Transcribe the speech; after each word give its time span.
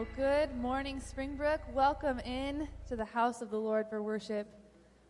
Well, 0.00 0.08
good 0.16 0.56
morning, 0.56 0.98
Springbrook. 0.98 1.60
Welcome 1.74 2.20
in 2.20 2.68
to 2.88 2.96
the 2.96 3.04
house 3.04 3.42
of 3.42 3.50
the 3.50 3.58
Lord 3.58 3.86
for 3.86 4.02
worship. 4.02 4.48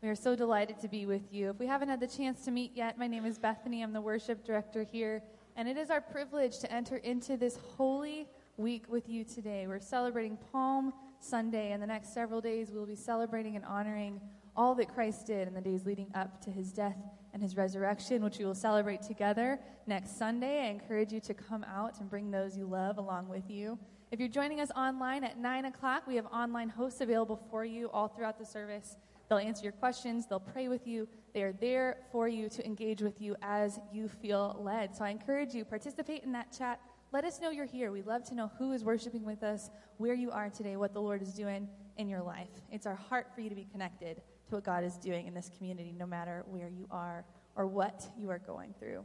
We 0.02 0.08
are 0.08 0.16
so 0.16 0.34
delighted 0.34 0.80
to 0.80 0.88
be 0.88 1.06
with 1.06 1.32
you. 1.32 1.50
If 1.50 1.60
we 1.60 1.68
haven't 1.68 1.90
had 1.90 2.00
the 2.00 2.08
chance 2.08 2.44
to 2.46 2.50
meet 2.50 2.72
yet, 2.74 2.98
my 2.98 3.06
name 3.06 3.24
is 3.24 3.38
Bethany. 3.38 3.82
I'm 3.82 3.92
the 3.92 4.00
worship 4.00 4.44
director 4.44 4.82
here, 4.82 5.22
and 5.54 5.68
it 5.68 5.76
is 5.76 5.90
our 5.90 6.00
privilege 6.00 6.58
to 6.58 6.72
enter 6.72 6.96
into 6.96 7.36
this 7.36 7.56
holy 7.76 8.26
week 8.56 8.86
with 8.88 9.08
you 9.08 9.22
today. 9.22 9.68
We're 9.68 9.78
celebrating 9.78 10.36
Palm 10.50 10.92
Sunday, 11.20 11.70
and 11.70 11.80
the 11.80 11.86
next 11.86 12.12
several 12.12 12.40
days 12.40 12.72
we'll 12.72 12.84
be 12.84 12.96
celebrating 12.96 13.54
and 13.54 13.64
honoring 13.64 14.20
all 14.56 14.74
that 14.74 14.92
Christ 14.92 15.24
did 15.24 15.46
in 15.46 15.54
the 15.54 15.60
days 15.60 15.86
leading 15.86 16.10
up 16.16 16.42
to 16.42 16.50
his 16.50 16.72
death 16.72 16.98
and 17.32 17.40
his 17.40 17.56
resurrection, 17.56 18.24
which 18.24 18.38
we 18.38 18.44
will 18.44 18.56
celebrate 18.56 19.02
together 19.02 19.60
next 19.86 20.18
Sunday. 20.18 20.66
I 20.66 20.70
encourage 20.70 21.12
you 21.12 21.20
to 21.20 21.32
come 21.32 21.62
out 21.62 22.00
and 22.00 22.10
bring 22.10 22.32
those 22.32 22.56
you 22.56 22.66
love 22.66 22.98
along 22.98 23.28
with 23.28 23.48
you. 23.48 23.78
If 24.10 24.18
you're 24.18 24.28
joining 24.28 24.58
us 24.60 24.72
online 24.72 25.22
at 25.22 25.38
9 25.38 25.66
o'clock, 25.66 26.02
we 26.08 26.16
have 26.16 26.26
online 26.26 26.68
hosts 26.68 27.00
available 27.00 27.40
for 27.48 27.64
you 27.64 27.88
all 27.90 28.08
throughout 28.08 28.40
the 28.40 28.44
service. 28.44 28.96
They'll 29.28 29.38
answer 29.38 29.62
your 29.62 29.72
questions, 29.72 30.26
they'll 30.26 30.40
pray 30.40 30.66
with 30.66 30.84
you. 30.84 31.06
They 31.32 31.44
are 31.44 31.52
there 31.52 31.98
for 32.10 32.26
you 32.26 32.48
to 32.48 32.66
engage 32.66 33.02
with 33.02 33.20
you 33.20 33.36
as 33.40 33.78
you 33.92 34.08
feel 34.08 34.60
led. 34.60 34.96
So 34.96 35.04
I 35.04 35.10
encourage 35.10 35.54
you, 35.54 35.64
participate 35.64 36.24
in 36.24 36.32
that 36.32 36.50
chat. 36.50 36.80
Let 37.12 37.24
us 37.24 37.40
know 37.40 37.50
you're 37.50 37.66
here. 37.66 37.92
We 37.92 38.02
love 38.02 38.24
to 38.30 38.34
know 38.34 38.50
who 38.58 38.72
is 38.72 38.82
worshiping 38.82 39.24
with 39.24 39.44
us, 39.44 39.70
where 39.98 40.14
you 40.14 40.32
are 40.32 40.50
today, 40.50 40.74
what 40.74 40.92
the 40.92 41.00
Lord 41.00 41.22
is 41.22 41.32
doing 41.32 41.68
in 41.96 42.08
your 42.08 42.22
life. 42.22 42.50
It's 42.72 42.86
our 42.86 42.96
heart 42.96 43.28
for 43.32 43.42
you 43.42 43.48
to 43.48 43.54
be 43.54 43.68
connected 43.70 44.22
to 44.48 44.56
what 44.56 44.64
God 44.64 44.82
is 44.82 44.96
doing 44.96 45.28
in 45.28 45.34
this 45.34 45.52
community, 45.56 45.94
no 45.96 46.06
matter 46.06 46.44
where 46.48 46.68
you 46.68 46.88
are 46.90 47.24
or 47.54 47.68
what 47.68 48.08
you 48.18 48.28
are 48.30 48.40
going 48.40 48.74
through. 48.80 49.04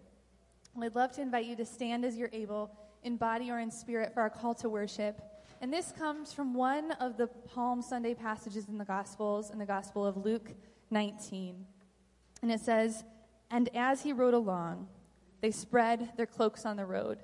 I'd 0.81 0.95
love 0.95 1.11
to 1.13 1.21
invite 1.21 1.45
you 1.45 1.55
to 1.57 1.65
stand 1.65 2.03
as 2.03 2.17
you're 2.17 2.29
able, 2.33 2.71
in 3.05 3.15
body 3.15 3.51
or 3.51 3.59
in 3.59 3.71
spirit, 3.71 4.13
for 4.13 4.21
our 4.21 4.29
call 4.29 4.53
to 4.55 4.67
worship. 4.67 5.21
And 5.61 5.71
this 5.71 5.93
comes 5.93 6.33
from 6.33 6.53
one 6.53 6.91
of 6.93 7.17
the 7.17 7.27
Palm 7.27 7.81
Sunday 7.81 8.13
passages 8.13 8.67
in 8.67 8.77
the 8.77 8.85
Gospels, 8.85 9.51
in 9.51 9.59
the 9.59 9.65
Gospel 9.65 10.05
of 10.05 10.17
Luke 10.17 10.51
19. 10.91 11.65
And 12.41 12.51
it 12.51 12.59
says, 12.59 13.03
And 13.49 13.69
as 13.73 14.01
he 14.03 14.11
rode 14.11 14.33
along, 14.33 14.87
they 15.41 15.51
spread 15.51 16.11
their 16.17 16.25
cloaks 16.25 16.65
on 16.65 16.75
the 16.75 16.85
road. 16.85 17.19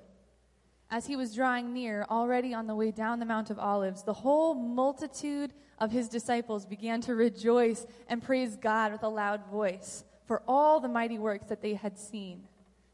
As 0.90 1.06
he 1.06 1.16
was 1.16 1.34
drawing 1.34 1.72
near, 1.72 2.06
already 2.10 2.54
on 2.54 2.66
the 2.66 2.74
way 2.74 2.90
down 2.90 3.18
the 3.18 3.26
Mount 3.26 3.50
of 3.50 3.58
Olives, 3.58 4.02
the 4.02 4.12
whole 4.12 4.54
multitude 4.54 5.52
of 5.78 5.90
his 5.90 6.08
disciples 6.08 6.64
began 6.64 7.00
to 7.02 7.14
rejoice 7.14 7.86
and 8.08 8.22
praise 8.22 8.56
God 8.56 8.92
with 8.92 9.02
a 9.02 9.08
loud 9.08 9.46
voice 9.46 10.04
for 10.26 10.42
all 10.46 10.80
the 10.80 10.88
mighty 10.88 11.18
works 11.18 11.46
that 11.48 11.62
they 11.62 11.74
had 11.74 11.98
seen, 11.98 12.44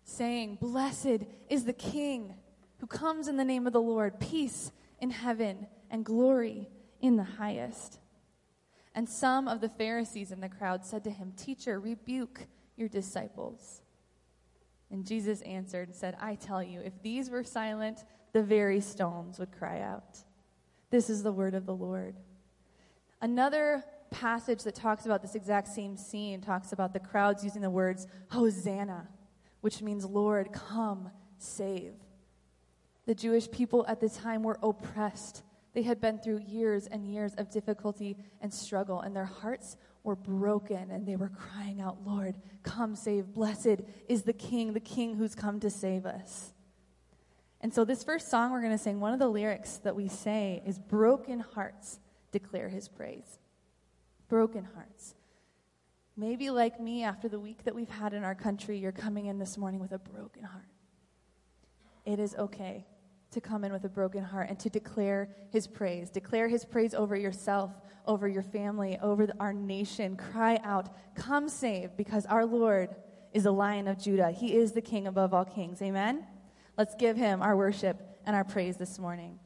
saying, 0.05 0.59
Blessed 0.61 1.25
is 1.49 1.65
the 1.65 1.73
King 1.73 2.35
who 2.79 2.87
comes 2.87 3.29
in 3.29 3.37
the 3.37 3.45
name 3.45 3.67
of 3.67 3.73
the 3.73 3.81
Lord, 3.81 4.21
peace 4.21 4.73
in 5.01 5.11
heaven 5.11 5.67
and 5.91 6.05
glory 6.05 6.69
in 7.01 7.17
the 7.17 7.25
highest. 7.25 7.99
And 8.95 9.09
some 9.09 9.47
of 9.49 9.61
the 9.61 9.69
Pharisees 9.69 10.33
in 10.33 10.41
the 10.41 10.49
crowd 10.49 10.85
said 10.85 11.05
to 11.05 11.11
him, 11.11 11.33
Teacher, 11.37 11.79
rebuke 11.79 12.47
your 12.77 12.89
disciples. 12.89 13.83
And 14.91 15.07
Jesus 15.07 15.41
answered 15.43 15.89
and 15.89 15.97
said, 15.97 16.17
I 16.21 16.35
tell 16.35 16.63
you, 16.63 16.81
if 16.81 17.03
these 17.03 17.31
were 17.31 17.45
silent, 17.45 18.05
the 18.33 18.43
very 18.43 18.81
stones 18.81 19.39
would 19.39 19.53
cry 19.53 19.81
out. 19.81 20.19
This 20.91 21.11
is 21.11 21.23
the 21.23 21.33
word 21.33 21.55
of 21.55 21.67
the 21.67 21.75
Lord. 21.75 22.17
Another 23.21 23.85
passage 24.11 24.63
that 24.63 24.75
talks 24.75 25.05
about 25.05 25.21
this 25.21 25.35
exact 25.35 25.69
same 25.69 25.97
scene 25.97 26.41
talks 26.41 26.73
about 26.73 26.93
the 26.93 27.01
crowds 27.01 27.45
using 27.45 27.61
the 27.61 27.71
words 27.71 28.07
Hosanna, 28.31 29.09
which 29.61 29.83
means, 29.83 30.05
Lord, 30.07 30.53
come, 30.53 31.11
save. 31.37 31.95
The 33.09 33.15
Jewish 33.15 33.51
people 33.51 33.87
at 33.89 34.01
the 34.01 34.11
time 34.11 34.43
were 34.43 34.59
oppressed. 34.63 35.43
They 35.73 35.81
had 35.81 35.99
been 35.99 36.19
through 36.19 36.41
years 36.41 36.87
and 36.89 37.11
years 37.11 37.33
of 37.37 37.51
difficulty 37.51 38.19
and 38.43 38.53
struggle, 38.53 39.01
and 39.01 39.17
their 39.17 39.25
hearts 39.25 39.79
were 40.05 40.15
broken, 40.15 40.91
and 40.91 41.09
they 41.09 41.17
were 41.17 41.31
crying 41.31 41.81
out, 41.81 42.07
Lord, 42.07 42.37
come 42.63 42.95
save. 42.95 43.33
Blessed 43.33 43.81
is 44.11 44.25
the 44.25 44.35
King, 44.35 44.75
the 44.75 44.81
King 44.81 45.15
who's 45.15 45.35
come 45.35 45.59
to 45.61 45.71
save 45.71 46.05
us. 46.05 46.53
And 47.63 47.73
so, 47.73 47.87
this 47.87 48.05
first 48.05 48.31
song 48.31 48.53
we're 48.53 48.61
going 48.61 48.77
to 48.77 48.79
sing, 48.79 49.01
one 49.01 49.15
of 49.15 49.19
the 49.19 49.29
lyrics 49.29 49.79
that 49.79 49.97
we 49.97 50.09
say 50.09 50.63
is 50.67 50.79
Broken 50.79 51.41
hearts 51.41 52.01
declare 52.31 52.69
his 52.69 52.89
praise. 52.89 53.39
Broken 54.29 54.69
hearts. 54.75 55.15
Maybe, 56.15 56.51
like 56.51 56.79
me, 56.79 57.05
after 57.05 57.31
the 57.31 57.41
week 57.41 57.65
that 57.65 57.75
we've 57.75 57.89
had 57.89 58.13
in 58.13 58.23
our 58.23 58.35
country, 58.35 58.77
you're 58.77 58.93
coming 58.93 59.25
in 59.25 59.39
this 59.39 59.57
morning 59.57 59.81
with 59.81 59.93
a 59.93 59.99
broken 59.99 60.43
heart. 60.43 60.69
It 62.05 62.19
is 62.19 62.35
okay 62.35 62.85
to 63.31 63.41
come 63.41 63.65
in 63.65 63.73
with 63.73 63.85
a 63.85 63.89
broken 63.89 64.25
heart 64.25 64.49
and 64.49 64.59
to 64.61 64.71
declare 64.71 65.29
his 65.51 65.67
praise. 65.67 66.11
Declare 66.11 66.49
his 66.49 66.65
praise 66.65 66.95
over 66.95 67.17
yourself, 67.17 67.73
over 68.07 68.27
your 68.27 68.43
family, 68.43 68.99
over 69.03 69.27
the, 69.27 69.35
our 69.39 69.53
nation. 69.53 70.17
Cry 70.17 70.59
out, 70.65 70.89
Come 71.15 71.49
save, 71.49 71.97
because 71.97 72.25
our 72.27 72.47
Lord 72.47 72.95
is 73.33 73.45
the 73.45 73.53
lion 73.53 73.87
of 73.89 73.99
Judah. 73.99 74.31
He 74.31 74.55
is 74.55 74.73
the 74.73 74.81
king 74.81 75.07
above 75.07 75.35
all 75.35 75.45
kings. 75.45 75.83
Amen? 75.83 76.27
Let's 76.77 76.95
give 76.95 77.17
him 77.17 77.43
our 77.43 77.57
worship 77.57 78.01
and 78.25 78.35
our 78.35 78.45
praise 78.45 78.77
this 78.77 78.99
morning. 78.99 79.39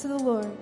To 0.00 0.08
the 0.08 0.18
Lord. 0.18 0.53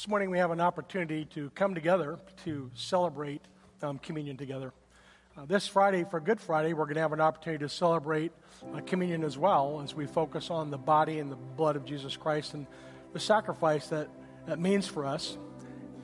This 0.00 0.08
morning 0.08 0.30
we 0.30 0.38
have 0.38 0.50
an 0.50 0.62
opportunity 0.62 1.26
to 1.34 1.50
come 1.50 1.74
together 1.74 2.18
to 2.44 2.70
celebrate 2.74 3.42
um, 3.82 3.98
communion 3.98 4.38
together. 4.38 4.72
Uh, 5.36 5.44
this 5.44 5.68
Friday, 5.68 6.06
for 6.10 6.20
Good 6.20 6.40
Friday, 6.40 6.72
we're 6.72 6.86
going 6.86 6.94
to 6.94 7.02
have 7.02 7.12
an 7.12 7.20
opportunity 7.20 7.62
to 7.62 7.68
celebrate 7.68 8.32
uh, 8.74 8.80
communion 8.86 9.22
as 9.22 9.36
well 9.36 9.82
as 9.84 9.94
we 9.94 10.06
focus 10.06 10.48
on 10.48 10.70
the 10.70 10.78
body 10.78 11.18
and 11.18 11.30
the 11.30 11.36
blood 11.36 11.76
of 11.76 11.84
Jesus 11.84 12.16
Christ 12.16 12.54
and 12.54 12.66
the 13.12 13.20
sacrifice 13.20 13.88
that 13.88 14.08
that 14.46 14.58
means 14.58 14.86
for 14.86 15.04
us. 15.04 15.36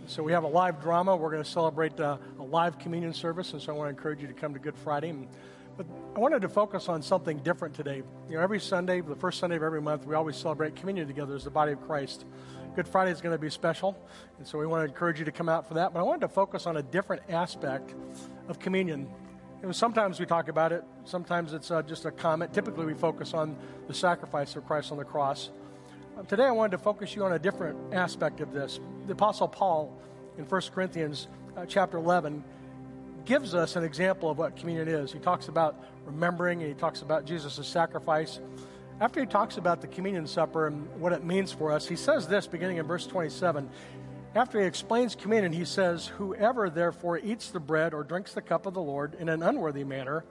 So 0.08 0.22
we 0.22 0.32
have 0.32 0.44
a 0.44 0.48
live 0.48 0.82
drama. 0.82 1.16
We're 1.16 1.30
going 1.30 1.44
to 1.44 1.50
celebrate 1.50 1.98
uh, 1.98 2.18
a 2.38 2.42
live 2.42 2.78
communion 2.78 3.14
service, 3.14 3.54
and 3.54 3.62
so 3.62 3.72
I 3.72 3.78
want 3.78 3.86
to 3.86 3.96
encourage 3.96 4.20
you 4.20 4.28
to 4.28 4.34
come 4.34 4.52
to 4.52 4.60
Good 4.60 4.76
Friday. 4.76 5.08
And, 5.08 5.26
but 5.78 5.86
I 6.14 6.18
wanted 6.18 6.42
to 6.42 6.50
focus 6.50 6.90
on 6.90 7.00
something 7.00 7.38
different 7.38 7.74
today. 7.74 8.02
You 8.28 8.36
know, 8.36 8.42
every 8.42 8.60
Sunday, 8.60 9.00
the 9.00 9.16
first 9.16 9.38
Sunday 9.38 9.56
of 9.56 9.62
every 9.62 9.80
month, 9.80 10.06
we 10.06 10.14
always 10.14 10.36
celebrate 10.36 10.76
communion 10.76 11.06
together 11.06 11.34
as 11.34 11.44
the 11.44 11.50
body 11.50 11.72
of 11.72 11.80
Christ. 11.86 12.26
Good 12.76 12.86
Friday 12.86 13.10
is 13.10 13.22
going 13.22 13.34
to 13.34 13.40
be 13.40 13.48
special, 13.48 13.96
and 14.36 14.46
so 14.46 14.58
we 14.58 14.66
want 14.66 14.82
to 14.82 14.84
encourage 14.84 15.18
you 15.18 15.24
to 15.24 15.32
come 15.32 15.48
out 15.48 15.66
for 15.66 15.72
that. 15.72 15.94
But 15.94 16.00
I 16.00 16.02
wanted 16.02 16.20
to 16.20 16.28
focus 16.28 16.66
on 16.66 16.76
a 16.76 16.82
different 16.82 17.22
aspect 17.30 17.94
of 18.48 18.58
communion. 18.58 19.08
You 19.62 19.68
know, 19.68 19.72
sometimes 19.72 20.20
we 20.20 20.26
talk 20.26 20.48
about 20.48 20.72
it, 20.72 20.84
sometimes 21.06 21.54
it's 21.54 21.70
uh, 21.70 21.80
just 21.80 22.04
a 22.04 22.10
comment. 22.10 22.52
Typically, 22.52 22.84
we 22.84 22.92
focus 22.92 23.32
on 23.32 23.56
the 23.88 23.94
sacrifice 23.94 24.56
of 24.56 24.66
Christ 24.66 24.92
on 24.92 24.98
the 24.98 25.06
cross. 25.06 25.48
Uh, 26.18 26.22
today, 26.24 26.44
I 26.44 26.50
wanted 26.50 26.72
to 26.72 26.78
focus 26.78 27.16
you 27.16 27.24
on 27.24 27.32
a 27.32 27.38
different 27.38 27.78
aspect 27.94 28.42
of 28.42 28.52
this. 28.52 28.78
The 29.06 29.14
Apostle 29.14 29.48
Paul 29.48 29.98
in 30.36 30.44
1 30.44 30.62
Corinthians 30.74 31.28
uh, 31.56 31.64
chapter 31.64 31.96
11 31.96 32.44
gives 33.24 33.54
us 33.54 33.76
an 33.76 33.84
example 33.84 34.28
of 34.28 34.36
what 34.36 34.54
communion 34.54 34.86
is. 34.86 35.14
He 35.14 35.18
talks 35.18 35.48
about 35.48 35.82
remembering, 36.04 36.60
and 36.60 36.68
he 36.68 36.78
talks 36.78 37.00
about 37.00 37.24
Jesus' 37.24 37.66
sacrifice. 37.66 38.38
After 38.98 39.20
he 39.20 39.26
talks 39.26 39.58
about 39.58 39.82
the 39.82 39.88
communion 39.88 40.26
supper 40.26 40.68
and 40.68 40.88
what 40.98 41.12
it 41.12 41.22
means 41.22 41.52
for 41.52 41.70
us, 41.70 41.86
he 41.86 41.96
says 41.96 42.26
this 42.26 42.46
beginning 42.46 42.78
in 42.78 42.86
verse 42.86 43.06
27. 43.06 43.68
After 44.34 44.58
he 44.58 44.66
explains 44.66 45.14
communion, 45.14 45.52
he 45.52 45.66
says, 45.66 46.06
Whoever 46.06 46.70
therefore 46.70 47.18
eats 47.18 47.50
the 47.50 47.60
bread 47.60 47.92
or 47.92 48.04
drinks 48.04 48.32
the 48.32 48.40
cup 48.40 48.64
of 48.64 48.72
the 48.72 48.80
Lord 48.80 49.14
in 49.14 49.28
an 49.28 49.42
unworthy 49.42 49.84
manner, 49.84 50.24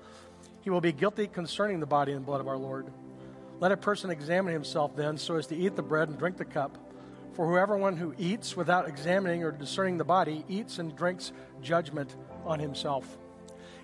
he 0.61 0.71
will 0.71 0.81
be 0.81 0.91
guilty 0.91 1.27
concerning 1.27 1.79
the 1.79 1.85
body 1.85 2.13
and 2.13 2.25
blood 2.25 2.41
of 2.41 2.47
our 2.47 2.57
Lord. 2.57 2.91
Let 3.59 3.71
a 3.71 3.77
person 3.77 4.09
examine 4.09 4.53
himself 4.53 4.95
then 4.95 5.17
so 5.17 5.35
as 5.35 5.45
to 5.47 5.55
eat 5.55 5.75
the 5.75 5.83
bread 5.83 6.09
and 6.09 6.17
drink 6.17 6.37
the 6.37 6.45
cup. 6.45 6.77
For 7.33 7.47
whoever 7.47 7.77
one 7.77 7.97
who 7.97 8.15
eats 8.17 8.57
without 8.57 8.87
examining 8.87 9.43
or 9.43 9.51
discerning 9.51 9.97
the 9.97 10.05
body 10.05 10.43
eats 10.47 10.79
and 10.79 10.95
drinks 10.95 11.33
judgment 11.61 12.15
on 12.45 12.59
himself. 12.59 13.17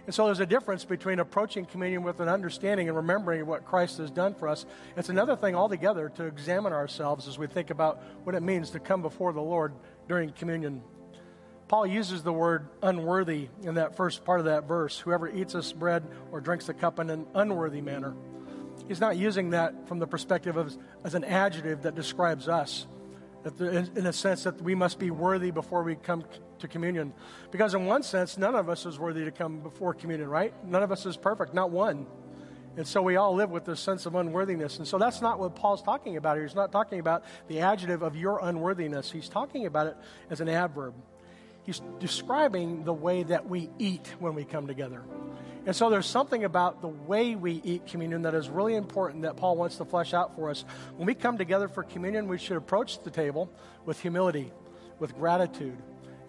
And 0.05 0.15
so 0.15 0.25
there's 0.25 0.39
a 0.39 0.45
difference 0.45 0.83
between 0.83 1.19
approaching 1.19 1.65
communion 1.65 2.03
with 2.03 2.19
an 2.19 2.27
understanding 2.27 2.87
and 2.87 2.97
remembering 2.97 3.45
what 3.45 3.65
Christ 3.65 3.97
has 3.99 4.09
done 4.09 4.33
for 4.33 4.47
us. 4.47 4.65
It's 4.97 5.09
another 5.09 5.35
thing 5.35 5.55
altogether 5.55 6.09
to 6.15 6.25
examine 6.25 6.73
ourselves 6.73 7.27
as 7.27 7.37
we 7.37 7.47
think 7.47 7.69
about 7.69 8.01
what 8.23 8.35
it 8.35 8.41
means 8.41 8.71
to 8.71 8.79
come 8.79 9.01
before 9.01 9.31
the 9.33 9.41
Lord 9.41 9.73
during 10.07 10.31
communion. 10.31 10.81
Paul 11.67 11.87
uses 11.87 12.23
the 12.23 12.33
word 12.33 12.67
unworthy 12.81 13.47
in 13.63 13.75
that 13.75 13.95
first 13.95 14.25
part 14.25 14.39
of 14.39 14.47
that 14.47 14.67
verse. 14.67 14.99
Whoever 14.99 15.29
eats 15.29 15.53
this 15.53 15.71
bread 15.71 16.03
or 16.31 16.41
drinks 16.41 16.65
the 16.65 16.73
cup 16.73 16.99
in 16.99 17.09
an 17.09 17.25
unworthy 17.33 17.79
manner. 17.79 18.13
He's 18.87 18.99
not 18.99 19.17
using 19.17 19.51
that 19.51 19.87
from 19.87 19.99
the 19.99 20.07
perspective 20.07 20.57
of 20.57 20.75
as 21.05 21.15
an 21.15 21.23
adjective 21.23 21.83
that 21.83 21.95
describes 21.95 22.49
us. 22.49 22.87
In 23.45 24.05
a 24.05 24.13
sense 24.13 24.43
that 24.43 24.61
we 24.61 24.75
must 24.75 24.99
be 24.99 25.11
worthy 25.11 25.51
before 25.51 25.83
we 25.83 25.95
come 25.95 26.23
to 26.59 26.67
communion. 26.67 27.13
Because, 27.51 27.73
in 27.73 27.85
one 27.85 28.03
sense, 28.03 28.37
none 28.37 28.55
of 28.55 28.69
us 28.69 28.85
is 28.85 28.99
worthy 28.99 29.25
to 29.25 29.31
come 29.31 29.61
before 29.61 29.93
communion, 29.93 30.29
right? 30.29 30.53
None 30.65 30.83
of 30.83 30.91
us 30.91 31.05
is 31.05 31.17
perfect, 31.17 31.53
not 31.53 31.71
one. 31.71 32.05
And 32.77 32.87
so 32.87 33.01
we 33.01 33.17
all 33.17 33.35
live 33.35 33.49
with 33.49 33.65
this 33.65 33.79
sense 33.79 34.05
of 34.05 34.15
unworthiness. 34.15 34.77
And 34.77 34.87
so 34.87 34.97
that's 34.97 35.21
not 35.21 35.39
what 35.39 35.55
Paul's 35.55 35.81
talking 35.81 36.15
about 36.15 36.37
here. 36.37 36.45
He's 36.45 36.55
not 36.55 36.71
talking 36.71 36.99
about 36.99 37.25
the 37.47 37.59
adjective 37.59 38.01
of 38.01 38.15
your 38.15 38.39
unworthiness, 38.41 39.11
he's 39.11 39.29
talking 39.29 39.65
about 39.65 39.87
it 39.87 39.97
as 40.29 40.39
an 40.39 40.49
adverb. 40.49 40.93
He's 41.63 41.81
describing 41.99 42.83
the 42.83 42.93
way 42.93 43.23
that 43.23 43.47
we 43.47 43.69
eat 43.77 44.13
when 44.19 44.35
we 44.35 44.43
come 44.45 44.67
together. 44.67 45.03
And 45.65 45.75
so 45.75 45.91
there's 45.91 46.07
something 46.07 46.43
about 46.43 46.81
the 46.81 46.87
way 46.87 47.35
we 47.35 47.61
eat 47.63 47.85
communion 47.85 48.23
that 48.23 48.33
is 48.33 48.49
really 48.49 48.75
important 48.75 49.23
that 49.23 49.37
Paul 49.37 49.57
wants 49.57 49.77
to 49.77 49.85
flesh 49.85 50.13
out 50.13 50.35
for 50.35 50.49
us. 50.49 50.65
When 50.97 51.05
we 51.05 51.13
come 51.13 51.37
together 51.37 51.67
for 51.67 51.83
communion, 51.83 52.27
we 52.27 52.39
should 52.39 52.57
approach 52.57 53.03
the 53.03 53.11
table 53.11 53.51
with 53.85 53.99
humility, 54.01 54.51
with 54.97 55.15
gratitude, 55.15 55.77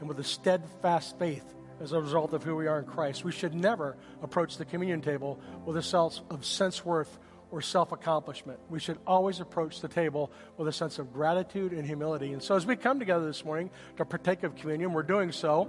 and 0.01 0.09
with 0.09 0.19
a 0.19 0.25
steadfast 0.25 1.19
faith 1.19 1.45
as 1.81 1.93
a 1.93 2.01
result 2.01 2.35
of 2.35 2.45
who 2.45 2.57
we 2.57 2.67
are 2.67 2.79
in 2.79 2.85
Christ. 2.85 3.25
We 3.25 3.33
should 3.33 3.55
never 3.55 3.97
approach 4.23 4.59
the 4.59 4.67
communion 4.67 5.01
table 5.01 5.41
with 5.65 5.79
a 5.79 5.83
sense 5.83 6.21
of 6.29 6.45
sense 6.45 6.85
worth 6.85 7.19
or 7.53 7.61
self 7.61 7.93
accomplishment. 7.93 8.59
We 8.69 8.81
should 8.81 8.99
always 9.07 9.39
approach 9.39 9.81
the 9.81 9.87
table 9.87 10.33
with 10.57 10.67
a 10.67 10.73
sense 10.73 10.99
of 10.99 11.13
gratitude 11.13 11.73
and 11.73 11.87
humility. 11.87 12.33
And 12.33 12.43
so, 12.43 12.57
as 12.57 12.67
we 12.67 12.75
come 12.75 12.99
together 12.99 13.27
this 13.27 13.45
morning 13.45 13.71
to 13.99 14.05
partake 14.05 14.43
of 14.43 14.57
communion, 14.57 14.93
we're 14.93 15.03
doing 15.03 15.31
so 15.31 15.69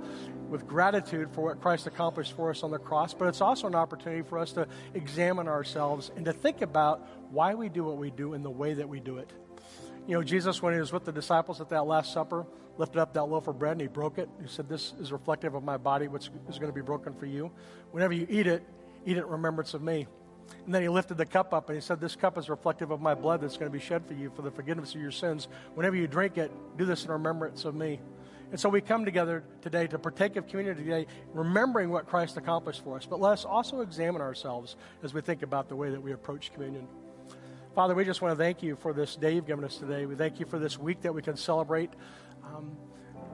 with 0.49 0.65
gratitude 0.65 1.29
for 1.33 1.41
what 1.41 1.61
Christ 1.61 1.85
accomplished 1.85 2.35
for 2.35 2.49
us 2.49 2.63
on 2.63 2.71
the 2.71 2.79
cross, 2.79 3.13
but 3.13 3.27
it's 3.27 3.41
also 3.41 3.67
an 3.67 3.75
opportunity 3.75 4.23
for 4.23 4.39
us 4.39 4.53
to 4.53 4.65
examine 4.95 5.47
ourselves 5.47 6.09
and 6.15 6.25
to 6.25 6.33
think 6.33 6.61
about 6.61 7.07
why 7.29 7.53
we 7.53 7.69
do 7.69 7.83
what 7.83 7.97
we 7.97 8.09
do 8.09 8.33
and 8.33 8.43
the 8.43 8.49
way 8.49 8.73
that 8.73 8.87
we 8.87 8.99
do 8.99 9.17
it. 9.17 9.31
You 10.07 10.15
know, 10.15 10.23
Jesus, 10.23 10.61
when 10.61 10.73
he 10.73 10.79
was 10.79 10.91
with 10.91 11.05
the 11.05 11.11
disciples 11.11 11.61
at 11.61 11.69
that 11.69 11.85
Last 11.85 12.13
Supper, 12.13 12.45
lifted 12.77 12.99
up 12.99 13.13
that 13.13 13.25
loaf 13.25 13.47
of 13.47 13.59
bread 13.59 13.73
and 13.73 13.81
he 13.81 13.87
broke 13.87 14.17
it. 14.17 14.29
He 14.41 14.47
said, 14.47 14.69
This 14.69 14.93
is 14.99 15.11
reflective 15.11 15.53
of 15.53 15.63
my 15.63 15.77
body, 15.77 16.07
which 16.07 16.29
is 16.49 16.59
going 16.59 16.71
to 16.71 16.75
be 16.75 16.81
broken 16.81 17.13
for 17.13 17.25
you. 17.25 17.51
Whenever 17.91 18.13
you 18.13 18.25
eat 18.29 18.47
it, 18.47 18.63
eat 19.05 19.17
it 19.17 19.23
in 19.23 19.29
remembrance 19.29 19.73
of 19.73 19.81
me. 19.81 20.07
And 20.65 20.73
then 20.73 20.81
he 20.81 20.89
lifted 20.89 21.17
the 21.17 21.25
cup 21.25 21.53
up 21.53 21.69
and 21.69 21.75
he 21.75 21.81
said, 21.81 21.99
This 21.99 22.15
cup 22.15 22.37
is 22.37 22.49
reflective 22.49 22.91
of 22.91 23.01
my 23.01 23.13
blood 23.13 23.41
that's 23.41 23.57
going 23.57 23.71
to 23.71 23.77
be 23.77 23.83
shed 23.83 24.05
for 24.05 24.13
you 24.13 24.31
for 24.35 24.41
the 24.41 24.51
forgiveness 24.51 24.95
of 24.95 25.01
your 25.01 25.11
sins. 25.11 25.47
Whenever 25.75 25.95
you 25.95 26.07
drink 26.07 26.37
it, 26.37 26.51
do 26.77 26.85
this 26.85 27.05
in 27.05 27.11
remembrance 27.11 27.65
of 27.65 27.75
me. 27.75 27.99
And 28.51 28.59
so 28.59 28.69
we 28.69 28.81
come 28.81 29.03
together 29.03 29.43
today 29.61 29.87
to 29.87 29.97
partake 29.97 30.35
of 30.35 30.47
communion 30.47 30.77
today, 30.77 31.07
remembering 31.33 31.89
what 31.89 32.05
Christ 32.05 32.37
accomplished 32.37 32.83
for 32.83 32.97
us. 32.97 33.05
But 33.05 33.19
let 33.19 33.31
us 33.31 33.45
also 33.45 33.81
examine 33.81 34.21
ourselves 34.21 34.75
as 35.01 35.13
we 35.13 35.21
think 35.21 35.41
about 35.41 35.69
the 35.69 35.75
way 35.75 35.89
that 35.89 36.01
we 36.01 36.11
approach 36.11 36.53
communion. 36.53 36.87
Father, 37.73 37.95
we 37.95 38.05
just 38.05 38.21
want 38.21 38.37
to 38.37 38.43
thank 38.43 38.61
you 38.61 38.75
for 38.75 38.93
this 38.93 39.15
day 39.15 39.33
you've 39.33 39.47
given 39.47 39.65
us 39.65 39.77
today. 39.77 40.05
We 40.05 40.13
thank 40.13 40.39
you 40.39 40.45
for 40.45 40.59
this 40.59 40.77
week 40.77 41.01
that 41.01 41.13
we 41.15 41.23
can 41.23 41.35
celebrate 41.35 41.89
um, 42.43 42.77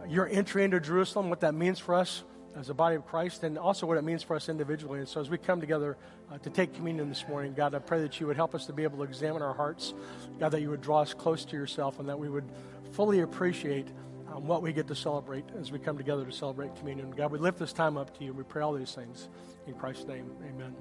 your 0.08 0.30
entry 0.30 0.64
into 0.64 0.80
Jerusalem, 0.80 1.30
what 1.30 1.42
that 1.42 1.54
means 1.54 1.80
for 1.80 1.96
us 1.96 2.24
as 2.60 2.70
a 2.70 2.74
body 2.74 2.96
of 2.96 3.06
Christ, 3.08 3.44
and 3.44 3.58
also 3.58 3.88
what 3.88 3.98
it 3.98 4.04
means 4.04 4.22
for 4.22 4.36
us 4.36 4.50
individually. 4.50 5.00
And 5.00 5.08
so, 5.08 5.22
as 5.22 5.30
we 5.30 5.38
come 5.38 5.62
together 5.62 5.98
uh, 6.32 6.38
to 6.40 6.50
take 6.50 6.74
communion 6.74 7.08
this 7.08 7.26
morning, 7.28 7.54
God, 7.54 7.74
I 7.74 7.80
pray 7.80 8.02
that 8.02 8.20
you 8.20 8.28
would 8.28 8.36
help 8.36 8.54
us 8.54 8.66
to 8.66 8.74
be 8.74 8.84
able 8.84 8.98
to 8.98 9.04
examine 9.04 9.42
our 9.42 9.54
hearts. 9.54 9.94
God, 10.40 10.50
that 10.50 10.62
you 10.62 10.70
would 10.70 10.82
draw 10.82 11.02
us 11.02 11.14
close 11.14 11.46
to 11.46 11.56
yourself, 11.56 12.00
and 12.00 12.10
that 12.10 12.20
we 12.20 12.28
would 12.28 12.50
fully 12.92 13.22
appreciate 13.22 13.88
um, 14.34 14.46
what 14.46 14.62
we 14.62 14.74
get 14.74 14.88
to 14.88 14.96
celebrate 14.96 15.46
as 15.60 15.72
we 15.72 15.80
come 15.80 15.98
together 15.98 16.26
to 16.26 16.32
celebrate 16.32 16.76
communion. 16.76 17.12
God, 17.12 17.32
we 17.32 17.40
lift 17.40 17.60
this 17.60 17.74
time 17.74 17.98
up 17.98 18.18
to 18.18 18.26
you. 18.26 18.34
We 18.34 18.44
pray 18.44 18.62
all 18.62 18.74
these 18.74 18.94
things 18.94 19.30
in 19.66 19.74
Christ's 19.76 20.06
name. 20.06 20.30
Amen. 20.44 20.76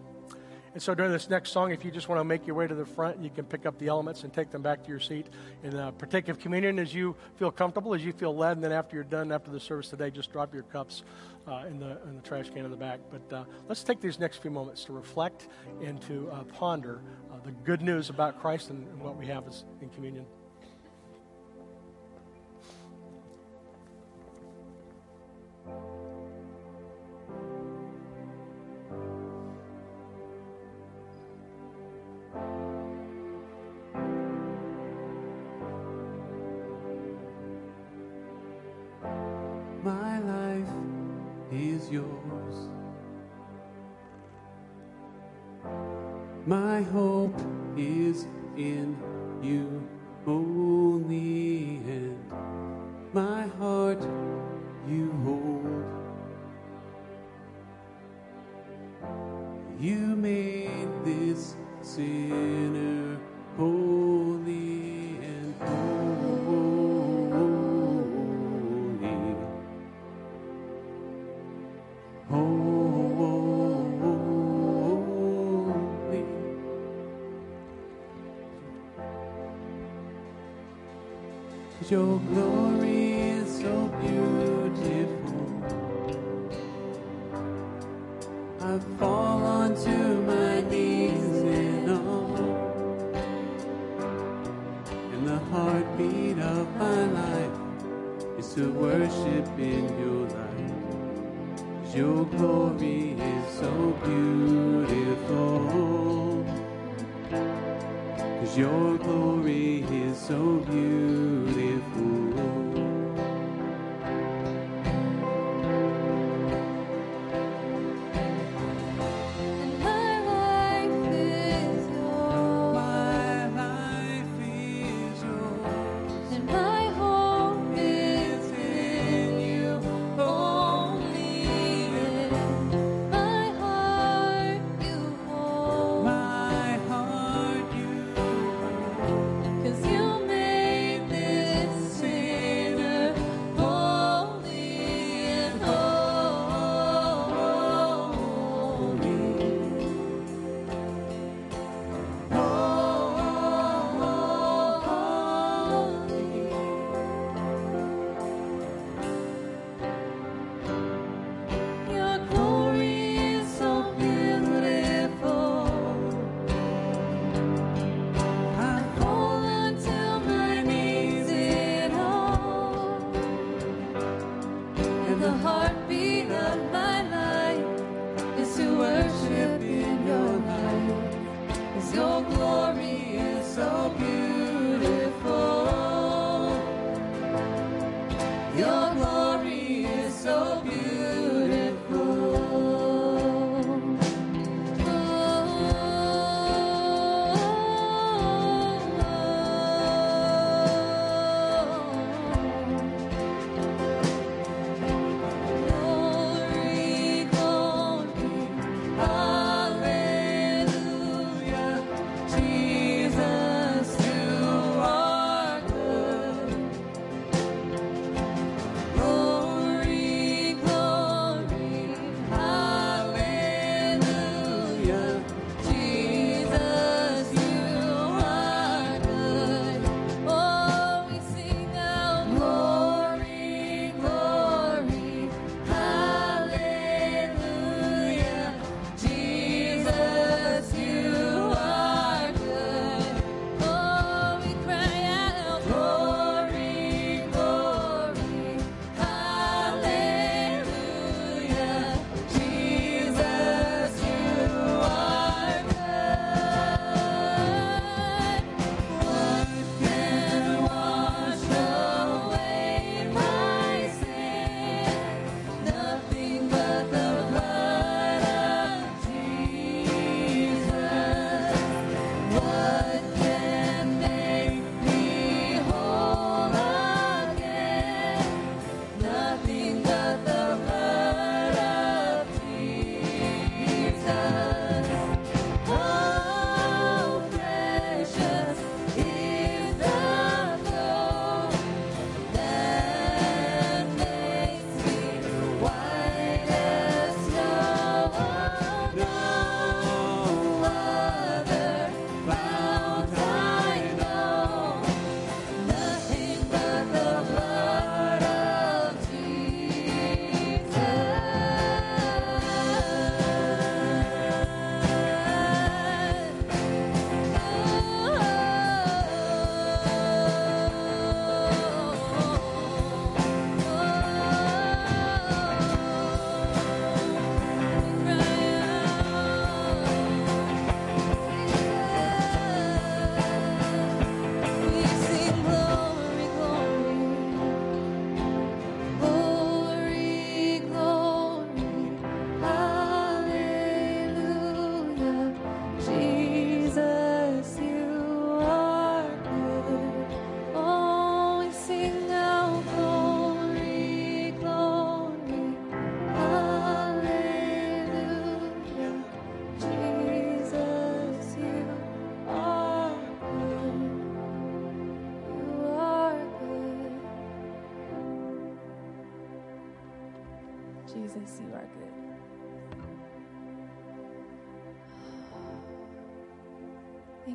And 0.75 0.83
so 0.83 0.95
during 0.95 1.13
this 1.13 1.31
next 1.31 1.51
song, 1.51 1.73
if 1.73 1.85
you 1.85 1.91
just 1.91 2.09
want 2.09 2.21
to 2.21 2.25
make 2.25 2.47
your 2.47 2.57
way 2.57 2.67
to 2.67 2.75
the 2.75 2.85
front, 2.85 3.23
you 3.23 3.31
can 3.31 3.45
pick 3.45 3.67
up 3.67 3.79
the 3.79 3.89
elements 3.89 4.25
and 4.25 4.33
take 4.33 4.51
them 4.51 4.63
back 4.63 4.83
to 4.85 4.89
your 4.89 5.01
seat 5.01 5.27
and 5.63 5.75
uh, 5.75 5.91
partake 5.93 6.29
of 6.29 6.39
communion 6.39 6.79
as 6.79 6.95
you 6.95 7.17
feel 7.37 7.51
comfortable, 7.51 7.95
as 7.95 8.05
you 8.05 8.13
feel 8.13 8.35
led. 8.35 8.57
And 8.57 8.65
then 8.65 8.73
after 8.73 8.97
you're 8.97 9.05
done, 9.05 9.33
after 9.33 9.51
the 9.51 9.61
service 9.61 9.89
today, 9.89 10.11
just 10.11 10.33
drop 10.33 10.53
your 10.53 10.65
cups 10.65 11.03
uh, 11.47 11.65
in, 11.69 11.79
the, 11.79 11.99
in 12.05 12.17
the 12.17 12.23
trash 12.23 12.51
can 12.51 12.65
in 12.65 12.71
the 12.71 12.77
back. 12.77 13.01
But 13.11 13.35
uh, 13.35 13.45
let's 13.69 13.83
take 13.83 14.01
these 14.01 14.19
next 14.19 14.39
few 14.39 14.51
moments 14.51 14.85
to 14.85 14.93
reflect 14.93 15.49
and 15.83 16.01
to 16.03 16.31
uh, 16.31 16.45
ponder 16.45 17.03
uh, 17.33 17.37
the 17.45 17.53
good 17.53 17.83
news 17.83 18.11
about 18.11 18.41
Christ 18.41 18.71
and, 18.71 18.87
and 18.89 19.01
what 19.01 19.17
we 19.17 19.27
have 19.27 19.45
in 19.81 19.89
communion. 19.91 20.27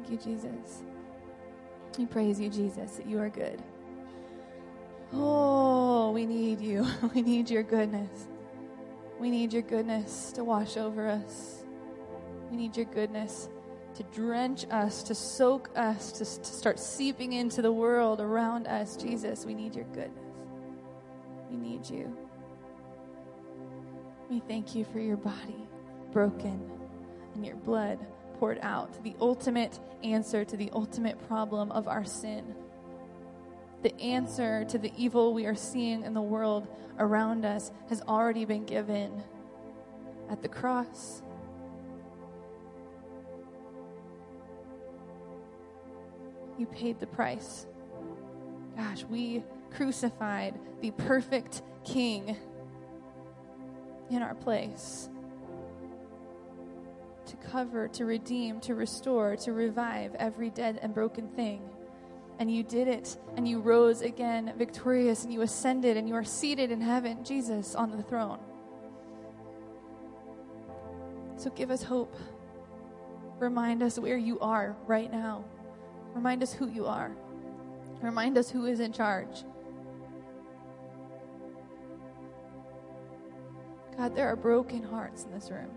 Thank 0.05 0.25
you, 0.25 0.33
Jesus. 0.33 0.83
We 1.97 2.05
praise 2.05 2.37
you, 2.37 2.49
Jesus, 2.49 2.97
that 2.97 3.05
you 3.05 3.19
are 3.19 3.29
good. 3.29 3.61
Oh, 5.13 6.11
we 6.11 6.25
need 6.25 6.59
you. 6.59 6.85
We 7.15 7.21
need 7.21 7.49
your 7.49 7.63
goodness. 7.63 8.27
We 9.17 9.29
need 9.29 9.53
your 9.53 9.61
goodness 9.61 10.33
to 10.33 10.43
wash 10.43 10.75
over 10.75 11.07
us. 11.07 11.63
We 12.51 12.57
need 12.57 12.75
your 12.75 12.87
goodness 12.87 13.47
to 13.95 14.03
drench 14.03 14.65
us, 14.71 15.03
to 15.03 15.15
soak 15.15 15.69
us, 15.75 16.11
to, 16.13 16.25
to 16.25 16.53
start 16.53 16.79
seeping 16.79 17.31
into 17.31 17.61
the 17.61 17.71
world 17.71 18.19
around 18.19 18.67
us. 18.67 18.97
Jesus, 18.97 19.45
we 19.45 19.53
need 19.53 19.73
your 19.73 19.85
goodness. 19.85 20.19
We 21.49 21.55
need 21.55 21.89
you. 21.89 22.17
We 24.29 24.41
thank 24.41 24.75
you 24.75 24.83
for 24.83 24.99
your 24.99 25.17
body 25.17 25.69
broken 26.11 26.69
and 27.35 27.45
your 27.45 27.55
blood 27.55 28.05
poured 28.43 28.59
out, 28.61 29.01
the 29.05 29.15
ultimate 29.21 29.79
answer 30.03 30.43
to 30.43 30.57
the 30.57 30.69
ultimate 30.73 31.17
problem 31.29 31.71
of 31.71 31.87
our 31.87 32.03
sin. 32.03 32.53
The 33.83 33.97
answer 34.01 34.65
to 34.65 34.77
the 34.77 34.91
evil 34.97 35.33
we 35.33 35.45
are 35.45 35.55
seeing 35.55 36.03
in 36.03 36.13
the 36.13 36.21
world 36.21 36.67
around 36.99 37.45
us 37.45 37.71
has 37.87 38.01
already 38.01 38.43
been 38.43 38.65
given 38.65 39.23
at 40.29 40.41
the 40.41 40.49
cross. 40.49 41.21
You 46.57 46.65
paid 46.65 46.99
the 46.99 47.07
price. 47.07 47.65
Gosh, 48.75 49.05
we 49.05 49.41
crucified 49.71 50.59
the 50.81 50.91
perfect 50.91 51.61
King 51.85 52.35
in 54.09 54.21
our 54.21 54.35
place 54.35 55.07
to 57.33 57.47
cover, 57.47 57.87
to 57.87 58.05
redeem, 58.05 58.59
to 58.61 58.75
restore, 58.75 59.35
to 59.35 59.53
revive 59.53 60.13
every 60.15 60.49
dead 60.49 60.79
and 60.81 60.93
broken 60.93 61.27
thing. 61.29 61.61
And 62.39 62.53
you 62.53 62.63
did 62.63 62.87
it, 62.87 63.17
and 63.35 63.47
you 63.47 63.59
rose 63.59 64.01
again 64.01 64.53
victorious, 64.57 65.23
and 65.23 65.33
you 65.33 65.41
ascended, 65.41 65.97
and 65.97 66.07
you 66.07 66.15
are 66.15 66.23
seated 66.23 66.71
in 66.71 66.81
heaven, 66.81 67.23
Jesus, 67.23 67.75
on 67.75 67.91
the 67.91 68.03
throne. 68.03 68.39
So 71.37 71.49
give 71.51 71.71
us 71.71 71.83
hope. 71.83 72.15
Remind 73.39 73.83
us 73.83 73.97
where 73.97 74.17
you 74.17 74.39
are 74.39 74.75
right 74.87 75.11
now. 75.11 75.43
Remind 76.13 76.43
us 76.43 76.53
who 76.53 76.67
you 76.67 76.85
are. 76.85 77.11
Remind 78.01 78.37
us 78.37 78.49
who 78.49 78.65
is 78.65 78.79
in 78.79 78.93
charge. 78.93 79.43
God, 83.97 84.15
there 84.15 84.27
are 84.27 84.35
broken 84.35 84.83
hearts 84.83 85.23
in 85.23 85.31
this 85.31 85.49
room. 85.49 85.69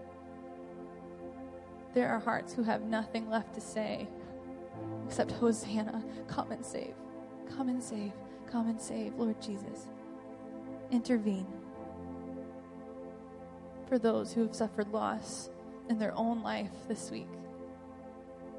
There 1.96 2.10
are 2.10 2.18
hearts 2.18 2.52
who 2.52 2.62
have 2.62 2.82
nothing 2.82 3.30
left 3.30 3.54
to 3.54 3.60
say 3.62 4.06
except, 5.06 5.32
Hosanna, 5.32 6.04
come 6.28 6.52
and 6.52 6.62
save. 6.62 6.92
Come 7.56 7.70
and 7.70 7.82
save. 7.82 8.12
Come 8.52 8.68
and 8.68 8.78
save, 8.78 9.14
Lord 9.14 9.40
Jesus. 9.40 9.86
Intervene 10.90 11.46
for 13.88 13.98
those 13.98 14.34
who 14.34 14.42
have 14.42 14.54
suffered 14.54 14.92
loss 14.92 15.48
in 15.88 15.98
their 15.98 16.12
own 16.14 16.42
life 16.42 16.68
this 16.86 17.10
week. 17.10 17.30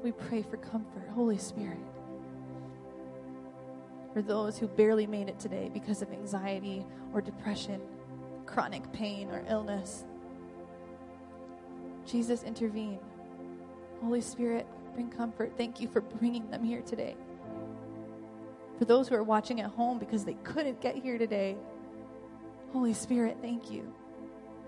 We 0.02 0.10
pray 0.10 0.42
for 0.42 0.56
comfort, 0.56 1.08
Holy 1.14 1.38
Spirit. 1.38 1.78
For 4.14 4.20
those 4.20 4.58
who 4.58 4.66
barely 4.66 5.06
made 5.06 5.28
it 5.28 5.38
today 5.38 5.70
because 5.72 6.02
of 6.02 6.10
anxiety 6.10 6.84
or 7.14 7.20
depression, 7.20 7.82
chronic 8.46 8.92
pain 8.92 9.30
or 9.30 9.44
illness. 9.48 10.04
Jesus, 12.04 12.42
intervene. 12.42 12.98
Holy 14.02 14.20
Spirit, 14.20 14.66
bring 14.94 15.10
comfort. 15.10 15.52
Thank 15.56 15.80
you 15.80 15.88
for 15.88 16.00
bringing 16.00 16.50
them 16.50 16.62
here 16.62 16.82
today. 16.82 17.16
For 18.78 18.84
those 18.84 19.08
who 19.08 19.16
are 19.16 19.24
watching 19.24 19.60
at 19.60 19.70
home 19.70 19.98
because 19.98 20.24
they 20.24 20.36
couldn't 20.44 20.80
get 20.80 20.96
here 20.96 21.18
today, 21.18 21.56
Holy 22.72 22.94
Spirit, 22.94 23.38
thank 23.42 23.70
you. 23.70 23.92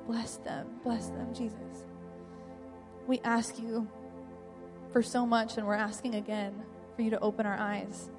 Bless 0.06 0.36
them. 0.38 0.66
Bless 0.82 1.08
them, 1.08 1.32
Jesus. 1.32 1.86
We 3.06 3.20
ask 3.24 3.58
you 3.58 3.88
for 4.92 5.02
so 5.02 5.24
much, 5.24 5.56
and 5.56 5.66
we're 5.66 5.74
asking 5.74 6.16
again 6.16 6.62
for 6.96 7.02
you 7.02 7.10
to 7.10 7.20
open 7.20 7.46
our 7.46 7.56
eyes. 7.56 8.10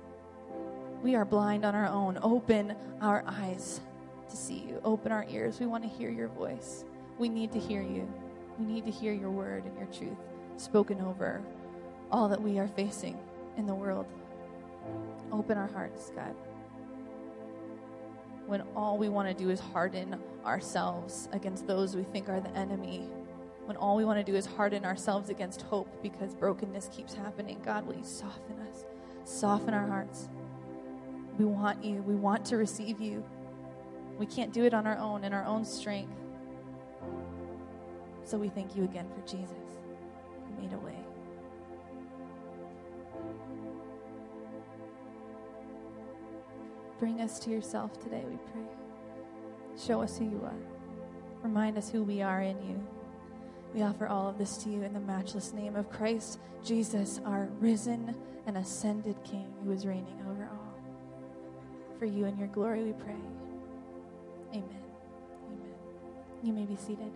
We 1.01 1.15
are 1.15 1.25
blind 1.25 1.65
on 1.65 1.75
our 1.75 1.87
own. 1.87 2.19
Open 2.21 2.75
our 3.01 3.23
eyes 3.27 3.81
to 4.29 4.37
see 4.37 4.59
you. 4.59 4.79
Open 4.85 5.11
our 5.11 5.25
ears. 5.29 5.59
We 5.59 5.65
want 5.65 5.83
to 5.83 5.89
hear 5.89 6.09
your 6.09 6.29
voice. 6.29 6.85
We 7.17 7.27
need 7.27 7.51
to 7.51 7.59
hear 7.59 7.81
you. 7.81 8.11
We 8.57 8.65
need 8.65 8.85
to 8.85 8.91
hear 8.91 9.11
your 9.11 9.31
word 9.31 9.65
and 9.65 9.77
your 9.77 9.87
truth 9.87 10.17
spoken 10.61 11.01
over 11.01 11.41
all 12.11 12.29
that 12.29 12.41
we 12.41 12.59
are 12.59 12.67
facing 12.67 13.17
in 13.57 13.65
the 13.65 13.73
world. 13.73 14.05
Open 15.31 15.57
our 15.57 15.67
hearts, 15.67 16.11
God. 16.15 16.35
When 18.45 18.61
all 18.75 18.97
we 18.97 19.09
want 19.09 19.27
to 19.27 19.33
do 19.33 19.49
is 19.49 19.59
harden 19.59 20.19
ourselves 20.45 21.29
against 21.31 21.67
those 21.67 21.95
we 21.95 22.03
think 22.03 22.27
are 22.29 22.39
the 22.39 22.55
enemy, 22.55 23.09
when 23.65 23.77
all 23.77 23.95
we 23.95 24.03
want 24.03 24.23
to 24.23 24.29
do 24.29 24.37
is 24.37 24.45
harden 24.45 24.83
ourselves 24.83 25.29
against 25.29 25.61
hope 25.61 25.87
because 26.03 26.33
brokenness 26.33 26.89
keeps 26.91 27.13
happening, 27.13 27.61
God, 27.63 27.85
will 27.85 27.95
you 27.95 28.03
soften 28.03 28.59
us? 28.69 28.85
Soften 29.23 29.73
our 29.73 29.87
hearts. 29.87 30.27
We 31.37 31.45
want 31.45 31.83
you. 31.83 32.01
We 32.01 32.15
want 32.15 32.43
to 32.47 32.57
receive 32.57 32.99
you. 32.99 33.23
We 34.17 34.25
can't 34.25 34.51
do 34.51 34.65
it 34.65 34.73
on 34.73 34.85
our 34.85 34.97
own, 34.97 35.23
in 35.23 35.33
our 35.33 35.45
own 35.45 35.63
strength. 35.63 36.13
So 38.25 38.37
we 38.37 38.49
thank 38.49 38.75
you 38.75 38.83
again 38.83 39.07
for 39.15 39.25
Jesus 39.25 39.60
made 40.59 40.73
a 40.73 40.77
way. 40.77 40.97
Bring 46.99 47.21
us 47.21 47.39
to 47.39 47.49
yourself 47.49 47.99
today, 47.99 48.23
we 48.29 48.37
pray. 48.51 48.61
Show 49.77 50.01
us 50.01 50.17
who 50.17 50.25
you 50.25 50.41
are. 50.43 50.53
Remind 51.41 51.77
us 51.77 51.89
who 51.89 52.03
we 52.03 52.21
are 52.21 52.41
in 52.41 52.61
you. 52.67 52.87
We 53.73 53.81
offer 53.81 54.07
all 54.07 54.29
of 54.29 54.37
this 54.37 54.57
to 54.57 54.69
you 54.69 54.83
in 54.83 54.93
the 54.93 54.99
matchless 54.99 55.53
name 55.53 55.75
of 55.75 55.89
Christ 55.89 56.39
Jesus, 56.63 57.19
our 57.25 57.47
risen 57.59 58.15
and 58.45 58.57
ascended 58.57 59.15
King 59.23 59.51
who 59.63 59.71
is 59.71 59.85
reigning 59.85 60.21
over 60.29 60.47
all. 60.51 60.73
For 61.97 62.05
you 62.05 62.25
and 62.25 62.37
your 62.37 62.49
glory 62.49 62.83
we 62.83 62.93
pray. 62.93 63.15
Amen. 64.51 64.83
Amen. 65.47 65.73
You 66.43 66.53
may 66.53 66.65
be 66.65 66.75
seated. 66.75 67.11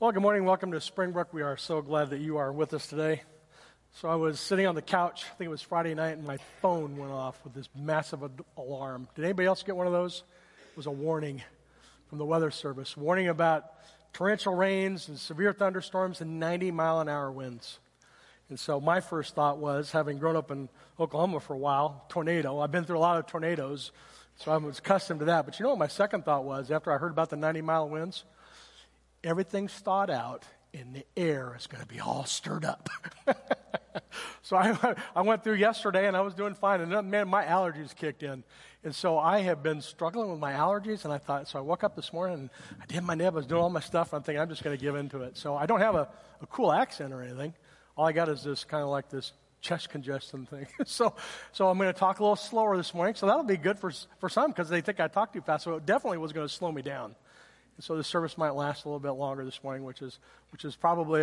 Well, 0.00 0.12
good 0.12 0.22
morning. 0.22 0.44
Welcome 0.44 0.70
to 0.70 0.80
Springbrook. 0.80 1.34
We 1.34 1.42
are 1.42 1.56
so 1.56 1.82
glad 1.82 2.10
that 2.10 2.20
you 2.20 2.36
are 2.36 2.52
with 2.52 2.72
us 2.72 2.86
today. 2.86 3.22
So 3.94 4.08
I 4.08 4.14
was 4.14 4.38
sitting 4.38 4.64
on 4.64 4.76
the 4.76 4.80
couch, 4.80 5.24
I 5.24 5.34
think 5.34 5.48
it 5.48 5.50
was 5.50 5.60
Friday 5.60 5.92
night, 5.92 6.16
and 6.16 6.24
my 6.24 6.36
phone 6.62 6.96
went 6.96 7.10
off 7.10 7.42
with 7.42 7.52
this 7.52 7.68
massive 7.74 8.22
ad- 8.22 8.44
alarm. 8.56 9.08
Did 9.16 9.24
anybody 9.24 9.48
else 9.48 9.64
get 9.64 9.74
one 9.74 9.88
of 9.88 9.92
those? 9.92 10.22
It 10.70 10.76
was 10.76 10.86
a 10.86 10.92
warning 10.92 11.42
from 12.08 12.18
the 12.18 12.24
Weather 12.24 12.52
Service, 12.52 12.96
warning 12.96 13.26
about 13.26 13.64
torrential 14.12 14.54
rains 14.54 15.08
and 15.08 15.18
severe 15.18 15.52
thunderstorms 15.52 16.20
and 16.20 16.38
90 16.38 16.70
mile 16.70 17.00
an 17.00 17.08
hour 17.08 17.32
winds. 17.32 17.80
And 18.50 18.60
so 18.60 18.80
my 18.80 19.00
first 19.00 19.34
thought 19.34 19.58
was, 19.58 19.90
having 19.90 20.18
grown 20.18 20.36
up 20.36 20.52
in 20.52 20.68
Oklahoma 21.00 21.40
for 21.40 21.54
a 21.54 21.58
while, 21.58 22.04
tornado. 22.08 22.60
I've 22.60 22.70
been 22.70 22.84
through 22.84 22.98
a 22.98 23.00
lot 23.00 23.18
of 23.18 23.26
tornadoes, 23.26 23.90
so 24.36 24.52
I 24.52 24.58
was 24.58 24.78
accustomed 24.78 25.18
to 25.18 25.26
that. 25.26 25.44
But 25.44 25.58
you 25.58 25.64
know 25.64 25.70
what 25.70 25.78
my 25.80 25.88
second 25.88 26.24
thought 26.24 26.44
was 26.44 26.70
after 26.70 26.92
I 26.92 26.98
heard 26.98 27.10
about 27.10 27.30
the 27.30 27.36
90 27.36 27.62
mile 27.62 27.88
winds? 27.88 28.22
Everything's 29.24 29.72
thawed 29.72 30.10
out, 30.10 30.44
and 30.72 30.94
the 30.94 31.04
air 31.16 31.54
is 31.58 31.66
going 31.66 31.82
to 31.82 31.88
be 31.88 32.00
all 32.00 32.24
stirred 32.24 32.64
up. 32.64 32.88
so 34.42 34.56
I, 34.56 34.94
I 35.14 35.22
went 35.22 35.42
through 35.42 35.54
yesterday, 35.54 36.06
and 36.06 36.16
I 36.16 36.20
was 36.20 36.34
doing 36.34 36.54
fine. 36.54 36.80
And 36.80 36.92
then, 36.92 37.10
man, 37.10 37.28
my 37.28 37.44
allergies 37.44 37.94
kicked 37.94 38.22
in. 38.22 38.44
And 38.84 38.94
so 38.94 39.18
I 39.18 39.40
have 39.40 39.62
been 39.62 39.80
struggling 39.80 40.30
with 40.30 40.38
my 40.38 40.52
allergies, 40.52 41.04
and 41.04 41.12
I 41.12 41.18
thought, 41.18 41.48
so 41.48 41.58
I 41.58 41.62
woke 41.62 41.82
up 41.82 41.96
this 41.96 42.12
morning, 42.12 42.38
and 42.38 42.50
I 42.80 42.86
did 42.86 43.02
my 43.02 43.14
nib, 43.14 43.34
I 43.34 43.36
was 43.36 43.46
doing 43.46 43.60
all 43.60 43.70
my 43.70 43.80
stuff, 43.80 44.12
and 44.12 44.18
I'm 44.18 44.22
thinking, 44.22 44.40
I'm 44.40 44.48
just 44.48 44.62
going 44.62 44.76
to 44.76 44.80
give 44.82 44.94
in 44.94 45.08
to 45.10 45.22
it. 45.22 45.36
So 45.36 45.56
I 45.56 45.66
don't 45.66 45.80
have 45.80 45.96
a, 45.96 46.08
a 46.40 46.46
cool 46.46 46.72
accent 46.72 47.12
or 47.12 47.22
anything. 47.22 47.54
All 47.96 48.06
I 48.06 48.12
got 48.12 48.28
is 48.28 48.44
this 48.44 48.62
kind 48.64 48.84
of 48.84 48.90
like 48.90 49.08
this 49.08 49.32
chest 49.60 49.90
congestion 49.90 50.46
thing. 50.46 50.66
so, 50.84 51.14
so 51.52 51.68
I'm 51.68 51.78
going 51.78 51.92
to 51.92 51.98
talk 51.98 52.20
a 52.20 52.22
little 52.22 52.36
slower 52.36 52.76
this 52.76 52.94
morning. 52.94 53.14
So 53.14 53.26
that'll 53.26 53.42
be 53.42 53.56
good 53.56 53.78
for, 53.78 53.90
for 54.20 54.28
some 54.28 54.50
because 54.50 54.68
they 54.68 54.80
think 54.80 55.00
I 55.00 55.08
talk 55.08 55.32
too 55.32 55.40
fast. 55.40 55.64
So 55.64 55.74
it 55.74 55.86
definitely 55.86 56.18
was 56.18 56.32
going 56.32 56.46
to 56.46 56.52
slow 56.52 56.70
me 56.70 56.82
down. 56.82 57.14
And 57.78 57.84
so 57.84 57.96
the 57.96 58.02
service 58.02 58.36
might 58.36 58.56
last 58.56 58.84
a 58.84 58.88
little 58.88 58.98
bit 58.98 59.12
longer 59.12 59.44
this 59.44 59.62
morning, 59.62 59.84
which 59.84 60.02
is, 60.02 60.18
which 60.50 60.64
is 60.64 60.74
probably, 60.74 61.22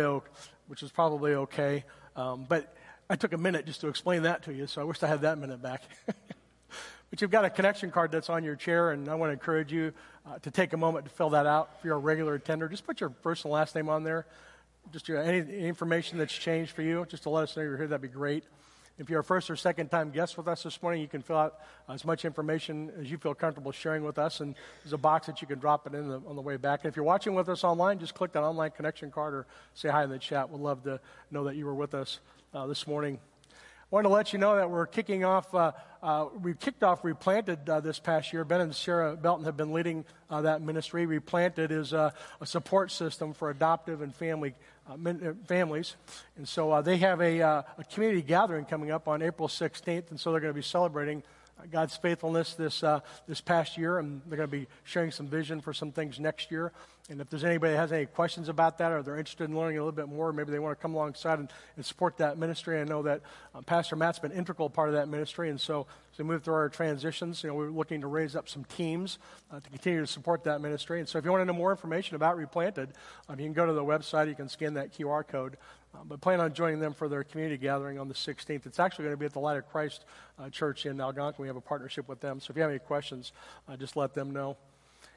which 0.68 0.82
is 0.82 0.90
probably 0.90 1.34
okay. 1.34 1.84
Um, 2.16 2.46
but 2.48 2.74
I 3.10 3.16
took 3.16 3.34
a 3.34 3.36
minute 3.36 3.66
just 3.66 3.82
to 3.82 3.88
explain 3.88 4.22
that 4.22 4.42
to 4.44 4.54
you, 4.54 4.66
so 4.66 4.80
I 4.80 4.84
wish 4.84 5.02
I 5.02 5.06
had 5.06 5.20
that 5.20 5.36
minute 5.36 5.60
back. 5.60 5.82
but 7.10 7.20
you've 7.20 7.30
got 7.30 7.44
a 7.44 7.50
connection 7.50 7.90
card 7.90 8.10
that's 8.10 8.30
on 8.30 8.42
your 8.42 8.56
chair, 8.56 8.92
and 8.92 9.06
I 9.10 9.16
want 9.16 9.28
to 9.28 9.34
encourage 9.34 9.70
you 9.70 9.92
uh, 10.26 10.38
to 10.38 10.50
take 10.50 10.72
a 10.72 10.78
moment 10.78 11.04
to 11.04 11.10
fill 11.10 11.28
that 11.30 11.44
out. 11.44 11.72
If 11.78 11.84
you're 11.84 11.96
a 11.96 11.98
regular 11.98 12.36
attender, 12.36 12.70
just 12.70 12.86
put 12.86 13.02
your 13.02 13.10
first 13.20 13.44
and 13.44 13.52
last 13.52 13.74
name 13.74 13.90
on 13.90 14.02
there. 14.02 14.24
Just 14.92 15.08
your, 15.08 15.20
any, 15.20 15.40
any 15.40 15.68
information 15.68 16.16
that's 16.16 16.32
changed 16.32 16.72
for 16.72 16.80
you, 16.80 17.04
just 17.10 17.24
to 17.24 17.28
let 17.28 17.42
us 17.42 17.54
know 17.54 17.64
you're 17.64 17.76
here, 17.76 17.86
that'd 17.86 18.00
be 18.00 18.08
great. 18.08 18.44
If 18.98 19.10
you're 19.10 19.20
a 19.20 19.24
first 19.24 19.50
or 19.50 19.56
second 19.56 19.90
time 19.90 20.10
guest 20.10 20.38
with 20.38 20.48
us 20.48 20.62
this 20.62 20.82
morning, 20.82 21.02
you 21.02 21.08
can 21.08 21.20
fill 21.20 21.36
out 21.36 21.60
as 21.86 22.04
much 22.04 22.24
information 22.24 22.90
as 22.98 23.10
you 23.10 23.18
feel 23.18 23.34
comfortable 23.34 23.70
sharing 23.70 24.04
with 24.04 24.18
us. 24.18 24.40
And 24.40 24.54
there's 24.82 24.94
a 24.94 24.98
box 24.98 25.26
that 25.26 25.42
you 25.42 25.46
can 25.46 25.58
drop 25.58 25.86
it 25.86 25.94
in 25.94 26.08
the, 26.08 26.22
on 26.26 26.34
the 26.34 26.40
way 26.40 26.56
back. 26.56 26.80
And 26.82 26.88
if 26.88 26.96
you're 26.96 27.04
watching 27.04 27.34
with 27.34 27.50
us 27.50 27.62
online, 27.62 27.98
just 27.98 28.14
click 28.14 28.32
that 28.32 28.42
online 28.42 28.70
connection 28.70 29.10
card 29.10 29.34
or 29.34 29.46
say 29.74 29.90
hi 29.90 30.02
in 30.02 30.08
the 30.08 30.18
chat. 30.18 30.48
We'd 30.48 30.62
love 30.62 30.82
to 30.84 30.98
know 31.30 31.44
that 31.44 31.56
you 31.56 31.66
were 31.66 31.74
with 31.74 31.92
us 31.92 32.20
uh, 32.54 32.66
this 32.66 32.86
morning. 32.86 33.18
Want 33.88 34.04
to 34.04 34.08
let 34.08 34.32
you 34.32 34.40
know 34.40 34.56
that 34.56 34.68
we're 34.68 34.86
kicking 34.86 35.24
off, 35.24 35.54
uh, 35.54 35.70
uh, 36.02 36.26
we 36.42 36.54
kicked 36.54 36.82
off 36.82 37.04
Replanted 37.04 37.70
uh, 37.70 37.78
this 37.78 38.00
past 38.00 38.32
year. 38.32 38.44
Ben 38.44 38.60
and 38.60 38.74
Sarah 38.74 39.14
Belton 39.14 39.44
have 39.44 39.56
been 39.56 39.72
leading 39.72 40.04
uh, 40.28 40.42
that 40.42 40.60
ministry. 40.60 41.06
Replanted 41.06 41.70
is 41.70 41.92
uh, 41.92 42.10
a 42.40 42.46
support 42.46 42.90
system 42.90 43.32
for 43.32 43.48
adoptive 43.48 44.02
and 44.02 44.12
family 44.12 44.56
uh, 44.90 44.96
families. 45.46 45.94
And 46.36 46.48
so 46.48 46.82
they 46.82 46.96
have 46.96 47.20
a, 47.20 47.38
a 47.38 47.64
community 47.92 48.22
gathering 48.22 48.64
coming 48.64 48.90
up 48.90 49.06
on 49.06 49.22
April 49.22 49.46
16th, 49.46 50.10
and 50.10 50.18
so 50.18 50.32
they're 50.32 50.40
going 50.40 50.52
to 50.52 50.58
be 50.58 50.62
celebrating 50.62 51.22
God's 51.70 51.96
faithfulness 51.96 52.54
this, 52.54 52.82
uh, 52.82 53.00
this 53.26 53.40
past 53.40 53.78
year, 53.78 53.98
and 53.98 54.20
they're 54.26 54.36
going 54.36 54.48
to 54.48 54.56
be 54.56 54.66
sharing 54.84 55.10
some 55.10 55.26
vision 55.26 55.60
for 55.60 55.72
some 55.72 55.90
things 55.90 56.20
next 56.20 56.50
year. 56.50 56.72
And 57.08 57.20
if 57.20 57.30
there's 57.30 57.44
anybody 57.44 57.72
that 57.72 57.78
has 57.78 57.92
any 57.92 58.06
questions 58.06 58.48
about 58.48 58.78
that 58.78 58.90
or 58.90 59.02
they're 59.02 59.16
interested 59.16 59.48
in 59.48 59.56
learning 59.56 59.78
a 59.78 59.80
little 59.80 59.92
bit 59.92 60.08
more, 60.08 60.32
maybe 60.32 60.50
they 60.50 60.58
want 60.58 60.76
to 60.76 60.82
come 60.82 60.94
alongside 60.94 61.38
and, 61.38 61.48
and 61.76 61.86
support 61.86 62.16
that 62.18 62.36
ministry. 62.36 62.80
I 62.80 62.84
know 62.84 63.02
that 63.04 63.20
um, 63.54 63.62
Pastor 63.62 63.94
Matt's 63.94 64.18
been 64.18 64.32
an 64.32 64.38
integral 64.38 64.68
part 64.68 64.88
of 64.88 64.96
that 64.96 65.08
ministry, 65.08 65.48
and 65.48 65.60
so 65.60 65.86
as 66.12 66.18
we 66.18 66.24
move 66.24 66.42
through 66.42 66.54
our 66.54 66.68
transitions, 66.68 67.42
you 67.44 67.48
know, 67.48 67.54
we're 67.54 67.70
looking 67.70 68.00
to 68.00 68.08
raise 68.08 68.34
up 68.34 68.48
some 68.48 68.64
teams 68.64 69.18
uh, 69.52 69.60
to 69.60 69.70
continue 69.70 70.00
to 70.00 70.06
support 70.06 70.42
that 70.44 70.60
ministry. 70.60 70.98
And 70.98 71.08
so 71.08 71.18
if 71.18 71.24
you 71.24 71.30
want 71.30 71.42
to 71.42 71.44
know 71.44 71.52
more 71.52 71.70
information 71.70 72.16
about 72.16 72.36
Replanted, 72.36 72.90
um, 73.28 73.38
you 73.38 73.46
can 73.46 73.52
go 73.52 73.66
to 73.66 73.72
the 73.72 73.84
website, 73.84 74.28
you 74.28 74.34
can 74.34 74.48
scan 74.48 74.74
that 74.74 74.92
QR 74.92 75.26
code, 75.26 75.58
uh, 75.96 76.04
but 76.04 76.20
plan 76.20 76.40
on 76.40 76.52
joining 76.52 76.80
them 76.80 76.92
for 76.92 77.08
their 77.08 77.24
community 77.24 77.56
gathering 77.56 77.98
on 77.98 78.08
the 78.08 78.14
16th. 78.14 78.66
It's 78.66 78.78
actually 78.78 79.04
going 79.04 79.14
to 79.14 79.18
be 79.18 79.26
at 79.26 79.32
the 79.32 79.40
Light 79.40 79.56
of 79.56 79.68
Christ 79.68 80.04
uh, 80.38 80.50
Church 80.50 80.86
in 80.86 81.00
Algonquin. 81.00 81.42
We 81.42 81.48
have 81.48 81.56
a 81.56 81.60
partnership 81.60 82.08
with 82.08 82.20
them. 82.20 82.40
So 82.40 82.50
if 82.50 82.56
you 82.56 82.62
have 82.62 82.70
any 82.70 82.80
questions, 82.80 83.32
uh, 83.68 83.76
just 83.76 83.96
let 83.96 84.14
them 84.14 84.30
know. 84.30 84.56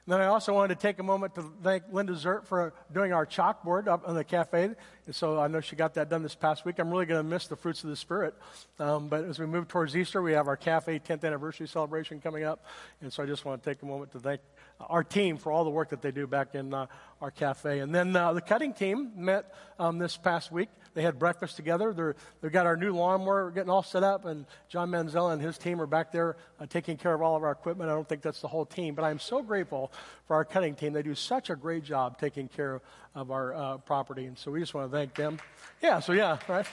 And 0.06 0.14
then 0.14 0.22
I 0.22 0.26
also 0.26 0.54
wanted 0.54 0.76
to 0.76 0.82
take 0.82 1.00
a 1.00 1.04
moment 1.04 1.36
to 1.36 1.52
thank 1.64 1.84
Linda 1.92 2.14
Zert 2.14 2.46
for 2.46 2.74
doing 2.92 3.14
our 3.14 3.26
chalkboard 3.26 3.88
up 3.88 4.08
in 4.08 4.16
the 4.16 4.24
cafe. 4.24 4.72
And 5.10 5.16
so 5.16 5.40
I 5.40 5.48
know 5.48 5.60
she 5.60 5.76
got 5.76 5.96
that 5.96 6.08
done 6.08 6.22
this 6.22 6.36
past 6.36 6.66
week. 6.66 6.78
I'm 6.78 6.92
really 6.92 7.08
going 7.08 7.18
to 7.20 7.28
miss 7.28 7.48
the 7.48 7.56
fruits 7.56 7.84
of 7.84 7.90
the 7.90 7.96
Spirit. 7.96 8.36
Um, 8.78 9.08
but 9.08 9.26
as 9.26 9.40
we 9.40 9.48
move 9.48 9.68
towards 9.68 9.98
Easter, 9.98 10.22
we 10.22 10.34
have 10.34 10.48
our 10.48 10.56
cafe 10.56 11.00
10th 11.00 11.24
anniversary 11.24 11.68
celebration 11.68 12.22
coming 12.22 12.44
up. 12.44 12.64
And 13.02 13.12
so 13.12 13.24
I 13.24 13.26
just 13.26 13.44
want 13.44 13.64
to 13.64 13.68
take 13.68 13.82
a 13.82 13.88
moment 13.88 14.12
to 14.12 14.20
thank 14.20 14.42
our 14.80 15.04
team 15.04 15.38
for 15.38 15.52
all 15.52 15.64
the 15.64 15.72
work 15.72 15.90
that 15.90 16.04
they 16.04 16.12
do 16.12 16.28
back 16.28 16.54
in 16.54 16.76
uh, 16.76 16.86
our 17.22 17.32
cafe. 17.32 17.80
And 17.80 17.94
then 17.94 18.16
uh, 18.16 18.34
the 18.34 18.42
cutting 18.42 18.72
team 18.72 19.12
met 19.16 19.52
um, 19.80 19.98
this 19.98 20.16
past 20.16 20.52
week. 20.52 20.70
They 20.94 21.02
had 21.02 21.18
breakfast 21.20 21.56
together. 21.56 21.94
They're, 21.94 22.16
they've 22.42 22.52
got 22.52 22.66
our 22.66 22.76
new 22.76 22.94
lawnmower 22.94 23.52
getting 23.52 23.70
all 23.70 23.84
set 23.84 24.04
up, 24.04 24.26
and 24.26 24.46
John 24.68 24.90
Manzella 24.90 25.34
and 25.34 25.42
his 25.42 25.58
team 25.58 25.80
are 25.80 25.88
back 25.88 26.12
there 26.12 26.36
uh, 26.60 26.66
taking 26.66 26.98
care 26.98 27.14
of 27.14 27.22
all 27.22 27.36
of 27.36 27.44
our 27.44 27.52
equipment. 27.52 27.90
I 27.90 27.94
don't 27.94 28.08
think 28.08 28.22
that's 28.22 28.42
the 28.42 28.48
whole 28.48 28.66
team, 28.66 28.96
but 28.96 29.04
I'm 29.04 29.20
so 29.20 29.42
grateful 29.42 29.92
for 30.28 30.36
our 30.36 30.46
cutting 30.46 30.76
team. 30.76 30.94
They 30.94 31.04
do 31.04 31.16
such 31.16 31.50
a 31.50 31.56
great 31.56 31.84
job 31.84 32.20
taking 32.20 32.48
care 32.48 32.82
of 33.16 33.32
our 33.32 33.54
uh, 33.54 33.78
property, 33.78 34.26
and 34.26 34.38
so 34.38 34.52
we 34.52 34.60
just 34.60 34.74
want 34.74 34.92
to 34.92 34.98
thank 34.98 34.99
them. 35.08 35.40
Yeah, 35.82 36.00
so 36.00 36.14
yeah, 36.14 36.38
right? 36.48 36.68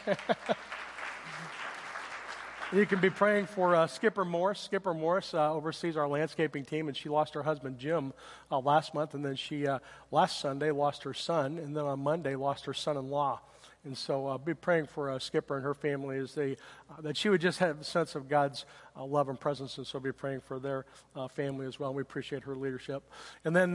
You 2.73 2.85
can 2.85 3.01
be 3.01 3.11
praying 3.11 3.47
for 3.47 3.77
uh, 3.77 3.87
Skipper 3.87 4.25
Morris. 4.25 4.59
Skipper 4.59 4.93
Morris 4.93 5.35
uh, 5.35 5.53
oversees 5.55 5.97
our 5.97 6.09
landscaping 6.09 6.65
team, 6.65 6.89
and 6.89 6.97
she 6.97 7.09
lost 7.09 7.35
her 7.35 7.45
husband 7.45 7.79
Jim 7.79 8.13
uh, 8.51 8.59
last 8.59 8.93
month, 8.93 9.15
and 9.15 9.25
then 9.25 9.37
she 9.37 9.69
uh, 9.69 9.79
last 10.11 10.41
Sunday 10.41 10.73
lost 10.73 11.05
her 11.05 11.15
son, 11.15 11.59
and 11.59 11.77
then 11.77 11.85
on 11.85 12.01
Monday 12.01 12.35
lost 12.35 12.65
her 12.65 12.75
son-in-law. 12.75 13.41
And 13.87 13.97
so 13.97 14.27
uh, 14.27 14.37
be 14.37 14.53
praying 14.53 14.87
for 14.87 15.11
uh, 15.11 15.19
Skipper 15.19 15.57
and 15.57 15.65
her 15.65 15.73
family 15.73 16.19
as 16.19 16.35
they 16.35 16.57
that 17.01 17.17
she 17.17 17.29
would 17.29 17.41
just 17.41 17.59
have 17.61 17.81
a 17.81 17.85
sense 17.85 18.15
of 18.15 18.29
God's 18.29 18.67
love 18.99 19.29
and 19.29 19.39
presence, 19.39 19.79
and 19.79 19.87
so 19.87 20.01
be 20.01 20.13
praying 20.13 20.41
for 20.41 20.59
their 20.59 20.85
family 21.31 21.67
as 21.67 21.79
well. 21.79 21.91
And 21.91 21.97
we 21.97 22.03
appreciate 22.03 22.43
her 22.45 22.55
leadership. 22.55 23.03
And 23.45 23.55
then 23.55 23.75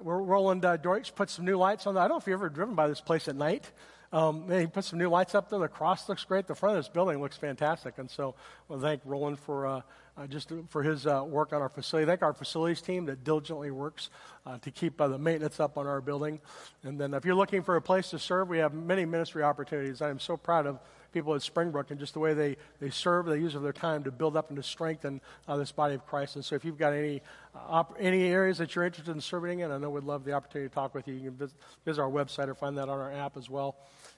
Roland 0.00 0.62
Deutsch 0.62 1.14
put 1.14 1.30
some 1.30 1.44
new 1.44 1.56
lights 1.56 1.86
on. 1.86 1.96
I 1.96 2.02
don't 2.02 2.10
know 2.10 2.16
if 2.18 2.26
you've 2.26 2.38
ever 2.38 2.48
driven 2.48 2.74
by 2.74 2.86
this 2.88 3.00
place 3.00 3.28
at 3.28 3.36
night. 3.36 3.70
Um, 4.12 4.50
he 4.50 4.66
put 4.66 4.84
some 4.84 4.98
new 4.98 5.08
lights 5.08 5.34
up 5.34 5.50
there. 5.50 5.58
The 5.58 5.68
cross 5.68 6.08
looks 6.08 6.24
great. 6.24 6.46
The 6.46 6.54
front 6.54 6.76
of 6.76 6.84
this 6.84 6.88
building 6.88 7.20
looks 7.20 7.36
fantastic. 7.36 7.98
And 7.98 8.08
so 8.10 8.34
I 8.68 8.72
want 8.72 8.82
to 8.82 8.88
thank 8.88 9.00
Roland 9.04 9.38
for 9.38 9.82
uh, 10.16 10.26
just 10.26 10.52
for 10.68 10.82
his 10.82 11.06
uh, 11.06 11.22
work 11.26 11.52
on 11.52 11.60
our 11.60 11.68
facility. 11.68 12.06
Thank 12.06 12.22
our 12.22 12.32
facilities 12.32 12.80
team 12.80 13.06
that 13.06 13.24
diligently 13.24 13.70
works 13.70 14.10
uh, 14.46 14.58
to 14.58 14.70
keep 14.70 15.00
uh, 15.00 15.08
the 15.08 15.18
maintenance 15.18 15.60
up 15.60 15.76
on 15.76 15.86
our 15.86 16.00
building. 16.00 16.40
And 16.82 16.98
then 17.00 17.14
if 17.14 17.24
you're 17.24 17.34
looking 17.34 17.62
for 17.62 17.76
a 17.76 17.82
place 17.82 18.10
to 18.10 18.18
serve, 18.18 18.48
we 18.48 18.58
have 18.58 18.74
many 18.74 19.04
ministry 19.04 19.42
opportunities. 19.42 20.00
I 20.00 20.10
am 20.10 20.18
so 20.18 20.36
proud 20.36 20.66
of 20.66 20.78
people 21.12 21.34
at 21.34 21.42
Springbrook 21.42 21.90
and 21.90 21.98
just 21.98 22.12
the 22.12 22.20
way 22.20 22.34
they, 22.34 22.56
they 22.78 22.90
serve, 22.90 23.24
they 23.24 23.38
use 23.38 23.54
of 23.54 23.62
their 23.62 23.72
time 23.72 24.04
to 24.04 24.10
build 24.10 24.36
up 24.36 24.48
and 24.50 24.56
to 24.56 24.62
strengthen 24.62 25.20
uh, 25.48 25.56
this 25.56 25.72
body 25.72 25.94
of 25.94 26.06
Christ. 26.06 26.36
And 26.36 26.44
so 26.44 26.54
if 26.54 26.64
you've 26.64 26.76
got 26.76 26.92
any, 26.92 27.22
uh, 27.54 27.58
op- 27.68 27.96
any 27.98 28.24
areas 28.24 28.58
that 28.58 28.74
you're 28.74 28.84
interested 28.84 29.14
in 29.14 29.20
serving 29.22 29.60
in, 29.60 29.70
I 29.70 29.78
know 29.78 29.88
we'd 29.88 30.04
love 30.04 30.24
the 30.24 30.32
opportunity 30.32 30.68
to 30.68 30.74
talk 30.74 30.94
with 30.94 31.08
you. 31.08 31.14
You 31.14 31.30
can 31.30 31.38
visit, 31.38 31.56
visit 31.86 32.02
our 32.02 32.10
website 32.10 32.48
or 32.48 32.54
find 32.54 32.76
that 32.76 32.90
on 32.90 32.98
our 32.98 33.10
app 33.10 33.36
as 33.38 33.48
well. 33.48 33.76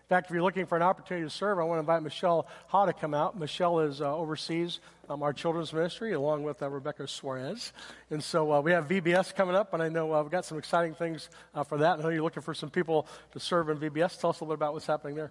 In 0.09 0.17
fact, 0.17 0.31
if 0.31 0.33
you're 0.33 0.43
looking 0.43 0.65
for 0.65 0.75
an 0.75 0.81
opportunity 0.81 1.27
to 1.27 1.31
serve, 1.31 1.59
I 1.59 1.65
want 1.65 1.77
to 1.77 1.81
invite 1.81 2.03
Michelle 2.03 2.47
Ha 2.69 2.87
to 2.87 2.95
come 2.95 3.13
out. 3.13 3.39
Michelle 3.39 3.81
is 3.81 4.01
uh, 4.01 4.17
oversees 4.17 4.81
um, 5.11 5.23
our 5.23 5.35
children's 5.35 5.71
ministry 5.71 6.15
along 6.15 6.45
with 6.45 6.63
uh, 6.63 6.71
Rebecca 6.71 7.07
Suarez. 7.07 7.75
And 8.09 8.25
so 8.25 8.51
uh, 8.51 8.63
we 8.63 8.73
have 8.73 8.89
VBS 8.89 9.35
coming 9.35 9.55
up, 9.55 9.75
and 9.75 9.83
I 9.83 9.91
know 9.91 10.15
uh, 10.15 10.23
we've 10.23 10.33
got 10.33 10.47
some 10.47 10.57
exciting 10.57 10.95
things 10.95 11.29
uh, 11.55 11.63
for 11.63 11.77
that. 11.77 11.99
I 11.99 12.03
know 12.03 12.09
you're 12.09 12.23
looking 12.23 12.43
for 12.43 12.55
some 12.55 12.71
people 12.71 13.07
to 13.33 13.39
serve 13.39 13.69
in 13.69 13.77
VBS. 13.77 14.19
Tell 14.19 14.31
us 14.31 14.41
a 14.41 14.45
little 14.45 14.57
bit 14.57 14.61
about 14.61 14.73
what's 14.73 14.87
happening 14.87 15.15
there. 15.15 15.31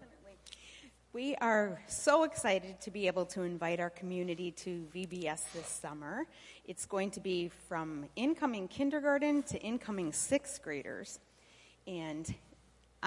We 1.11 1.34
are 1.38 1.82
so 1.88 2.23
excited 2.23 2.80
to 2.82 2.91
be 2.91 3.07
able 3.07 3.25
to 3.25 3.41
invite 3.41 3.80
our 3.80 3.89
community 3.89 4.51
to 4.51 4.86
VBS 4.93 5.41
this 5.53 5.65
summer. 5.65 6.28
It's 6.65 6.86
going 6.86 7.09
to 7.11 7.19
be 7.19 7.49
from 7.67 8.05
incoming 8.15 8.67
kindergarten 8.67 9.41
to 9.41 9.59
incoming 9.59 10.13
sixth 10.13 10.61
graders. 10.61 11.19
And 11.88 12.32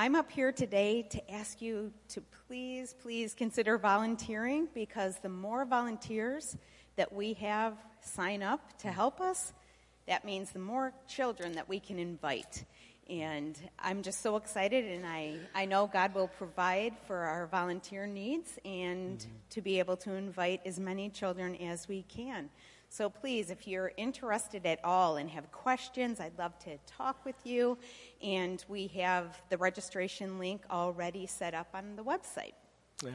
I'm 0.01 0.15
up 0.15 0.31
here 0.31 0.51
today 0.51 1.03
to 1.11 1.31
ask 1.31 1.61
you 1.61 1.93
to 2.09 2.23
please, 2.49 2.95
please 3.03 3.35
consider 3.35 3.77
volunteering 3.77 4.67
because 4.73 5.19
the 5.19 5.29
more 5.29 5.67
volunteers 5.67 6.57
that 6.97 7.13
we 7.13 7.35
have 7.35 7.75
sign 8.01 8.43
up 8.43 8.79
to 8.79 8.89
help 8.89 9.21
us, 9.21 9.53
that 10.09 10.25
means 10.25 10.53
the 10.53 10.59
more 10.59 10.95
children 11.07 11.53
that 11.53 11.69
we 11.69 11.81
can 11.81 11.99
invite. 11.99 12.65
And 13.11 13.59
I'm 13.79 14.01
just 14.01 14.23
so 14.23 14.37
excited, 14.37 14.87
and 14.87 15.05
I, 15.05 15.37
I 15.55 15.67
know 15.67 15.87
God 15.87 16.15
will 16.15 16.29
provide 16.29 16.95
for 17.07 17.17
our 17.17 17.47
volunteer 17.49 18.07
needs 18.07 18.59
and 18.65 19.19
mm-hmm. 19.19 19.31
to 19.51 19.61
be 19.61 19.81
able 19.81 19.99
to 19.99 20.15
invite 20.15 20.63
as 20.65 20.81
many 20.81 21.11
children 21.11 21.57
as 21.57 21.89
we 21.89 22.07
can. 22.09 22.49
So 22.93 23.09
please, 23.09 23.51
if 23.51 23.69
you're 23.69 23.93
interested 23.97 24.67
at 24.67 24.81
all 24.83 25.17
and 25.17 25.31
have 25.31 25.53
questions, 25.53 26.19
I'd 26.19 26.37
love 26.37 26.59
to 26.65 26.77
talk 26.87 27.25
with 27.25 27.37
you. 27.45 27.79
And 28.23 28.65
we 28.69 28.89
have 28.89 29.41
the 29.49 29.57
registration 29.57 30.39
link 30.39 30.63
already 30.71 31.27
set 31.27 31.55
up 31.55 31.69
on 31.75 31.97
the 31.97 32.05
website. 32.05 32.53
Yeah. 33.05 33.13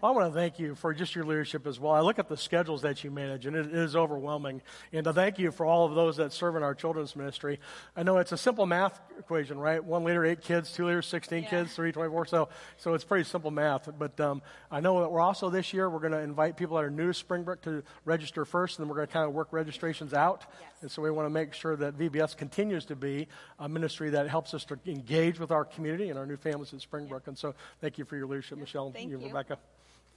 Well, 0.00 0.12
I 0.12 0.16
want 0.16 0.32
to 0.32 0.38
thank 0.38 0.58
you 0.58 0.74
for 0.74 0.92
just 0.92 1.14
your 1.14 1.24
leadership 1.24 1.66
as 1.66 1.78
well. 1.78 1.92
I 1.92 2.00
look 2.00 2.18
at 2.18 2.28
the 2.28 2.36
schedules 2.36 2.82
that 2.82 3.04
you 3.04 3.10
manage, 3.10 3.46
and 3.46 3.54
it 3.54 3.72
is 3.72 3.94
overwhelming. 3.94 4.62
And 4.92 5.04
to 5.04 5.12
thank 5.12 5.38
you 5.38 5.52
for 5.52 5.64
all 5.64 5.86
of 5.86 5.94
those 5.94 6.16
that 6.16 6.32
serve 6.32 6.56
in 6.56 6.64
our 6.64 6.74
children's 6.74 7.14
ministry. 7.14 7.60
I 7.96 8.02
know 8.02 8.18
it's 8.18 8.32
a 8.32 8.36
simple 8.36 8.66
math 8.66 9.00
equation, 9.16 9.58
right? 9.58 9.82
One 9.82 10.02
leader, 10.02 10.24
eight 10.24 10.40
kids, 10.40 10.72
two 10.72 10.86
leaders, 10.86 11.06
16 11.06 11.44
yeah. 11.44 11.50
kids, 11.50 11.72
three, 11.74 11.92
24. 11.92 12.26
So, 12.26 12.48
so 12.78 12.94
it's 12.94 13.04
pretty 13.04 13.24
simple 13.24 13.52
math. 13.52 13.88
But 13.96 14.18
um, 14.18 14.42
I 14.72 14.80
know 14.80 15.00
that 15.02 15.12
we're 15.12 15.20
also 15.20 15.50
this 15.50 15.72
year, 15.72 15.88
we're 15.88 16.00
going 16.00 16.12
to 16.12 16.20
invite 16.20 16.56
people 16.56 16.76
that 16.76 16.84
are 16.84 16.90
new 16.90 17.08
to 17.08 17.14
Springbrook 17.14 17.62
to 17.62 17.84
register 18.04 18.44
first, 18.44 18.78
and 18.78 18.84
then 18.84 18.88
we're 18.88 18.96
going 18.96 19.08
to 19.08 19.12
kind 19.12 19.26
of 19.26 19.34
work 19.34 19.48
registrations 19.52 20.14
out. 20.14 20.44
Yes. 20.60 20.70
And 20.80 20.90
so 20.90 21.02
we 21.02 21.10
want 21.10 21.26
to 21.26 21.30
make 21.30 21.54
sure 21.54 21.76
that 21.76 21.98
VBS 21.98 22.36
continues 22.36 22.84
to 22.86 22.96
be 22.96 23.26
a 23.58 23.68
ministry 23.68 24.10
that 24.10 24.28
helps 24.28 24.54
us 24.54 24.64
to 24.66 24.78
engage 24.86 25.40
with 25.40 25.50
our 25.50 25.64
community 25.64 26.10
and 26.10 26.18
our 26.18 26.26
new 26.26 26.36
families 26.36 26.72
at 26.72 26.80
Springbrook. 26.80 27.22
Yeah. 27.24 27.30
And 27.30 27.38
so 27.38 27.54
thank 27.80 27.98
you 27.98 28.04
for 28.04 28.16
your 28.16 28.26
leadership, 28.26 28.58
Michelle. 28.58 28.92
Thank 28.92 29.10
you. 29.10 29.18
Rebecca. 29.18 29.58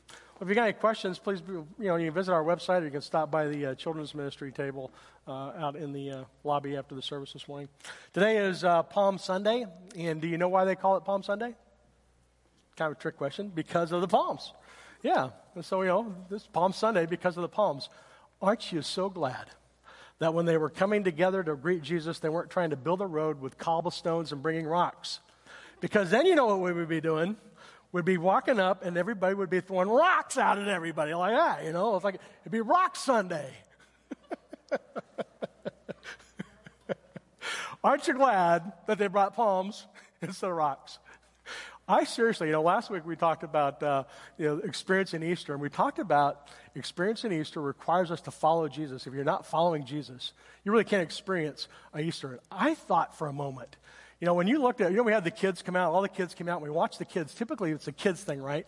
Well, 0.10 0.48
if 0.48 0.50
you 0.50 0.56
got 0.56 0.64
any 0.64 0.74
questions, 0.74 1.20
please, 1.20 1.42
you 1.48 1.66
know, 1.80 1.96
you 1.96 2.08
can 2.08 2.14
visit 2.14 2.32
our 2.32 2.44
website 2.44 2.82
or 2.82 2.86
you 2.86 2.92
can 2.92 3.02
stop 3.02 3.32
by 3.32 3.48
the 3.48 3.68
uh, 3.68 3.76
children's 3.76 4.14
ministry 4.14 4.52
table 4.52 4.92
uh, 5.28 5.52
out 5.58 5.76
in 5.76 5.94
the 5.94 6.12
uh, 6.12 6.24
lobby 6.44 6.76
after 6.76 6.96
the 6.96 7.02
service 7.02 7.34
this 7.34 7.48
morning. 7.48 7.70
Today 8.14 8.38
is 8.38 8.64
uh, 8.64 8.84
Palm 8.84 9.18
Sunday, 9.18 9.66
and 9.96 10.22
do 10.22 10.28
you 10.28 10.38
know 10.38 10.50
why 10.50 10.66
they 10.66 10.76
call 10.76 10.98
it 10.98 11.06
Palm 11.06 11.24
Sunday? 11.24 11.54
Kind 12.76 12.92
of 12.92 12.98
a 12.98 13.02
trick 13.02 13.18
question. 13.18 13.52
Because 13.54 13.92
of 13.92 14.02
the 14.02 14.08
palms. 14.08 14.54
Yeah. 15.04 15.30
And 15.56 15.66
so, 15.66 15.82
you 15.82 15.90
know, 15.90 16.16
this 16.30 16.48
Palm 16.48 16.74
Sunday 16.74 17.06
because 17.06 17.38
of 17.38 17.42
the 17.42 17.50
palms. 17.50 17.90
Aren't 18.42 18.72
you 18.72 18.82
so 18.82 19.10
glad 19.10 19.48
that 20.22 20.34
when 20.34 20.46
they 20.46 20.58
were 20.58 20.70
coming 20.70 21.04
together 21.04 21.44
to 21.44 21.56
greet 21.56 21.82
Jesus, 21.82 22.20
they 22.20 22.30
weren't 22.30 22.50
trying 22.50 22.70
to 22.70 22.78
build 22.78 23.02
a 23.02 23.06
road 23.06 23.42
with 23.42 23.58
cobblestones 23.58 24.32
and 24.32 24.42
bringing 24.42 24.66
rocks? 24.66 25.20
Because 25.82 26.10
then 26.10 26.26
you 26.26 26.36
know 26.36 26.46
what 26.46 26.62
we 26.62 26.72
would 26.72 26.88
be 26.88 27.02
doing 27.02 27.36
We'd 27.92 28.06
be 28.06 28.18
walking 28.18 28.58
up 28.60 28.86
and 28.86 28.96
everybody 28.96 29.36
would 29.36 29.50
be 29.50 29.60
throwing 29.60 29.90
rocks 29.90 30.38
out 30.38 30.58
at 30.58 30.70
everybody 30.70 31.14
like 31.14 31.36
that, 31.36 31.66
you 31.66 31.74
know? 31.74 31.96
It's 31.96 32.06
like, 32.06 32.22
it'd 32.42 32.52
be 32.52 32.62
Rock 32.62 32.96
Sunday. 32.96 33.52
Aren't 37.84 38.08
you 38.08 38.14
glad 38.14 38.72
that 38.88 38.98
they 38.98 39.08
brought 39.08 39.36
palms 39.36 39.88
instead 40.22 40.50
of 40.50 40.56
rocks? 40.56 41.00
I 41.88 42.04
seriously, 42.04 42.48
you 42.48 42.54
know, 42.54 42.62
last 42.62 42.90
week 42.90 43.06
we 43.06 43.16
talked 43.16 43.44
about 43.44 43.82
uh, 43.84 44.04
you 44.38 44.46
know 44.46 44.58
experiencing 44.60 45.24
Easter, 45.24 45.54
and 45.54 45.62
we 45.62 45.70
talked 45.70 46.00
about 46.00 46.48
experiencing 46.76 47.32
Easter 47.32 47.60
requires 47.60 48.12
us 48.12 48.22
to 48.22 48.32
follow 48.32 48.68
Jesus. 48.68 49.08
If 49.08 49.14
you're 49.14 49.24
not 49.24 49.46
following 49.46 49.86
Jesus, 49.86 50.34
you 50.64 50.72
really 50.72 50.84
can't 50.84 51.04
experience 51.04 51.68
Easter. 52.00 52.40
I 52.52 52.76
thought 52.76 53.18
for 53.18 53.28
a 53.28 53.34
moment, 53.34 53.76
you 54.20 54.28
know, 54.28 54.36
when 54.36 54.48
you 54.48 54.62
looked 54.62 54.80
at, 54.82 54.92
you 54.92 54.98
know, 54.98 55.04
we 55.04 55.12
had 55.12 55.24
the 55.24 55.32
kids 55.32 55.62
come 55.64 55.76
out, 55.76 55.92
all 55.94 56.02
the 56.02 56.10
kids 56.10 56.34
came 56.36 56.48
out, 56.48 56.58
and 56.58 56.64
we 56.64 56.70
watched 56.70 57.00
the 57.00 57.06
kids. 57.06 57.34
Typically, 57.34 57.72
it's 57.72 57.88
a 57.88 57.92
kids 57.92 58.24
thing, 58.24 58.42
right? 58.42 58.68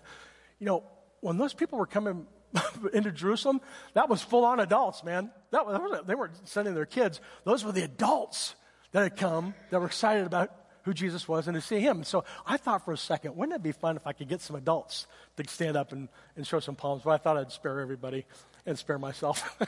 You 0.59 0.65
know, 0.65 0.83
when 1.21 1.37
those 1.37 1.53
people 1.53 1.77
were 1.77 1.85
coming 1.85 2.25
into 2.93 3.11
Jerusalem, 3.11 3.61
that 3.93 4.09
was 4.09 4.21
full 4.21 4.43
on 4.43 4.59
adults, 4.59 5.03
man. 5.03 5.29
That 5.51 5.65
was, 5.65 6.01
they 6.07 6.15
weren't 6.15 6.47
sending 6.47 6.73
their 6.73 6.87
kids; 6.87 7.21
those 7.43 7.63
were 7.63 7.71
the 7.71 7.83
adults 7.83 8.55
that 8.91 9.03
had 9.03 9.17
come 9.17 9.53
that 9.69 9.79
were 9.79 9.85
excited 9.85 10.25
about 10.25 10.51
who 10.83 10.93
Jesus 10.93 11.27
was 11.27 11.47
and 11.47 11.55
to 11.55 11.61
see 11.61 11.79
him. 11.79 12.03
So 12.03 12.23
I 12.45 12.57
thought 12.57 12.85
for 12.85 12.93
a 12.93 12.97
second, 12.97 13.35
wouldn't 13.35 13.55
it 13.55 13.63
be 13.63 13.71
fun 13.71 13.95
if 13.95 14.05
I 14.05 14.13
could 14.13 14.29
get 14.29 14.41
some 14.41 14.55
adults 14.55 15.07
to 15.37 15.47
stand 15.47 15.75
up 15.75 15.91
and, 15.91 16.09
and 16.35 16.45
show 16.45 16.59
some 16.59 16.75
palms? 16.75 17.03
But 17.03 17.11
I 17.11 17.17
thought 17.17 17.37
I'd 17.37 17.51
spare 17.51 17.79
everybody 17.79 18.25
and 18.65 18.77
spare 18.77 18.99
myself. 18.99 19.59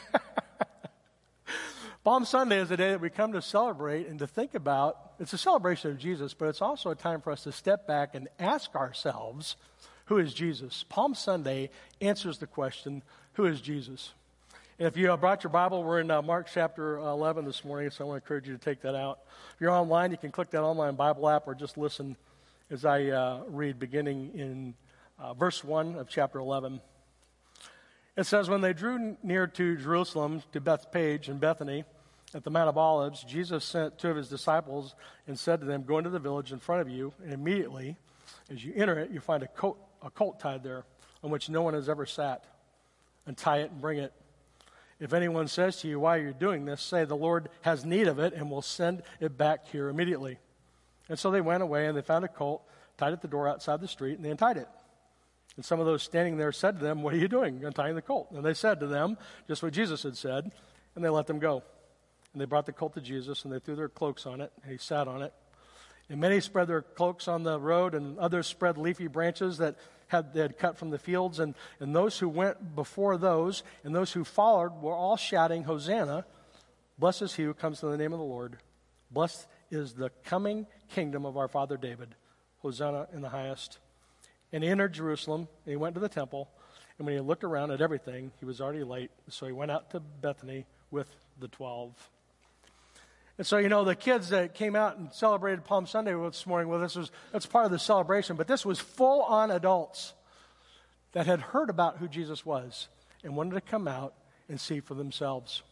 Palm 2.03 2.23
Sunday 2.23 2.59
is 2.59 2.69
a 2.69 2.77
day 2.77 2.91
that 2.91 3.01
we 3.01 3.09
come 3.09 3.33
to 3.33 3.41
celebrate 3.41 4.07
and 4.07 4.19
to 4.19 4.27
think 4.27 4.53
about. 4.53 5.13
It's 5.19 5.33
a 5.33 5.39
celebration 5.39 5.89
of 5.89 5.97
Jesus, 5.97 6.35
but 6.35 6.49
it's 6.49 6.61
also 6.61 6.91
a 6.91 6.95
time 6.95 7.19
for 7.19 7.31
us 7.31 7.43
to 7.45 7.51
step 7.51 7.87
back 7.87 8.13
and 8.13 8.27
ask 8.37 8.75
ourselves, 8.75 9.55
who 10.05 10.19
is 10.19 10.33
Jesus? 10.33 10.85
Palm 10.87 11.15
Sunday 11.15 11.71
answers 11.99 12.37
the 12.37 12.45
question, 12.45 13.01
who 13.33 13.45
is 13.45 13.59
Jesus? 13.59 14.13
If 14.77 14.97
you 14.97 15.09
uh, 15.09 15.15
brought 15.15 15.41
your 15.41 15.51
Bible, 15.51 15.85
we're 15.85 16.01
in 16.01 16.11
uh, 16.11 16.21
Mark 16.21 16.47
chapter 16.53 16.97
11 16.97 17.45
this 17.45 17.63
morning, 17.63 17.89
so 17.91 18.03
I 18.03 18.07
want 18.09 18.21
to 18.21 18.25
encourage 18.25 18.49
you 18.49 18.57
to 18.57 18.59
take 18.59 18.81
that 18.81 18.93
out. 18.93 19.19
If 19.53 19.61
you're 19.61 19.71
online, 19.71 20.11
you 20.11 20.17
can 20.17 20.33
click 20.33 20.49
that 20.49 20.63
online 20.63 20.95
Bible 20.95 21.29
app 21.29 21.47
or 21.47 21.55
just 21.55 21.77
listen 21.77 22.17
as 22.69 22.83
I 22.83 23.05
uh, 23.05 23.43
read, 23.47 23.79
beginning 23.79 24.31
in 24.35 24.73
uh, 25.17 25.33
verse 25.33 25.63
1 25.63 25.95
of 25.95 26.09
chapter 26.09 26.39
11. 26.39 26.81
It 28.17 28.25
says, 28.25 28.49
When 28.49 28.59
they 28.59 28.73
drew 28.73 29.15
near 29.23 29.47
to 29.47 29.77
Jerusalem, 29.77 30.43
to 30.51 30.59
Bethphage 30.59 31.29
and 31.29 31.39
Bethany, 31.39 31.85
at 32.33 32.43
the 32.43 32.49
Mount 32.49 32.67
of 32.67 32.77
Olives, 32.77 33.23
Jesus 33.23 33.63
sent 33.63 33.97
two 33.97 34.09
of 34.09 34.17
his 34.17 34.27
disciples 34.27 34.93
and 35.25 35.39
said 35.39 35.61
to 35.61 35.65
them, 35.65 35.83
Go 35.83 35.99
into 35.99 36.09
the 36.09 36.19
village 36.19 36.51
in 36.51 36.59
front 36.59 36.81
of 36.81 36.89
you, 36.89 37.13
and 37.23 37.31
immediately, 37.31 37.95
as 38.51 38.65
you 38.65 38.73
enter 38.75 38.99
it, 38.99 39.09
you 39.09 39.21
find 39.21 39.41
a 39.41 39.47
colt, 39.47 39.77
a 40.03 40.09
colt 40.09 40.41
tied 40.41 40.63
there 40.63 40.83
on 41.23 41.31
which 41.31 41.47
no 41.47 41.61
one 41.61 41.75
has 41.75 41.87
ever 41.87 42.05
sat. 42.05 42.43
Untie 43.25 43.59
it 43.59 43.71
and 43.71 43.79
bring 43.79 43.99
it. 43.99 44.11
If 44.99 45.13
anyone 45.13 45.47
says 45.47 45.81
to 45.81 45.87
you, 45.87 45.99
Why 45.99 46.17
are 46.17 46.21
you 46.27 46.33
doing 46.33 46.65
this? 46.65 46.81
say, 46.81 47.05
The 47.05 47.15
Lord 47.15 47.49
has 47.61 47.85
need 47.85 48.07
of 48.07 48.19
it, 48.19 48.33
and 48.33 48.49
will 48.49 48.61
send 48.61 49.03
it 49.19 49.37
back 49.37 49.67
here 49.67 49.89
immediately. 49.89 50.39
And 51.09 51.19
so 51.19 51.31
they 51.31 51.41
went 51.41 51.63
away, 51.63 51.87
and 51.87 51.97
they 51.97 52.01
found 52.01 52.25
a 52.25 52.29
colt 52.29 52.63
tied 52.97 53.13
at 53.13 53.21
the 53.21 53.27
door 53.27 53.47
outside 53.47 53.81
the 53.81 53.87
street, 53.87 54.15
and 54.15 54.25
they 54.25 54.31
untied 54.31 54.57
it. 54.57 54.67
And 55.55 55.63
some 55.63 55.79
of 55.79 55.85
those 55.85 56.03
standing 56.03 56.37
there 56.37 56.51
said 56.51 56.79
to 56.79 56.83
them, 56.83 57.01
What 57.01 57.13
are 57.13 57.17
you 57.17 57.27
doing, 57.27 57.63
untying 57.63 57.95
the 57.95 58.01
colt? 58.01 58.31
And 58.31 58.43
they 58.43 58.53
said 58.53 58.79
to 58.79 58.87
them, 58.87 59.17
just 59.47 59.63
what 59.63 59.73
Jesus 59.73 60.03
had 60.03 60.17
said, 60.17 60.51
and 60.95 61.03
they 61.03 61.09
let 61.09 61.27
them 61.27 61.39
go. 61.39 61.63
And 62.33 62.41
they 62.41 62.45
brought 62.45 62.65
the 62.65 62.73
colt 62.73 62.93
to 62.95 63.01
Jesus, 63.01 63.43
and 63.43 63.53
they 63.53 63.59
threw 63.59 63.75
their 63.75 63.89
cloaks 63.89 64.25
on 64.25 64.41
it, 64.41 64.51
and 64.61 64.71
he 64.71 64.77
sat 64.77 65.07
on 65.07 65.21
it. 65.21 65.33
And 66.09 66.19
many 66.19 66.39
spread 66.39 66.67
their 66.67 66.81
cloaks 66.81 67.27
on 67.27 67.43
the 67.43 67.59
road, 67.59 67.95
and 67.95 68.19
others 68.19 68.47
spread 68.47 68.77
leafy 68.77 69.07
branches 69.07 69.57
that 69.57 69.75
had, 70.07 70.33
they 70.33 70.41
had 70.41 70.57
cut 70.57 70.77
from 70.77 70.89
the 70.89 70.97
fields. 70.97 71.39
And, 71.39 71.55
and 71.79 71.95
those 71.95 72.19
who 72.19 72.29
went 72.29 72.75
before 72.75 73.17
those 73.17 73.63
and 73.83 73.95
those 73.95 74.11
who 74.11 74.23
followed 74.23 74.81
were 74.81 74.95
all 74.95 75.17
shouting, 75.17 75.63
Hosanna! 75.63 76.25
Blessed 76.97 77.23
is 77.23 77.35
he 77.35 77.43
who 77.43 77.53
comes 77.53 77.83
in 77.83 77.89
the 77.89 77.97
name 77.97 78.13
of 78.13 78.19
the 78.19 78.25
Lord. 78.25 78.57
Blessed 79.11 79.47
is 79.69 79.93
the 79.93 80.09
coming 80.23 80.65
kingdom 80.89 81.25
of 81.25 81.37
our 81.37 81.47
father 81.47 81.77
David. 81.77 82.15
Hosanna 82.59 83.07
in 83.13 83.21
the 83.21 83.29
highest. 83.29 83.79
And 84.53 84.63
he 84.63 84.69
entered 84.69 84.93
Jerusalem, 84.93 85.41
and 85.65 85.71
he 85.71 85.75
went 85.75 85.95
to 85.95 86.01
the 86.01 86.09
temple. 86.09 86.49
And 86.97 87.05
when 87.05 87.15
he 87.15 87.21
looked 87.21 87.43
around 87.43 87.71
at 87.71 87.81
everything, 87.81 88.31
he 88.39 88.45
was 88.45 88.61
already 88.61 88.83
late. 88.83 89.11
So 89.29 89.45
he 89.45 89.51
went 89.51 89.71
out 89.71 89.91
to 89.91 89.99
Bethany 89.99 90.65
with 90.91 91.13
the 91.39 91.49
twelve. 91.49 91.91
And 93.37 93.45
so, 93.45 93.57
you 93.57 93.67
know, 93.67 93.83
the 93.83 93.95
kids 93.95 94.29
that 94.29 94.53
came 94.53 94.75
out 94.75 94.97
and 94.97 95.13
celebrated 95.13 95.65
Palm 95.65 95.87
Sunday 95.87 96.13
this 96.13 96.47
morning, 96.47 96.69
well, 96.69 96.79
this 96.79 96.95
was, 96.95 97.11
that's 97.33 97.45
part 97.45 97.65
of 97.65 97.71
the 97.71 97.79
celebration, 97.79 98.37
but 98.37 98.47
this 98.47 98.65
was 98.65 98.79
full 98.79 99.23
on 99.23 99.51
adults 99.51 100.13
that 101.11 101.25
had 101.25 101.41
heard 101.41 101.69
about 101.69 101.97
who 101.97 102.07
Jesus 102.07 102.45
was 102.45 102.87
and 103.23 103.35
wanted 103.35 103.55
to 103.55 103.61
come 103.61 103.87
out 103.87 104.13
and 104.47 104.59
see 104.59 104.79
for 104.79 104.93
themselves. 104.93 105.63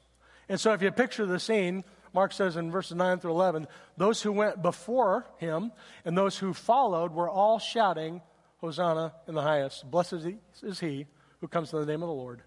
And 0.50 0.60
so, 0.60 0.74
if 0.74 0.82
you 0.82 0.92
picture 0.92 1.26
the 1.26 1.40
scene, 1.40 1.86
Mark 2.14 2.34
says 2.34 2.58
in 2.58 2.70
verses 2.70 2.98
9 2.98 3.20
through 3.20 3.32
11, 3.32 3.68
those 3.98 4.22
who 4.22 4.32
went 4.34 4.62
before 4.62 5.26
him 5.38 5.72
and 6.04 6.18
those 6.18 6.38
who 6.38 6.54
followed 6.54 7.14
were 7.14 7.30
all 7.30 7.60
shouting, 7.60 8.22
Hosanna 8.58 9.14
in 9.28 9.36
the 9.36 9.42
highest. 9.42 9.90
Blessed 9.90 10.26
is 10.62 10.80
he 10.80 11.06
who 11.42 11.48
comes 11.48 11.74
in 11.74 11.80
the 11.80 11.86
name 11.86 12.02
of 12.02 12.08
the 12.08 12.14
Lord. 12.14 12.42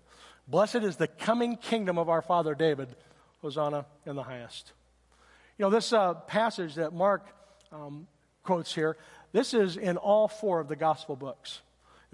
Blessed 0.49 0.77
is 0.77 0.97
the 0.97 1.09
coming 1.09 1.57
kingdom 1.57 1.99
of 1.99 2.09
our 2.09 2.23
father 2.23 2.55
David. 2.55 2.89
Hosanna 3.43 3.85
in 4.07 4.17
the 4.17 4.23
highest. 4.23 4.73
You 5.59 5.65
know, 5.65 5.71
this 5.71 5.93
uh, 5.93 6.15
passage 6.15 6.75
that 6.75 6.93
Mark 6.93 7.27
um, 7.73 8.07
quotes 8.43 8.75
here, 8.75 8.97
this 9.33 9.55
is 9.55 9.77
in 9.77 9.97
all 9.97 10.29
four 10.29 10.61
of 10.61 10.69
the 10.69 10.77
gospel 10.77 11.17
books. 11.17 11.61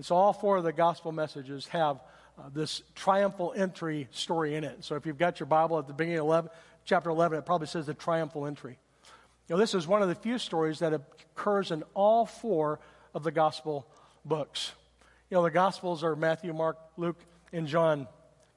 So 0.01 0.17
all 0.17 0.33
four 0.33 0.57
of 0.57 0.65
the 0.65 0.73
gospel 0.73 1.13
messages 1.13 1.67
have 1.69 2.01
uh, 2.39 2.45
this 2.55 2.83
triumphal 2.95 3.53
entry 3.57 4.09
story 4.11 4.55
in 4.55 4.65
it. 4.65 4.85
So 4.85 4.95
if 4.95 5.07
you've 5.07 5.19
got 5.19 5.39
your 5.39 5.47
Bible 5.47 5.79
at 5.79 5.87
the 5.87 5.93
beginning 5.93 6.19
of 6.19 6.27
11, 6.27 6.51
chapter 6.85 7.11
11, 7.11 7.39
it 7.39 7.47
probably 7.47 7.67
says 7.67 7.87
the 7.87 7.95
triumphal 7.95 8.47
entry. 8.47 8.79
You 9.49 9.57
know, 9.57 9.59
this 9.59 9.75
is 9.75 9.87
one 9.87 10.03
of 10.03 10.09
the 10.09 10.15
few 10.15 10.39
stories 10.39 10.79
that 10.79 10.93
occurs 10.93 11.71
in 11.71 11.83
all 11.95 12.27
four 12.27 12.81
of 13.15 13.23
the 13.23 13.31
gospel 13.31 13.87
books. 14.25 14.73
You 15.31 15.37
know, 15.37 15.43
the 15.43 15.51
gospels 15.51 16.03
are 16.05 16.17
Matthew, 16.17 16.53
Mark, 16.53 16.79
Luke, 16.97 17.19
and 17.53 17.67
John. 17.67 18.07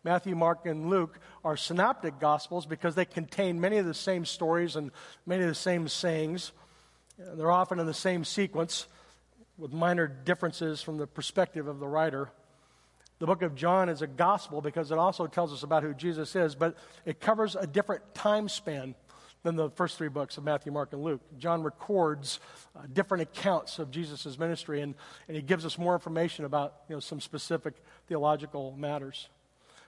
Matthew, 0.06 0.36
Mark, 0.36 0.68
and 0.68 0.88
Luke 0.88 1.20
are 1.44 1.58
synoptic 1.58 2.20
gospels 2.20 2.68
because 2.68 2.94
they 2.94 3.06
contain 3.06 3.60
many 3.60 3.80
of 3.80 3.88
the 3.88 3.94
same 3.96 4.24
stories 4.24 4.76
and 4.76 4.92
many 5.26 5.42
of 5.42 5.50
the 5.50 5.56
same 5.56 5.88
sayings. 5.88 6.52
They're 7.18 7.50
often 7.50 7.80
in 7.80 7.88
the 7.88 7.94
same 7.94 8.24
sequence 8.24 8.86
with 9.58 9.74
minor 9.74 10.06
differences 10.06 10.80
from 10.84 11.00
the 11.00 11.08
perspective 11.08 11.68
of 11.68 11.80
the 11.80 11.88
writer. 11.88 12.30
The 13.18 13.26
book 13.26 13.42
of 13.42 13.56
John 13.56 13.90
is 13.90 14.04
a 14.04 14.08
gospel 14.08 14.62
because 14.62 14.92
it 14.92 15.00
also 15.00 15.26
tells 15.26 15.52
us 15.52 15.64
about 15.64 15.82
who 15.82 15.96
Jesus 15.96 16.36
is, 16.36 16.54
but 16.54 16.78
it 17.04 17.20
covers 17.20 17.56
a 17.56 17.66
different 17.66 18.14
time 18.14 18.48
span 18.48 18.94
than 19.42 19.56
the 19.56 19.72
first 19.72 19.98
three 19.98 20.10
books 20.10 20.38
of 20.38 20.44
Matthew, 20.44 20.72
Mark, 20.72 20.94
and 20.94 21.02
Luke. 21.02 21.22
John 21.40 21.64
records 21.64 22.40
uh, 22.76 22.82
different 22.94 23.24
accounts 23.24 23.80
of 23.80 23.90
Jesus' 23.90 24.38
ministry, 24.38 24.82
and, 24.82 24.94
and 25.28 25.36
he 25.36 25.42
gives 25.42 25.66
us 25.66 25.80
more 25.80 25.96
information 25.96 26.46
about 26.46 26.76
you 26.90 26.96
know, 26.96 27.00
some 27.00 27.20
specific 27.20 27.74
theological 28.08 28.76
matters. 28.78 29.30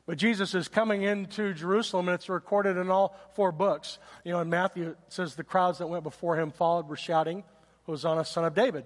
But 0.07 0.17
Jesus 0.17 0.55
is 0.55 0.69
coming 0.69 1.01
into 1.01 1.53
Jerusalem, 1.53 2.07
and 2.07 2.15
it's 2.15 2.29
recorded 2.29 2.77
in 2.77 2.89
all 2.89 3.15
four 3.35 3.51
books. 3.51 3.99
You 4.23 4.31
know, 4.31 4.39
in 4.39 4.49
Matthew, 4.49 4.91
it 4.91 4.97
says 5.09 5.35
the 5.35 5.43
crowds 5.43 5.79
that 5.79 5.87
went 5.87 6.03
before 6.03 6.39
him 6.39 6.51
followed 6.51 6.87
were 6.87 6.95
shouting, 6.95 7.43
Hosanna, 7.85 8.23
son 8.23 8.45
of 8.45 8.55
David. 8.55 8.85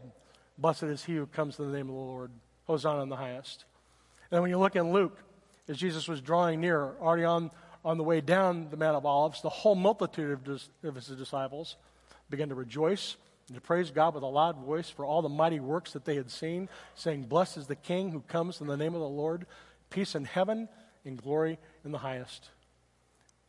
Blessed 0.58 0.84
is 0.84 1.04
he 1.04 1.16
who 1.16 1.28
comes 1.28 1.60
in 1.60 1.72
the 1.72 1.78
name 1.78 1.90
of 1.90 1.96
the 1.96 2.02
Lord. 2.02 2.32
Hosanna 2.66 3.04
in 3.04 3.10
the 3.10 3.16
highest. 3.16 3.66
And 4.32 4.42
when 4.42 4.50
you 4.50 4.58
look 4.58 4.76
in 4.76 4.92
Luke, 4.92 5.16
as 5.68 5.78
Jesus 5.78 6.08
was 6.08 6.22
drawing 6.22 6.60
near, 6.60 6.96
already 7.00 7.24
on, 7.24 7.52
on 7.86 8.00
the 8.00 8.04
way 8.04 8.20
down 8.20 8.70
the 8.72 8.78
Mount 8.78 8.98
of 8.98 9.06
Olives, 9.06 9.44
the 9.44 9.50
whole 9.50 9.76
multitude 9.76 10.32
of, 10.32 10.44
dis, 10.44 10.70
of 10.84 10.96
his 10.96 11.08
disciples 11.08 11.76
began 12.32 12.50
to 12.50 12.56
rejoice 12.56 13.16
and 13.48 13.56
to 13.56 13.62
praise 13.62 13.92
God 13.92 14.16
with 14.16 14.24
a 14.24 14.28
loud 14.28 14.58
voice 14.58 14.90
for 14.90 15.06
all 15.06 15.22
the 15.22 15.30
mighty 15.30 15.60
works 15.60 15.94
that 15.94 16.06
they 16.06 16.16
had 16.16 16.32
seen, 16.32 16.68
saying, 16.96 17.24
Blessed 17.24 17.58
is 17.58 17.68
the 17.68 17.76
King 17.76 18.10
who 18.12 18.22
comes 18.22 18.60
in 18.60 18.66
the 18.66 18.78
name 18.78 18.96
of 18.96 19.02
the 19.02 19.08
Lord. 19.08 19.46
Peace 19.92 20.16
in 20.16 20.26
heaven 20.26 20.68
in 21.06 21.16
glory 21.16 21.58
in 21.84 21.92
the 21.92 21.98
highest. 21.98 22.50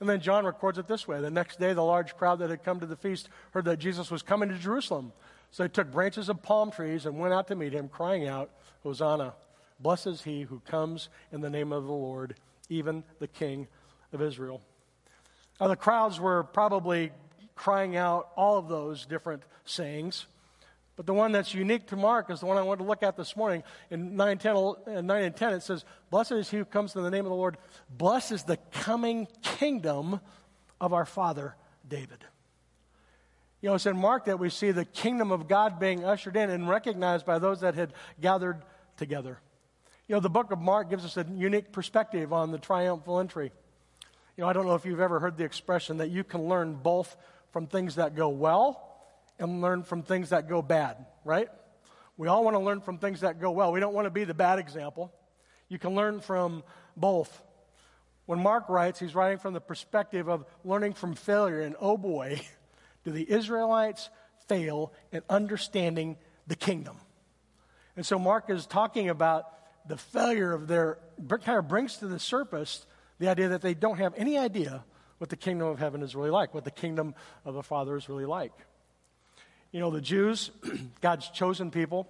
And 0.01 0.09
then 0.09 0.21
John 0.21 0.45
records 0.45 0.79
it 0.79 0.89
this 0.89 1.07
way 1.07 1.21
The 1.21 1.31
next 1.31 1.61
day, 1.61 1.73
the 1.73 1.83
large 1.83 2.17
crowd 2.17 2.41
that 2.41 2.51
had 2.51 2.65
come 2.65 2.81
to 2.81 2.87
the 2.87 2.97
feast 2.97 3.29
heard 3.53 3.67
that 3.67 3.79
Jesus 3.79 4.11
was 4.11 4.23
coming 4.23 4.49
to 4.49 4.59
Jerusalem. 4.59 5.13
So 5.53 5.63
they 5.63 5.69
took 5.69 5.93
branches 5.93 6.29
of 6.29 6.43
palm 6.43 6.71
trees 6.71 7.07
and 7.07 7.19
went 7.19 7.35
out 7.35 7.49
to 7.49 7.55
meet 7.55 7.73
him, 7.73 7.89
crying 7.89 8.27
out, 8.27 8.51
Hosanna! 8.83 9.35
Blessed 9.79 10.07
is 10.09 10.23
he 10.23 10.43
who 10.43 10.61
comes 10.61 11.09
in 11.31 11.41
the 11.41 11.51
name 11.51 11.73
of 11.73 11.85
the 11.85 11.93
Lord, 11.93 12.37
even 12.69 13.05
the 13.19 13.29
King 13.29 13.69
of 14.13 14.23
Israel. 14.23 14.63
Now, 15.61 15.69
the 15.69 15.77
crowds 15.77 16.19
were 16.19 16.45
probably 16.45 17.13
crying 17.55 17.97
out 17.97 18.31
all 18.37 18.59
of 18.59 18.69
those 18.69 19.07
different 19.07 19.43
sayings. 19.65 20.27
But 21.03 21.07
the 21.09 21.15
one 21.15 21.33
that's 21.33 21.53
unique 21.53 21.89
to 21.89 21.97
Mark 21.97 22.31
is 22.31 22.39
the 22.39 22.47
one 22.47 22.57
I 22.57 22.63
wanted 22.63 22.85
to 22.85 22.89
look 22.89 23.03
at 23.03 23.17
this 23.17 23.35
morning. 23.37 23.65
In 23.91 24.15
9, 24.15 24.39
10, 24.39 24.57
uh, 24.57 25.01
9 25.01 25.25
and 25.25 25.35
10, 25.35 25.55
it 25.55 25.65
says, 25.65 25.85
Blessed 26.11 26.31
is 26.31 26.49
he 26.49 26.59
who 26.59 26.65
comes 26.65 26.95
in 26.95 27.03
the 27.03 27.11
name 27.11 27.25
of 27.25 27.31
the 27.31 27.35
Lord. 27.35 27.57
Blessed 27.91 28.31
is 28.31 28.45
the 28.45 28.57
coming 28.71 29.27
kingdom 29.43 30.21
of 30.81 30.93
our 30.93 31.05
father 31.05 31.57
David. 31.89 32.25
You 33.61 33.71
know, 33.71 33.75
it's 33.75 33.87
in 33.87 33.97
Mark 33.97 34.27
that 34.27 34.39
we 34.39 34.49
see 34.49 34.71
the 34.71 34.85
kingdom 34.85 35.33
of 35.33 35.49
God 35.49 35.81
being 35.81 36.05
ushered 36.05 36.37
in 36.37 36.51
and 36.51 36.69
recognized 36.69 37.27
by 37.27 37.41
those 37.41 37.63
that 37.63 37.75
had 37.75 37.95
gathered 38.21 38.63
together. 38.97 39.41
You 40.07 40.15
know, 40.15 40.21
the 40.21 40.31
book 40.31 40.53
of 40.53 40.61
Mark 40.61 40.89
gives 40.89 41.05
us 41.05 41.17
a 41.17 41.27
unique 41.35 41.73
perspective 41.73 42.33
on 42.33 42.53
the 42.53 42.59
triumphal 42.59 43.19
entry. 43.19 43.51
You 44.37 44.43
know, 44.43 44.49
I 44.49 44.53
don't 44.53 44.69
know 44.69 44.77
if 44.77 44.87
you've 44.87 45.01
ever 45.01 45.19
heard 45.19 45.37
the 45.37 45.43
expression 45.43 45.97
that 45.97 46.11
you 46.11 46.23
can 46.23 46.43
learn 46.43 46.75
both 46.75 47.17
from 47.51 47.67
things 47.67 47.97
that 47.97 48.15
go 48.15 48.29
well 48.29 48.92
and 49.39 49.61
learn 49.61 49.83
from 49.83 50.03
things 50.03 50.31
that 50.31 50.49
go 50.49 50.63
bad, 50.63 51.05
right? 51.25 51.49
We 52.17 52.29
all 52.29 52.45
want 52.45 52.55
to 52.55 52.61
learn 52.61 52.81
from 52.81 52.99
things 52.99 53.21
that 53.21 53.41
go 53.41 53.51
well. 53.51 53.73
We 53.73 53.81
don't 53.81 53.95
want 53.95 54.07
to 54.07 54.11
be 54.11 54.25
the 54.25 54.35
bad 54.35 54.59
example. 54.59 55.13
You 55.69 55.79
can 55.79 55.95
learn 55.95 56.21
from 56.21 56.63
both. 56.97 57.43
When 58.27 58.39
Mark 58.39 58.69
writes, 58.69 59.01
he's 59.01 59.15
writing 59.15 59.39
from 59.39 59.55
the 59.55 59.61
perspective 59.61 60.29
of 60.29 60.45
learning 60.65 60.95
from 60.95 61.15
failure, 61.15 61.61
and 61.63 61.75
oh 61.81 61.97
boy, 61.97 62.41
do 63.05 63.11
the 63.11 63.29
Israelites 63.29 64.11
fail 64.47 64.93
in 65.11 65.23
understanding 65.29 66.17
the 66.47 66.57
kingdom. 66.57 66.97
And 67.97 68.07
so 68.07 68.19
Mark 68.19 68.51
is 68.51 68.67
talking 68.67 69.09
about 69.09 69.47
the 69.87 69.97
failure 69.97 70.53
of 70.53 70.69
their, 70.69 70.99
kind 71.29 71.59
of 71.59 71.69
brings 71.69 71.97
to 71.99 72.07
the 72.07 72.19
surface 72.19 72.87
the 73.19 73.29
idea 73.29 73.49
that 73.49 73.63
they 73.63 73.75
don't 73.75 73.99
have 73.99 74.15
any 74.17 74.39
idea 74.39 74.85
what 75.19 75.31
the 75.31 75.37
kingdom 75.37 75.69
of 75.69 75.79
heaven 75.79 76.03
is 76.03 76.15
really 76.17 76.31
like, 76.31 76.55
what 76.55 76.65
the 76.65 76.71
kingdom 76.71 77.15
of 77.45 77.55
the 77.55 77.63
Father 77.63 77.97
is 77.97 78.09
really 78.09 78.27
like. 78.27 78.53
You 79.73 79.81
know, 79.81 79.91
the 79.91 80.01
Jews, 80.01 80.51
God's 81.01 81.29
chosen 81.31 81.71
people, 81.71 82.07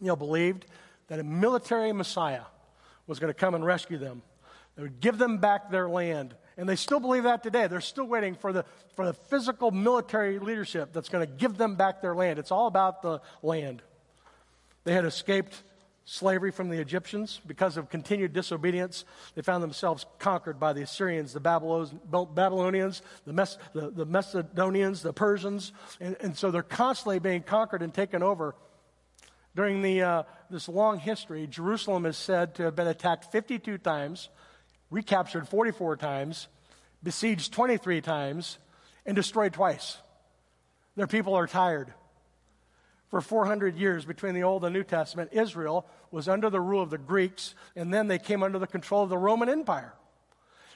you 0.00 0.06
know, 0.06 0.16
believed 0.16 0.66
that 1.08 1.18
a 1.18 1.24
military 1.24 1.92
Messiah 1.92 2.42
was 3.06 3.18
going 3.18 3.32
to 3.32 3.38
come 3.38 3.54
and 3.54 3.64
rescue 3.64 3.98
them. 3.98 4.22
They 4.76 4.82
would 4.82 5.00
give 5.00 5.18
them 5.18 5.38
back 5.38 5.70
their 5.70 5.88
land. 5.88 6.34
And 6.56 6.68
they 6.68 6.76
still 6.76 7.00
believe 7.00 7.24
that 7.24 7.42
today. 7.42 7.66
They're 7.66 7.80
still 7.80 8.06
waiting 8.06 8.34
for 8.34 8.52
the, 8.52 8.64
for 8.94 9.06
the 9.06 9.12
physical 9.12 9.70
military 9.70 10.38
leadership 10.38 10.92
that's 10.92 11.08
going 11.08 11.26
to 11.26 11.32
give 11.32 11.56
them 11.56 11.74
back 11.74 12.02
their 12.02 12.14
land. 12.14 12.38
It's 12.38 12.52
all 12.52 12.66
about 12.66 13.02
the 13.02 13.20
land. 13.42 13.82
They 14.84 14.92
had 14.92 15.04
escaped 15.04 15.62
slavery 16.08 16.50
from 16.50 16.70
the 16.70 16.80
Egyptians. 16.80 17.40
Because 17.46 17.76
of 17.76 17.90
continued 17.90 18.32
disobedience, 18.32 19.04
they 19.34 19.42
found 19.42 19.62
themselves 19.62 20.06
conquered 20.18 20.58
by 20.58 20.72
the 20.72 20.80
Assyrians, 20.82 21.34
the 21.34 21.40
Babylonians, 21.40 23.02
the, 23.26 23.32
Mes- 23.34 23.58
the, 23.74 23.90
the 23.90 24.06
Macedonians, 24.06 25.02
the 25.02 25.12
Persians. 25.12 25.72
And, 26.00 26.16
and, 26.20 26.36
so 26.36 26.50
they're 26.50 26.62
constantly 26.62 27.18
being 27.18 27.42
conquered 27.42 27.82
and 27.82 27.92
taken 27.92 28.22
over. 28.22 28.54
During 29.54 29.82
the, 29.82 30.02
uh, 30.02 30.22
this 30.50 30.68
long 30.68 30.98
history, 30.98 31.46
Jerusalem 31.46 32.06
is 32.06 32.16
said 32.16 32.54
to 32.54 32.62
have 32.62 32.76
been 32.76 32.86
attacked 32.86 33.30
52 33.30 33.76
times, 33.78 34.30
recaptured 34.90 35.46
44 35.46 35.96
times, 35.98 36.48
besieged 37.02 37.52
23 37.52 38.00
times, 38.00 38.58
and 39.04 39.14
destroyed 39.14 39.52
twice. 39.52 39.98
Their 40.96 41.06
people 41.06 41.34
are 41.34 41.46
tired 41.46 41.92
for 43.08 43.20
400 43.20 43.76
years 43.76 44.04
between 44.04 44.34
the 44.34 44.42
Old 44.42 44.64
and 44.64 44.74
New 44.74 44.84
Testament, 44.84 45.30
Israel 45.32 45.86
was 46.10 46.28
under 46.28 46.50
the 46.50 46.60
rule 46.60 46.82
of 46.82 46.90
the 46.90 46.98
Greeks, 46.98 47.54
and 47.74 47.92
then 47.92 48.08
they 48.08 48.18
came 48.18 48.42
under 48.42 48.58
the 48.58 48.66
control 48.66 49.02
of 49.02 49.08
the 49.08 49.18
Roman 49.18 49.48
Empire. 49.48 49.94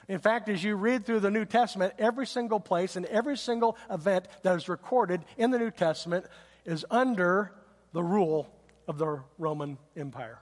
In 0.07 0.19
fact, 0.19 0.49
as 0.49 0.63
you 0.63 0.75
read 0.75 1.05
through 1.05 1.21
the 1.21 1.31
New 1.31 1.45
Testament, 1.45 1.93
every 1.97 2.27
single 2.27 2.59
place 2.59 2.95
and 2.95 3.05
every 3.05 3.37
single 3.37 3.77
event 3.89 4.27
that 4.41 4.55
is 4.55 4.67
recorded 4.67 5.23
in 5.37 5.51
the 5.51 5.59
New 5.59 5.71
Testament 5.71 6.25
is 6.65 6.85
under 6.91 7.53
the 7.93 8.03
rule 8.03 8.49
of 8.87 8.97
the 8.97 9.21
Roman 9.37 9.77
Empire. 9.95 10.39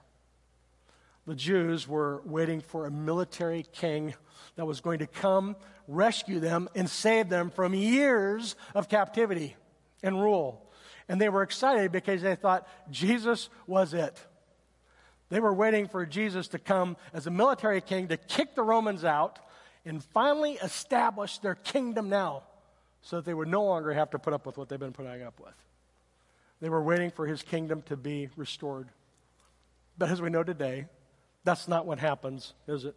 The 1.26 1.34
Jews 1.36 1.86
were 1.86 2.20
waiting 2.24 2.60
for 2.60 2.86
a 2.86 2.90
military 2.90 3.64
king 3.72 4.14
that 4.56 4.66
was 4.66 4.80
going 4.80 4.98
to 4.98 5.06
come, 5.06 5.54
rescue 5.86 6.40
them, 6.40 6.68
and 6.74 6.90
save 6.90 7.28
them 7.28 7.50
from 7.50 7.74
years 7.74 8.56
of 8.74 8.88
captivity 8.88 9.54
and 10.02 10.20
rule. 10.20 10.68
And 11.12 11.20
they 11.20 11.28
were 11.28 11.42
excited 11.42 11.92
because 11.92 12.22
they 12.22 12.34
thought 12.36 12.66
Jesus 12.90 13.50
was 13.66 13.92
it. 13.92 14.18
They 15.28 15.40
were 15.40 15.52
waiting 15.52 15.86
for 15.86 16.06
Jesus 16.06 16.48
to 16.48 16.58
come 16.58 16.96
as 17.12 17.26
a 17.26 17.30
military 17.30 17.82
king 17.82 18.08
to 18.08 18.16
kick 18.16 18.54
the 18.54 18.62
Romans 18.62 19.04
out 19.04 19.38
and 19.84 20.02
finally 20.02 20.52
establish 20.54 21.36
their 21.36 21.54
kingdom 21.54 22.08
now 22.08 22.44
so 23.02 23.16
that 23.16 23.26
they 23.26 23.34
would 23.34 23.48
no 23.48 23.62
longer 23.62 23.92
have 23.92 24.08
to 24.12 24.18
put 24.18 24.32
up 24.32 24.46
with 24.46 24.56
what 24.56 24.70
they've 24.70 24.80
been 24.80 24.94
putting 24.94 25.22
up 25.22 25.38
with. 25.38 25.52
They 26.62 26.70
were 26.70 26.82
waiting 26.82 27.10
for 27.10 27.26
his 27.26 27.42
kingdom 27.42 27.82
to 27.88 27.96
be 27.98 28.30
restored. 28.34 28.88
But 29.98 30.08
as 30.08 30.22
we 30.22 30.30
know 30.30 30.42
today, 30.42 30.86
that's 31.44 31.68
not 31.68 31.84
what 31.84 31.98
happens, 31.98 32.54
is 32.66 32.86
it? 32.86 32.96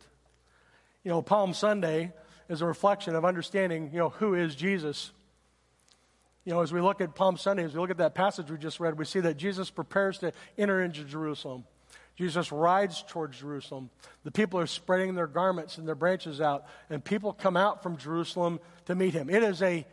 You 1.04 1.12
know, 1.12 1.22
Palm 1.22 1.54
Sunday 1.54 2.14
is 2.48 2.62
a 2.62 2.66
reflection 2.66 3.14
of 3.14 3.26
understanding, 3.26 3.90
you 3.92 4.00
know, 4.00 4.10
who 4.10 4.36
is 4.36 4.56
Jesus. 4.56 5.12
You 6.46 6.54
know, 6.54 6.62
as 6.62 6.72
we 6.72 6.80
look 6.80 7.02
at 7.02 7.16
Palm 7.16 7.38
Sunday, 7.38 7.64
as 7.64 7.74
we 7.74 7.80
look 7.80 7.90
at 7.90 7.98
that 7.98 8.14
passage 8.14 8.52
we 8.52 8.58
just 8.58 8.80
read, 8.80 9.00
we 9.00 9.06
see 9.06 9.20
that 9.22 9.36
Jesus 9.36 9.72
prepares 9.72 10.20
to 10.20 10.32
enter 10.58 10.82
into 10.82 11.04
Jerusalem. 11.04 11.66
Jesus 12.16 12.52
rides 12.52 13.04
towards 13.08 13.40
Jerusalem. 13.40 13.90
The 14.24 14.32
people 14.32 14.60
are 14.60 14.68
spreading 14.68 15.16
their 15.16 15.28
garments 15.28 15.80
and 15.80 15.88
their 15.88 15.96
branches 15.96 16.40
out, 16.40 16.66
and 16.90 17.04
people 17.04 17.34
come 17.34 17.58
out 17.58 17.82
from 17.82 17.98
Jerusalem 17.98 18.60
to 18.86 18.94
meet 18.94 19.14
him. 19.14 19.30
It 19.30 19.44
is 19.44 19.62
a 19.64 19.86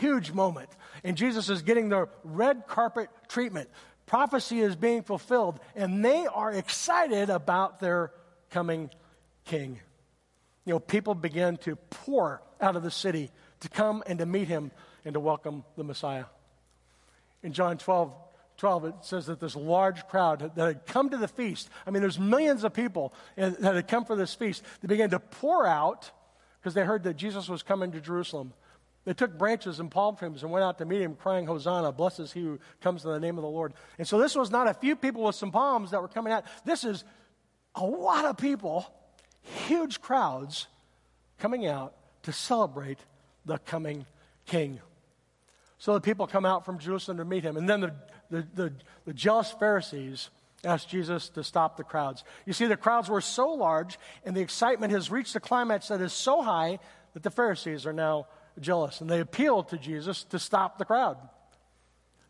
huge 0.00 0.32
moment. 0.32 0.70
And 1.02 1.16
Jesus 1.16 1.50
is 1.50 1.62
getting 1.62 1.88
the 1.88 2.08
red 2.22 2.66
carpet 2.68 3.08
treatment. 3.28 3.68
Prophecy 4.06 4.60
is 4.60 4.76
being 4.76 5.02
fulfilled, 5.02 5.58
and 5.74 6.02
they 6.04 6.26
are 6.26 6.52
excited 6.52 7.28
about 7.28 7.80
their 7.80 8.12
coming 8.50 8.88
king. 9.44 9.80
You 10.64 10.74
know, 10.74 10.80
people 10.80 11.14
begin 11.14 11.56
to 11.58 11.76
pour 11.76 12.40
out 12.60 12.76
of 12.76 12.82
the 12.82 12.90
city 12.90 13.30
to 13.60 13.68
come 13.68 14.02
and 14.06 14.20
to 14.20 14.26
meet 14.26 14.48
him 14.48 14.70
and 15.04 15.14
to 15.14 15.20
welcome 15.20 15.64
the 15.76 15.84
Messiah. 15.84 16.24
In 17.42 17.52
John 17.52 17.78
12, 17.78 18.12
12, 18.56 18.84
it 18.84 18.94
says 19.02 19.26
that 19.26 19.40
this 19.40 19.54
large 19.54 20.06
crowd 20.08 20.52
that 20.56 20.66
had 20.66 20.86
come 20.86 21.10
to 21.10 21.16
the 21.16 21.28
feast, 21.28 21.70
I 21.86 21.90
mean, 21.90 22.02
there's 22.02 22.18
millions 22.18 22.64
of 22.64 22.72
people 22.72 23.14
that 23.36 23.62
had 23.62 23.88
come 23.88 24.04
for 24.04 24.16
this 24.16 24.34
feast, 24.34 24.62
they 24.80 24.88
began 24.88 25.10
to 25.10 25.20
pour 25.20 25.66
out 25.66 26.10
because 26.60 26.74
they 26.74 26.84
heard 26.84 27.04
that 27.04 27.14
Jesus 27.14 27.48
was 27.48 27.62
coming 27.62 27.92
to 27.92 28.00
Jerusalem. 28.00 28.52
They 29.04 29.14
took 29.14 29.38
branches 29.38 29.80
and 29.80 29.90
palm 29.90 30.16
trees 30.16 30.42
and 30.42 30.52
went 30.52 30.64
out 30.64 30.76
to 30.78 30.84
meet 30.84 31.00
him, 31.00 31.14
crying, 31.14 31.46
Hosanna, 31.46 31.92
blessed 31.92 32.20
is 32.20 32.32
he 32.32 32.42
who 32.42 32.58
comes 32.82 33.04
in 33.04 33.10
the 33.10 33.20
name 33.20 33.38
of 33.38 33.42
the 33.42 33.48
Lord. 33.48 33.72
And 33.96 34.06
so 34.06 34.18
this 34.18 34.34
was 34.34 34.50
not 34.50 34.66
a 34.66 34.74
few 34.74 34.96
people 34.96 35.22
with 35.22 35.34
some 35.34 35.50
palms 35.50 35.92
that 35.92 36.02
were 36.02 36.08
coming 36.08 36.32
out. 36.32 36.44
This 36.64 36.84
is 36.84 37.04
a 37.74 37.86
lot 37.86 38.26
of 38.26 38.36
people, 38.36 38.92
huge 39.66 40.00
crowds 40.00 40.66
coming 41.38 41.66
out 41.66 41.94
to 42.24 42.32
celebrate 42.32 42.98
the 43.46 43.58
coming 43.58 44.04
king. 44.48 44.80
So 45.78 45.94
the 45.94 46.00
people 46.00 46.26
come 46.26 46.44
out 46.44 46.64
from 46.64 46.78
Jerusalem 46.78 47.18
to 47.18 47.24
meet 47.24 47.44
him. 47.44 47.56
And 47.56 47.68
then 47.68 47.80
the, 47.80 47.94
the, 48.30 48.46
the, 48.54 48.72
the 49.04 49.14
jealous 49.14 49.50
Pharisees 49.52 50.30
asked 50.64 50.88
Jesus 50.88 51.28
to 51.30 51.44
stop 51.44 51.76
the 51.76 51.84
crowds. 51.84 52.24
You 52.44 52.52
see, 52.52 52.66
the 52.66 52.76
crowds 52.76 53.08
were 53.08 53.20
so 53.20 53.52
large, 53.52 53.96
and 54.24 54.36
the 54.36 54.40
excitement 54.40 54.92
has 54.92 55.10
reached 55.10 55.36
a 55.36 55.40
climax 55.40 55.88
that 55.88 56.00
is 56.00 56.12
so 56.12 56.42
high 56.42 56.80
that 57.14 57.22
the 57.22 57.30
Pharisees 57.30 57.86
are 57.86 57.92
now 57.92 58.26
jealous. 58.58 59.00
And 59.00 59.08
they 59.08 59.20
appealed 59.20 59.68
to 59.68 59.78
Jesus 59.78 60.24
to 60.24 60.38
stop 60.40 60.78
the 60.78 60.84
crowd. 60.84 61.16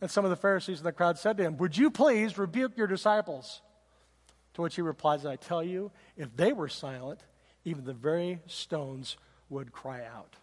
And 0.00 0.10
some 0.10 0.24
of 0.24 0.30
the 0.30 0.36
Pharisees 0.36 0.78
in 0.78 0.84
the 0.84 0.92
crowd 0.92 1.18
said 1.18 1.38
to 1.38 1.42
him, 1.42 1.56
Would 1.56 1.76
you 1.76 1.90
please 1.90 2.36
rebuke 2.36 2.76
your 2.76 2.86
disciples? 2.86 3.62
To 4.54 4.62
which 4.62 4.76
he 4.76 4.82
replies, 4.82 5.24
I 5.24 5.36
tell 5.36 5.62
you, 5.62 5.90
if 6.16 6.36
they 6.36 6.52
were 6.52 6.68
silent, 6.68 7.20
even 7.64 7.84
the 7.84 7.94
very 7.94 8.40
stones 8.46 9.16
would 9.48 9.72
cry 9.72 10.04
out. 10.04 10.36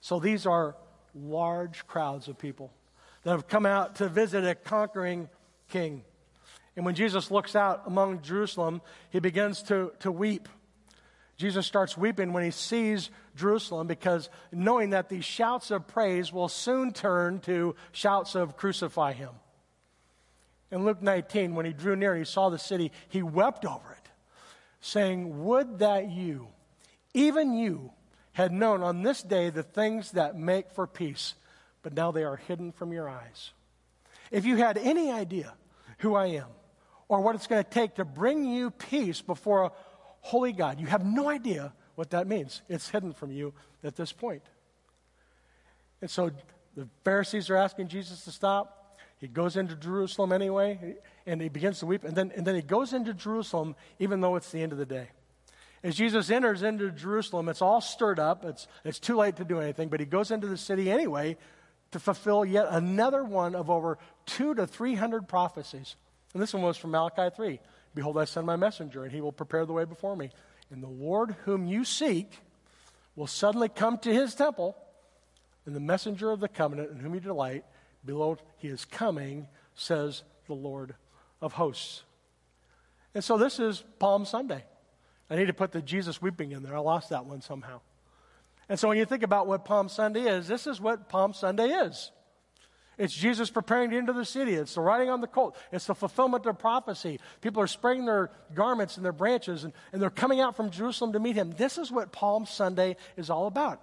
So 0.00 0.18
these 0.18 0.44
are 0.46 0.76
large 1.14 1.86
crowds 1.86 2.28
of 2.28 2.38
people 2.38 2.72
that 3.22 3.30
have 3.30 3.48
come 3.48 3.66
out 3.66 3.96
to 3.96 4.08
visit 4.08 4.44
a 4.44 4.54
conquering 4.54 5.28
king. 5.68 6.02
And 6.76 6.84
when 6.84 6.94
Jesus 6.94 7.30
looks 7.30 7.56
out 7.56 7.82
among 7.86 8.22
Jerusalem, 8.22 8.80
he 9.10 9.18
begins 9.18 9.62
to, 9.64 9.92
to 10.00 10.12
weep. 10.12 10.48
Jesus 11.36 11.66
starts 11.66 11.96
weeping 11.96 12.32
when 12.32 12.44
he 12.44 12.50
sees 12.50 13.10
Jerusalem 13.36 13.86
because 13.86 14.28
knowing 14.52 14.90
that 14.90 15.08
these 15.08 15.24
shouts 15.24 15.70
of 15.70 15.86
praise 15.86 16.32
will 16.32 16.48
soon 16.48 16.92
turn 16.92 17.40
to 17.40 17.74
shouts 17.92 18.34
of 18.34 18.56
crucify 18.56 19.12
him. 19.12 19.30
In 20.70 20.84
Luke 20.84 21.00
19, 21.00 21.54
when 21.54 21.64
he 21.64 21.72
drew 21.72 21.96
near 21.96 22.12
and 22.12 22.24
he 22.24 22.30
saw 22.30 22.48
the 22.48 22.58
city, 22.58 22.92
he 23.08 23.22
wept 23.22 23.64
over 23.64 23.92
it, 23.92 24.10
saying, 24.80 25.44
Would 25.44 25.78
that 25.78 26.10
you, 26.10 26.48
even 27.14 27.54
you, 27.54 27.92
had 28.38 28.52
known 28.52 28.84
on 28.84 29.02
this 29.02 29.20
day 29.20 29.50
the 29.50 29.64
things 29.64 30.12
that 30.12 30.38
make 30.38 30.70
for 30.70 30.86
peace, 30.86 31.34
but 31.82 31.92
now 31.92 32.12
they 32.12 32.22
are 32.22 32.36
hidden 32.36 32.70
from 32.70 32.92
your 32.92 33.08
eyes. 33.08 33.50
If 34.30 34.46
you 34.46 34.54
had 34.54 34.78
any 34.78 35.10
idea 35.10 35.54
who 35.98 36.14
I 36.14 36.26
am 36.26 36.46
or 37.08 37.20
what 37.20 37.34
it's 37.34 37.48
going 37.48 37.64
to 37.64 37.68
take 37.68 37.96
to 37.96 38.04
bring 38.04 38.44
you 38.44 38.70
peace 38.70 39.20
before 39.20 39.64
a 39.64 39.72
holy 40.20 40.52
God, 40.52 40.78
you 40.78 40.86
have 40.86 41.04
no 41.04 41.28
idea 41.28 41.72
what 41.96 42.10
that 42.10 42.28
means. 42.28 42.62
It's 42.68 42.88
hidden 42.88 43.12
from 43.12 43.32
you 43.32 43.54
at 43.82 43.96
this 43.96 44.12
point. 44.12 44.44
And 46.00 46.08
so 46.08 46.30
the 46.76 46.86
Pharisees 47.02 47.50
are 47.50 47.56
asking 47.56 47.88
Jesus 47.88 48.22
to 48.22 48.30
stop. 48.30 49.00
He 49.18 49.26
goes 49.26 49.56
into 49.56 49.74
Jerusalem 49.74 50.30
anyway, 50.32 50.94
and 51.26 51.42
he 51.42 51.48
begins 51.48 51.80
to 51.80 51.86
weep. 51.86 52.04
And 52.04 52.14
then, 52.14 52.30
and 52.36 52.46
then 52.46 52.54
he 52.54 52.62
goes 52.62 52.92
into 52.92 53.14
Jerusalem, 53.14 53.74
even 53.98 54.20
though 54.20 54.36
it's 54.36 54.52
the 54.52 54.62
end 54.62 54.70
of 54.70 54.78
the 54.78 54.86
day. 54.86 55.08
As 55.82 55.94
Jesus 55.94 56.30
enters 56.30 56.62
into 56.62 56.90
Jerusalem, 56.90 57.48
it's 57.48 57.62
all 57.62 57.80
stirred 57.80 58.18
up. 58.18 58.44
It's, 58.44 58.66
it's 58.84 58.98
too 58.98 59.16
late 59.16 59.36
to 59.36 59.44
do 59.44 59.60
anything, 59.60 59.88
but 59.88 60.00
he 60.00 60.06
goes 60.06 60.30
into 60.30 60.46
the 60.46 60.56
city 60.56 60.90
anyway 60.90 61.36
to 61.92 61.98
fulfill 61.98 62.44
yet 62.44 62.66
another 62.70 63.24
one 63.24 63.54
of 63.54 63.70
over 63.70 63.98
two 64.26 64.54
to 64.54 64.66
three 64.66 64.94
hundred 64.94 65.28
prophecies. 65.28 65.96
And 66.34 66.42
this 66.42 66.52
one 66.52 66.62
was 66.62 66.76
from 66.76 66.90
Malachi 66.90 67.34
3. 67.34 67.60
Behold, 67.94 68.18
I 68.18 68.24
send 68.24 68.46
my 68.46 68.56
messenger, 68.56 69.04
and 69.04 69.12
he 69.12 69.20
will 69.20 69.32
prepare 69.32 69.64
the 69.64 69.72
way 69.72 69.84
before 69.84 70.16
me. 70.16 70.30
And 70.70 70.82
the 70.82 70.88
Lord 70.88 71.34
whom 71.44 71.64
you 71.64 71.84
seek 71.84 72.38
will 73.16 73.26
suddenly 73.26 73.68
come 73.68 73.98
to 73.98 74.12
his 74.12 74.34
temple, 74.34 74.76
and 75.64 75.74
the 75.74 75.80
messenger 75.80 76.30
of 76.30 76.40
the 76.40 76.48
covenant 76.48 76.90
in 76.90 76.98
whom 76.98 77.14
you 77.14 77.20
delight, 77.20 77.64
behold, 78.04 78.42
he 78.58 78.68
is 78.68 78.84
coming, 78.84 79.48
says 79.74 80.22
the 80.46 80.54
Lord 80.54 80.94
of 81.40 81.54
hosts. 81.54 82.02
And 83.14 83.24
so 83.24 83.38
this 83.38 83.58
is 83.58 83.82
Palm 83.98 84.24
Sunday. 84.24 84.64
I 85.30 85.36
need 85.36 85.46
to 85.46 85.52
put 85.52 85.72
the 85.72 85.82
Jesus 85.82 86.22
weeping 86.22 86.52
in 86.52 86.62
there. 86.62 86.76
I 86.76 86.80
lost 86.80 87.10
that 87.10 87.26
one 87.26 87.40
somehow. 87.40 87.80
And 88.68 88.78
so 88.78 88.88
when 88.88 88.98
you 88.98 89.04
think 89.04 89.22
about 89.22 89.46
what 89.46 89.64
Palm 89.64 89.88
Sunday 89.88 90.22
is, 90.22 90.46
this 90.46 90.66
is 90.66 90.80
what 90.80 91.08
Palm 91.08 91.32
Sunday 91.32 91.68
is. 91.68 92.10
It's 92.98 93.14
Jesus 93.14 93.48
preparing 93.48 93.90
to 93.90 93.96
enter 93.96 94.12
the 94.12 94.24
city. 94.24 94.54
It's 94.54 94.74
the 94.74 94.80
riding 94.80 95.08
on 95.08 95.20
the 95.20 95.28
colt. 95.28 95.56
It's 95.70 95.86
the 95.86 95.94
fulfillment 95.94 96.44
of 96.46 96.58
prophecy. 96.58 97.20
People 97.40 97.62
are 97.62 97.68
spreading 97.68 98.06
their 98.06 98.30
garments 98.54 98.96
and 98.96 99.04
their 99.04 99.12
branches, 99.12 99.62
and, 99.62 99.72
and 99.92 100.02
they're 100.02 100.10
coming 100.10 100.40
out 100.40 100.56
from 100.56 100.70
Jerusalem 100.70 101.12
to 101.12 101.20
meet 101.20 101.36
him. 101.36 101.52
This 101.56 101.78
is 101.78 101.92
what 101.92 102.10
Palm 102.10 102.44
Sunday 102.44 102.96
is 103.16 103.30
all 103.30 103.46
about. 103.46 103.80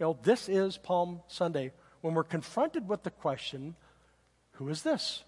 You 0.00 0.06
know, 0.06 0.18
this 0.24 0.48
is 0.48 0.76
Palm 0.78 1.20
Sunday 1.28 1.70
when 2.00 2.14
we're 2.14 2.24
confronted 2.24 2.88
with 2.88 3.04
the 3.04 3.10
question 3.10 3.76
who 4.56 4.68
is 4.68 4.82
this? 4.82 5.24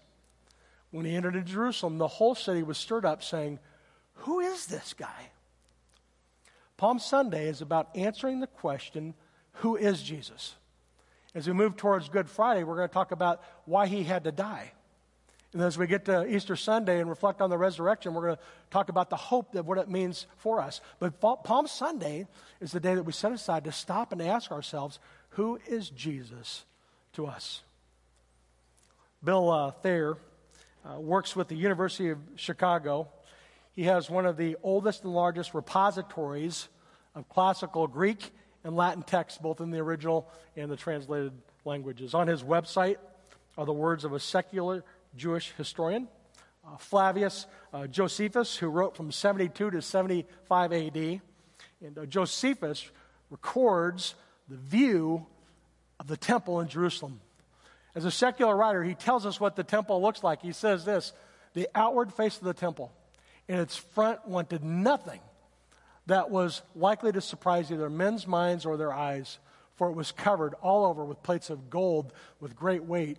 When 0.91 1.05
he 1.05 1.15
entered 1.15 1.35
into 1.35 1.51
Jerusalem, 1.51 1.97
the 1.97 2.07
whole 2.07 2.35
city 2.35 2.61
was 2.61 2.77
stirred 2.77 3.05
up, 3.05 3.23
saying, 3.23 3.59
Who 4.19 4.39
is 4.39 4.65
this 4.65 4.93
guy? 4.93 5.29
Palm 6.77 6.99
Sunday 6.99 7.47
is 7.47 7.61
about 7.61 7.95
answering 7.95 8.39
the 8.39 8.47
question 8.47 9.13
who 9.59 9.77
is 9.77 10.03
Jesus? 10.03 10.55
As 11.33 11.47
we 11.47 11.53
move 11.53 11.75
towards 11.75 12.09
Good 12.09 12.29
Friday, 12.29 12.63
we're 12.63 12.75
going 12.75 12.87
to 12.87 12.93
talk 12.93 13.11
about 13.11 13.41
why 13.65 13.87
he 13.87 14.03
had 14.03 14.23
to 14.25 14.31
die. 14.31 14.71
And 15.53 15.61
as 15.61 15.77
we 15.77 15.87
get 15.87 16.05
to 16.05 16.27
Easter 16.27 16.57
Sunday 16.57 16.99
and 16.99 17.09
reflect 17.09 17.39
on 17.39 17.49
the 17.49 17.57
resurrection, 17.57 18.13
we're 18.13 18.25
going 18.25 18.35
to 18.35 18.41
talk 18.71 18.89
about 18.89 19.09
the 19.09 19.15
hope 19.15 19.55
of 19.55 19.65
what 19.65 19.77
it 19.77 19.89
means 19.89 20.27
for 20.35 20.59
us. 20.59 20.81
But 20.99 21.21
Palm 21.21 21.67
Sunday 21.67 22.27
is 22.59 22.73
the 22.73 22.81
day 22.81 22.93
that 22.95 23.03
we 23.03 23.13
set 23.13 23.31
aside 23.31 23.63
to 23.63 23.71
stop 23.71 24.11
and 24.11 24.21
ask 24.21 24.51
ourselves, 24.51 24.99
who 25.29 25.59
is 25.67 25.89
Jesus 25.89 26.65
to 27.13 27.25
us? 27.25 27.61
Bill 29.23 29.49
uh, 29.49 29.71
Thayer 29.71 30.17
uh, 30.85 30.99
works 30.99 31.37
with 31.37 31.47
the 31.47 31.55
University 31.55 32.09
of 32.09 32.19
Chicago. 32.35 33.07
He 33.75 33.83
has 33.83 34.09
one 34.09 34.25
of 34.25 34.37
the 34.37 34.55
oldest 34.63 35.03
and 35.03 35.13
largest 35.13 35.53
repositories 35.53 36.69
of 37.13 37.27
classical 37.27 37.87
Greek 37.87 38.31
and 38.63 38.75
Latin 38.75 39.03
texts, 39.03 39.37
both 39.37 39.59
in 39.59 39.69
the 39.69 39.79
original 39.79 40.31
and 40.55 40.71
the 40.71 40.77
translated 40.77 41.33
languages. 41.65 42.13
On 42.13 42.27
his 42.27 42.41
website 42.41 42.95
are 43.57 43.65
the 43.65 43.73
words 43.73 44.05
of 44.05 44.13
a 44.13 44.19
secular 44.19 44.83
Jewish 45.17 45.53
historian, 45.57 46.07
uh, 46.65 46.77
Flavius 46.77 47.47
uh, 47.73 47.85
Josephus, 47.87 48.55
who 48.55 48.67
wrote 48.67 48.95
from 48.95 49.11
72 49.11 49.71
to 49.71 49.81
75 49.81 50.73
AD. 50.73 50.97
And 51.81 51.97
uh, 51.97 52.05
Josephus 52.05 52.89
records 53.29 54.15
the 54.47 54.55
view 54.55 55.25
of 55.99 56.07
the 56.07 56.17
temple 56.17 56.61
in 56.61 56.69
Jerusalem. 56.69 57.19
As 57.93 58.05
a 58.05 58.11
secular 58.11 58.55
writer, 58.55 58.83
he 58.83 58.93
tells 58.93 59.25
us 59.25 59.39
what 59.39 59.55
the 59.55 59.63
temple 59.63 60.01
looks 60.01 60.23
like. 60.23 60.41
He 60.41 60.53
says 60.53 60.85
this 60.85 61.11
the 61.53 61.67
outward 61.75 62.13
face 62.13 62.37
of 62.37 62.43
the 62.43 62.53
temple 62.53 62.93
in 63.47 63.59
its 63.59 63.75
front 63.75 64.27
wanted 64.27 64.63
nothing 64.63 65.19
that 66.07 66.29
was 66.29 66.61
likely 66.75 67.11
to 67.11 67.21
surprise 67.21 67.71
either 67.71 67.89
men's 67.89 68.27
minds 68.27 68.65
or 68.65 68.77
their 68.77 68.93
eyes, 68.93 69.39
for 69.75 69.89
it 69.89 69.93
was 69.93 70.11
covered 70.11 70.53
all 70.61 70.85
over 70.85 71.03
with 71.03 71.23
plates 71.23 71.49
of 71.49 71.69
gold 71.69 72.13
with 72.39 72.55
great 72.55 72.83
weight. 72.83 73.17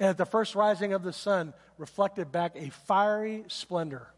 And 0.00 0.08
at 0.08 0.18
the 0.18 0.26
first 0.26 0.54
rising 0.54 0.92
of 0.92 1.02
the 1.02 1.12
sun, 1.12 1.54
reflected 1.78 2.30
back 2.32 2.52
a 2.56 2.70
fiery 2.70 3.44
splendor 3.48 4.08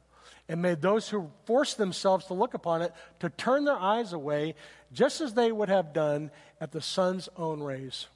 and 0.49 0.63
made 0.63 0.81
those 0.81 1.09
who 1.09 1.31
forced 1.45 1.77
themselves 1.77 2.27
to 2.27 2.35
look 2.35 2.55
upon 2.55 2.83
it 2.83 2.93
to 3.21 3.29
turn 3.31 3.65
their 3.65 3.79
eyes 3.79 4.13
away, 4.13 4.55
just 4.93 5.21
as 5.21 5.35
they 5.35 5.51
would 5.51 5.69
have 5.69 5.93
done 5.93 6.31
at 6.61 6.73
the 6.73 6.81
sun's 6.81 7.29
own 7.37 7.61
rays. 7.63 8.07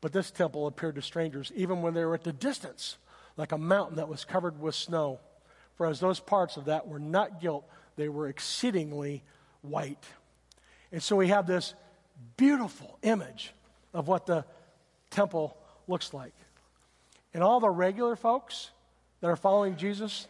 But 0.00 0.12
this 0.12 0.30
temple 0.30 0.66
appeared 0.66 0.94
to 0.96 1.02
strangers, 1.02 1.50
even 1.54 1.82
when 1.82 1.94
they 1.94 2.04
were 2.04 2.14
at 2.14 2.24
the 2.24 2.32
distance, 2.32 2.96
like 3.36 3.52
a 3.52 3.58
mountain 3.58 3.96
that 3.96 4.08
was 4.08 4.24
covered 4.24 4.60
with 4.60 4.74
snow. 4.74 5.18
For 5.82 5.88
as 5.88 5.98
those 5.98 6.20
parts 6.20 6.56
of 6.56 6.66
that 6.66 6.86
were 6.86 7.00
not 7.00 7.40
gilt, 7.40 7.68
they 7.96 8.08
were 8.08 8.28
exceedingly 8.28 9.24
white. 9.62 10.04
And 10.92 11.02
so 11.02 11.16
we 11.16 11.26
have 11.26 11.44
this 11.44 11.74
beautiful 12.36 13.00
image 13.02 13.52
of 13.92 14.06
what 14.06 14.24
the 14.24 14.44
temple 15.10 15.56
looks 15.88 16.14
like. 16.14 16.34
And 17.34 17.42
all 17.42 17.58
the 17.58 17.68
regular 17.68 18.14
folks 18.14 18.70
that 19.22 19.26
are 19.26 19.34
following 19.34 19.74
Jesus, 19.74 20.28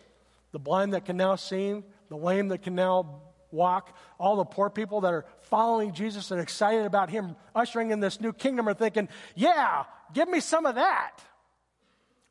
the 0.52 0.58
blind 0.58 0.94
that 0.94 1.04
can 1.04 1.18
now 1.18 1.36
see, 1.36 1.82
the 2.08 2.16
lame 2.16 2.48
that 2.48 2.62
can 2.62 2.74
now 2.74 3.20
walk, 3.50 3.94
all 4.18 4.36
the 4.36 4.46
poor 4.46 4.70
people 4.70 5.02
that 5.02 5.12
are 5.12 5.26
following 5.42 5.92
Jesus 5.92 6.30
and 6.30 6.40
excited 6.40 6.86
about 6.86 7.10
Him 7.10 7.36
ushering 7.54 7.90
in 7.90 8.00
this 8.00 8.22
new 8.22 8.32
kingdom 8.32 8.70
are 8.70 8.72
thinking, 8.72 9.06
yeah, 9.34 9.84
give 10.14 10.30
me 10.30 10.40
some 10.40 10.64
of 10.64 10.76
that. 10.76 11.18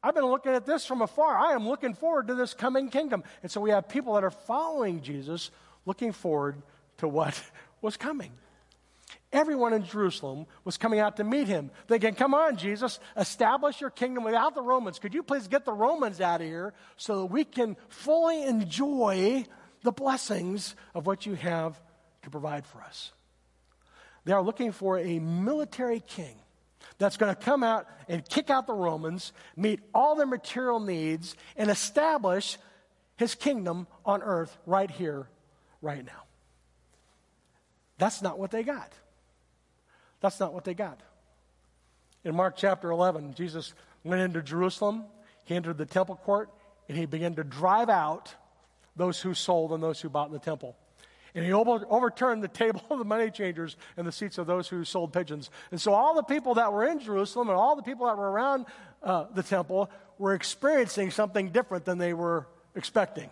I've 0.03 0.15
been 0.15 0.25
looking 0.25 0.53
at 0.53 0.65
this 0.65 0.85
from 0.85 1.01
afar. 1.01 1.37
I 1.37 1.53
am 1.53 1.67
looking 1.67 1.93
forward 1.93 2.27
to 2.27 2.35
this 2.35 2.53
coming 2.53 2.89
kingdom. 2.89 3.23
And 3.43 3.51
so 3.51 3.61
we 3.61 3.69
have 3.69 3.87
people 3.87 4.15
that 4.15 4.23
are 4.23 4.31
following 4.31 5.01
Jesus, 5.01 5.51
looking 5.85 6.11
forward 6.11 6.61
to 6.97 7.07
what 7.07 7.41
was 7.81 7.97
coming. 7.97 8.31
Everyone 9.33 9.73
in 9.73 9.85
Jerusalem 9.85 10.45
was 10.65 10.77
coming 10.77 10.99
out 10.99 11.17
to 11.17 11.23
meet 11.23 11.47
him, 11.47 11.71
thinking, 11.87 12.15
Come 12.15 12.33
on, 12.33 12.57
Jesus, 12.57 12.99
establish 13.15 13.79
your 13.79 13.89
kingdom 13.89 14.23
without 14.23 14.55
the 14.55 14.61
Romans. 14.61 14.99
Could 14.99 15.13
you 15.13 15.23
please 15.23 15.47
get 15.47 15.63
the 15.63 15.71
Romans 15.71 16.19
out 16.19 16.41
of 16.41 16.47
here 16.47 16.73
so 16.97 17.19
that 17.19 17.25
we 17.27 17.45
can 17.45 17.77
fully 17.87 18.43
enjoy 18.43 19.45
the 19.83 19.91
blessings 19.91 20.75
of 20.93 21.05
what 21.05 21.25
you 21.25 21.35
have 21.35 21.79
to 22.23 22.29
provide 22.29 22.65
for 22.65 22.81
us? 22.81 23.11
They 24.25 24.33
are 24.33 24.43
looking 24.43 24.71
for 24.73 24.99
a 24.99 25.19
military 25.19 26.01
king 26.01 26.35
that's 26.97 27.17
going 27.17 27.33
to 27.33 27.41
come 27.41 27.63
out 27.63 27.87
and 28.07 28.27
kick 28.27 28.49
out 28.49 28.67
the 28.67 28.73
Romans, 28.73 29.33
meet 29.55 29.79
all 29.93 30.15
their 30.15 30.25
material 30.25 30.79
needs, 30.79 31.35
and 31.55 31.69
establish 31.69 32.57
his 33.17 33.35
kingdom 33.35 33.87
on 34.05 34.21
earth 34.21 34.57
right 34.65 34.89
here, 34.89 35.27
right 35.81 36.05
now. 36.05 36.23
That's 37.97 38.21
not 38.21 38.39
what 38.39 38.51
they 38.51 38.63
got. 38.63 38.91
That's 40.21 40.39
not 40.39 40.53
what 40.53 40.63
they 40.63 40.73
got. 40.73 40.99
In 42.23 42.35
Mark 42.35 42.55
chapter 42.55 42.91
11, 42.91 43.33
Jesus 43.33 43.73
went 44.03 44.21
into 44.21 44.41
Jerusalem, 44.41 45.05
he 45.45 45.55
entered 45.55 45.77
the 45.77 45.85
temple 45.85 46.15
court, 46.15 46.49
and 46.87 46.97
he 46.97 47.05
began 47.05 47.35
to 47.35 47.43
drive 47.43 47.89
out 47.89 48.35
those 48.95 49.21
who 49.21 49.33
sold 49.33 49.71
and 49.71 49.81
those 49.81 50.01
who 50.01 50.09
bought 50.09 50.27
in 50.27 50.33
the 50.33 50.39
temple. 50.39 50.75
And 51.33 51.45
he 51.45 51.53
over, 51.53 51.85
overturned 51.89 52.43
the 52.43 52.47
table 52.47 52.81
of 52.89 52.99
the 52.99 53.05
money 53.05 53.31
changers 53.31 53.77
and 53.97 54.05
the 54.05 54.11
seats 54.11 54.37
of 54.37 54.47
those 54.47 54.67
who 54.67 54.83
sold 54.83 55.13
pigeons. 55.13 55.49
And 55.71 55.79
so 55.79 55.93
all 55.93 56.15
the 56.15 56.23
people 56.23 56.55
that 56.55 56.73
were 56.73 56.85
in 56.85 56.99
Jerusalem 56.99 57.49
and 57.49 57.57
all 57.57 57.75
the 57.75 57.83
people 57.83 58.07
that 58.07 58.17
were 58.17 58.29
around 58.29 58.65
uh, 59.03 59.25
the 59.33 59.43
temple 59.43 59.89
were 60.17 60.33
experiencing 60.33 61.11
something 61.11 61.49
different 61.49 61.85
than 61.85 61.97
they 61.97 62.13
were 62.13 62.47
expecting. 62.75 63.29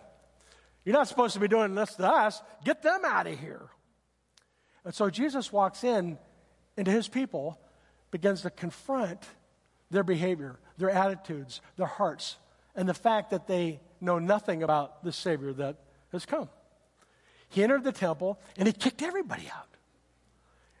You're 0.84 0.96
not 0.96 1.08
supposed 1.08 1.34
to 1.34 1.40
be 1.40 1.48
doing 1.48 1.74
this 1.74 1.94
to 1.96 2.08
us. 2.08 2.42
Get 2.64 2.82
them 2.82 3.02
out 3.04 3.26
of 3.26 3.38
here. 3.38 3.68
And 4.84 4.94
so 4.94 5.10
Jesus 5.10 5.52
walks 5.52 5.84
in 5.84 6.18
into 6.76 6.90
his 6.90 7.06
people, 7.06 7.60
begins 8.10 8.42
to 8.42 8.50
confront 8.50 9.22
their 9.90 10.02
behavior, 10.02 10.58
their 10.78 10.90
attitudes, 10.90 11.60
their 11.76 11.86
hearts, 11.86 12.38
and 12.74 12.88
the 12.88 12.94
fact 12.94 13.30
that 13.30 13.46
they 13.46 13.80
know 14.00 14.18
nothing 14.18 14.62
about 14.62 15.04
the 15.04 15.12
Savior 15.12 15.52
that 15.52 15.76
has 16.12 16.24
come. 16.24 16.48
He 17.50 17.62
entered 17.62 17.84
the 17.84 17.92
temple 17.92 18.38
and 18.56 18.66
he 18.66 18.72
kicked 18.72 19.02
everybody 19.02 19.48
out. 19.54 19.66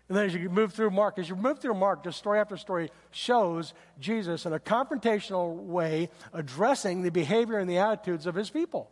And 0.08 0.16
then 0.16 0.26
as 0.26 0.34
you 0.34 0.48
move 0.50 0.72
through 0.72 0.90
Mark, 0.90 1.18
as 1.18 1.28
you 1.28 1.36
move 1.36 1.60
through 1.60 1.74
Mark, 1.74 2.02
just 2.02 2.18
story 2.18 2.40
after 2.40 2.56
story 2.56 2.90
shows 3.12 3.74
Jesus 4.00 4.44
in 4.44 4.52
a 4.52 4.58
confrontational 4.58 5.54
way 5.54 6.08
addressing 6.32 7.02
the 7.02 7.10
behavior 7.10 7.58
and 7.58 7.70
the 7.70 7.78
attitudes 7.78 8.26
of 8.26 8.34
his 8.34 8.50
people. 8.50 8.90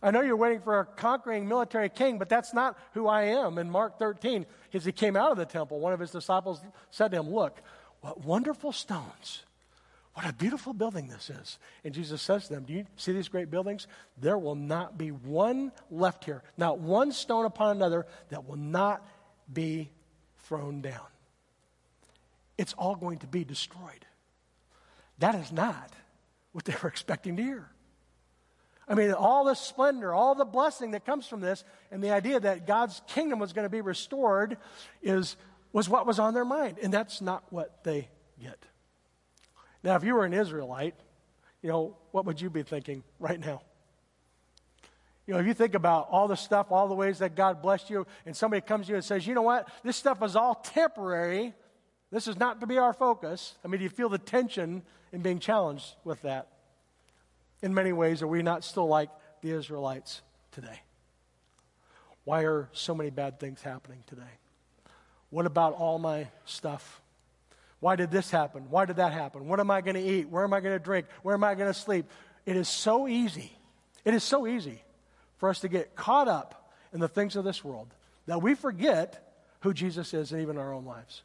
I 0.00 0.10
know 0.10 0.20
you're 0.20 0.36
waiting 0.36 0.60
for 0.60 0.80
a 0.80 0.84
conquering 0.84 1.48
military 1.48 1.88
king, 1.88 2.18
but 2.18 2.28
that's 2.28 2.52
not 2.52 2.78
who 2.94 3.06
I 3.06 3.22
am. 3.22 3.58
In 3.58 3.70
Mark 3.70 3.98
13, 3.98 4.46
as 4.74 4.84
he 4.84 4.92
came 4.92 5.16
out 5.16 5.30
of 5.30 5.38
the 5.38 5.44
temple, 5.44 5.80
one 5.80 5.92
of 5.92 6.00
his 6.00 6.10
disciples 6.10 6.60
said 6.90 7.12
to 7.12 7.18
him, 7.18 7.30
Look, 7.30 7.60
what 8.00 8.24
wonderful 8.24 8.72
stones. 8.72 9.42
What 10.14 10.28
a 10.28 10.32
beautiful 10.32 10.74
building 10.74 11.08
this 11.08 11.30
is. 11.30 11.58
And 11.84 11.94
Jesus 11.94 12.20
says 12.20 12.46
to 12.46 12.54
them, 12.54 12.64
Do 12.64 12.74
you 12.74 12.86
see 12.96 13.12
these 13.12 13.28
great 13.28 13.50
buildings? 13.50 13.86
There 14.18 14.38
will 14.38 14.54
not 14.54 14.98
be 14.98 15.08
one 15.08 15.72
left 15.90 16.24
here, 16.24 16.42
not 16.58 16.78
one 16.78 17.12
stone 17.12 17.46
upon 17.46 17.76
another 17.76 18.06
that 18.28 18.46
will 18.46 18.56
not 18.58 19.06
be 19.50 19.90
thrown 20.44 20.82
down. 20.82 21.06
It's 22.58 22.74
all 22.74 22.94
going 22.94 23.18
to 23.18 23.26
be 23.26 23.44
destroyed. 23.44 24.06
That 25.18 25.34
is 25.34 25.50
not 25.50 25.90
what 26.52 26.64
they 26.64 26.74
were 26.82 26.88
expecting 26.88 27.36
to 27.36 27.42
hear. 27.42 27.68
I 28.86 28.94
mean, 28.94 29.12
all 29.12 29.44
the 29.44 29.54
splendor, 29.54 30.12
all 30.12 30.34
the 30.34 30.44
blessing 30.44 30.90
that 30.90 31.06
comes 31.06 31.26
from 31.26 31.40
this, 31.40 31.64
and 31.90 32.04
the 32.04 32.10
idea 32.10 32.38
that 32.40 32.66
God's 32.66 33.00
kingdom 33.06 33.38
was 33.38 33.54
going 33.54 33.64
to 33.64 33.70
be 33.70 33.80
restored 33.80 34.58
is, 35.02 35.36
was 35.72 35.88
what 35.88 36.06
was 36.06 36.18
on 36.18 36.34
their 36.34 36.44
mind. 36.44 36.78
And 36.82 36.92
that's 36.92 37.22
not 37.22 37.44
what 37.50 37.82
they 37.84 38.08
get. 38.42 38.58
Now, 39.82 39.96
if 39.96 40.04
you 40.04 40.14
were 40.14 40.24
an 40.24 40.32
Israelite, 40.32 40.94
you 41.62 41.68
know, 41.68 41.96
what 42.10 42.24
would 42.26 42.40
you 42.40 42.50
be 42.50 42.62
thinking 42.62 43.02
right 43.18 43.38
now? 43.38 43.62
You 45.26 45.34
know, 45.34 45.40
if 45.40 45.46
you 45.46 45.54
think 45.54 45.74
about 45.74 46.08
all 46.10 46.26
the 46.26 46.36
stuff, 46.36 46.72
all 46.72 46.88
the 46.88 46.94
ways 46.94 47.20
that 47.20 47.36
God 47.36 47.62
blessed 47.62 47.90
you, 47.90 48.06
and 48.26 48.36
somebody 48.36 48.60
comes 48.60 48.86
to 48.86 48.92
you 48.92 48.96
and 48.96 49.04
says, 49.04 49.26
you 49.26 49.34
know 49.34 49.42
what, 49.42 49.68
this 49.84 49.96
stuff 49.96 50.22
is 50.22 50.34
all 50.34 50.56
temporary. 50.56 51.54
This 52.10 52.26
is 52.26 52.38
not 52.38 52.60
to 52.60 52.66
be 52.66 52.78
our 52.78 52.92
focus. 52.92 53.54
I 53.64 53.68
mean, 53.68 53.78
do 53.78 53.84
you 53.84 53.90
feel 53.90 54.08
the 54.08 54.18
tension 54.18 54.82
in 55.12 55.22
being 55.22 55.38
challenged 55.38 55.94
with 56.04 56.22
that? 56.22 56.48
In 57.62 57.72
many 57.72 57.92
ways, 57.92 58.22
are 58.22 58.26
we 58.26 58.42
not 58.42 58.64
still 58.64 58.88
like 58.88 59.10
the 59.40 59.52
Israelites 59.52 60.22
today? 60.50 60.80
Why 62.24 62.44
are 62.44 62.68
so 62.72 62.94
many 62.94 63.10
bad 63.10 63.38
things 63.40 63.62
happening 63.62 64.04
today? 64.06 64.22
What 65.30 65.46
about 65.46 65.74
all 65.74 65.98
my 65.98 66.28
stuff? 66.44 67.01
Why 67.82 67.96
did 67.96 68.12
this 68.12 68.30
happen? 68.30 68.70
Why 68.70 68.84
did 68.84 68.96
that 68.96 69.12
happen? 69.12 69.48
What 69.48 69.58
am 69.58 69.68
I 69.68 69.80
going 69.80 69.96
to 69.96 70.00
eat? 70.00 70.28
Where 70.28 70.44
am 70.44 70.52
I 70.52 70.60
going 70.60 70.72
to 70.72 70.78
drink? 70.78 71.04
Where 71.24 71.34
am 71.34 71.42
I 71.42 71.56
going 71.56 71.66
to 71.66 71.76
sleep? 71.76 72.06
It 72.46 72.54
is 72.54 72.68
so 72.68 73.08
easy. 73.08 73.50
It 74.04 74.14
is 74.14 74.22
so 74.22 74.46
easy 74.46 74.84
for 75.38 75.48
us 75.48 75.58
to 75.62 75.68
get 75.68 75.96
caught 75.96 76.28
up 76.28 76.70
in 76.92 77.00
the 77.00 77.08
things 77.08 77.34
of 77.34 77.42
this 77.42 77.64
world 77.64 77.88
that 78.26 78.40
we 78.40 78.54
forget 78.54 79.34
who 79.62 79.74
Jesus 79.74 80.14
is 80.14 80.30
and 80.30 80.40
even 80.40 80.58
our 80.58 80.72
own 80.72 80.84
lives. 80.84 81.24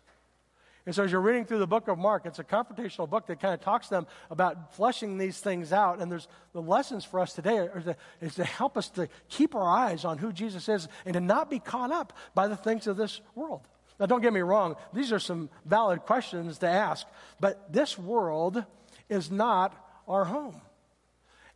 And 0.87 0.95
so, 0.95 1.03
as 1.03 1.11
you're 1.11 1.21
reading 1.21 1.45
through 1.45 1.59
the 1.59 1.67
book 1.67 1.89
of 1.89 1.99
Mark, 1.99 2.25
it's 2.25 2.39
a 2.39 2.43
confrontational 2.43 3.07
book 3.07 3.27
that 3.27 3.39
kind 3.39 3.53
of 3.53 3.61
talks 3.61 3.89
to 3.89 3.93
them 3.93 4.07
about 4.31 4.73
fleshing 4.73 5.19
these 5.19 5.39
things 5.39 5.71
out. 5.71 5.99
And 5.99 6.11
there's 6.11 6.27
the 6.53 6.61
lessons 6.61 7.05
for 7.05 7.19
us 7.19 7.33
today 7.33 7.57
are 7.59 7.81
to, 7.81 7.95
is 8.19 8.33
to 8.33 8.43
help 8.43 8.77
us 8.77 8.89
to 8.91 9.09
keep 9.29 9.53
our 9.53 9.69
eyes 9.69 10.05
on 10.05 10.17
who 10.17 10.33
Jesus 10.33 10.67
is 10.67 10.87
and 11.05 11.13
to 11.13 11.19
not 11.19 11.51
be 11.51 11.59
caught 11.59 11.91
up 11.91 12.13
by 12.33 12.47
the 12.47 12.57
things 12.57 12.87
of 12.87 12.97
this 12.97 13.21
world. 13.35 13.61
Now, 13.99 14.05
don't 14.05 14.21
get 14.21 14.33
me 14.33 14.41
wrong, 14.41 14.75
these 14.93 15.11
are 15.11 15.19
some 15.19 15.49
valid 15.65 16.01
questions 16.01 16.59
to 16.59 16.67
ask, 16.67 17.07
but 17.39 17.73
this 17.73 17.97
world 17.97 18.63
is 19.09 19.31
not 19.31 19.73
our 20.07 20.25
home. 20.25 20.61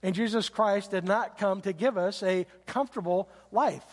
And 0.03 0.15
Jesus 0.15 0.49
Christ 0.49 0.91
did 0.91 1.05
not 1.05 1.37
come 1.37 1.61
to 1.61 1.73
give 1.73 1.97
us 1.97 2.23
a 2.23 2.47
comfortable 2.65 3.29
life. 3.51 3.85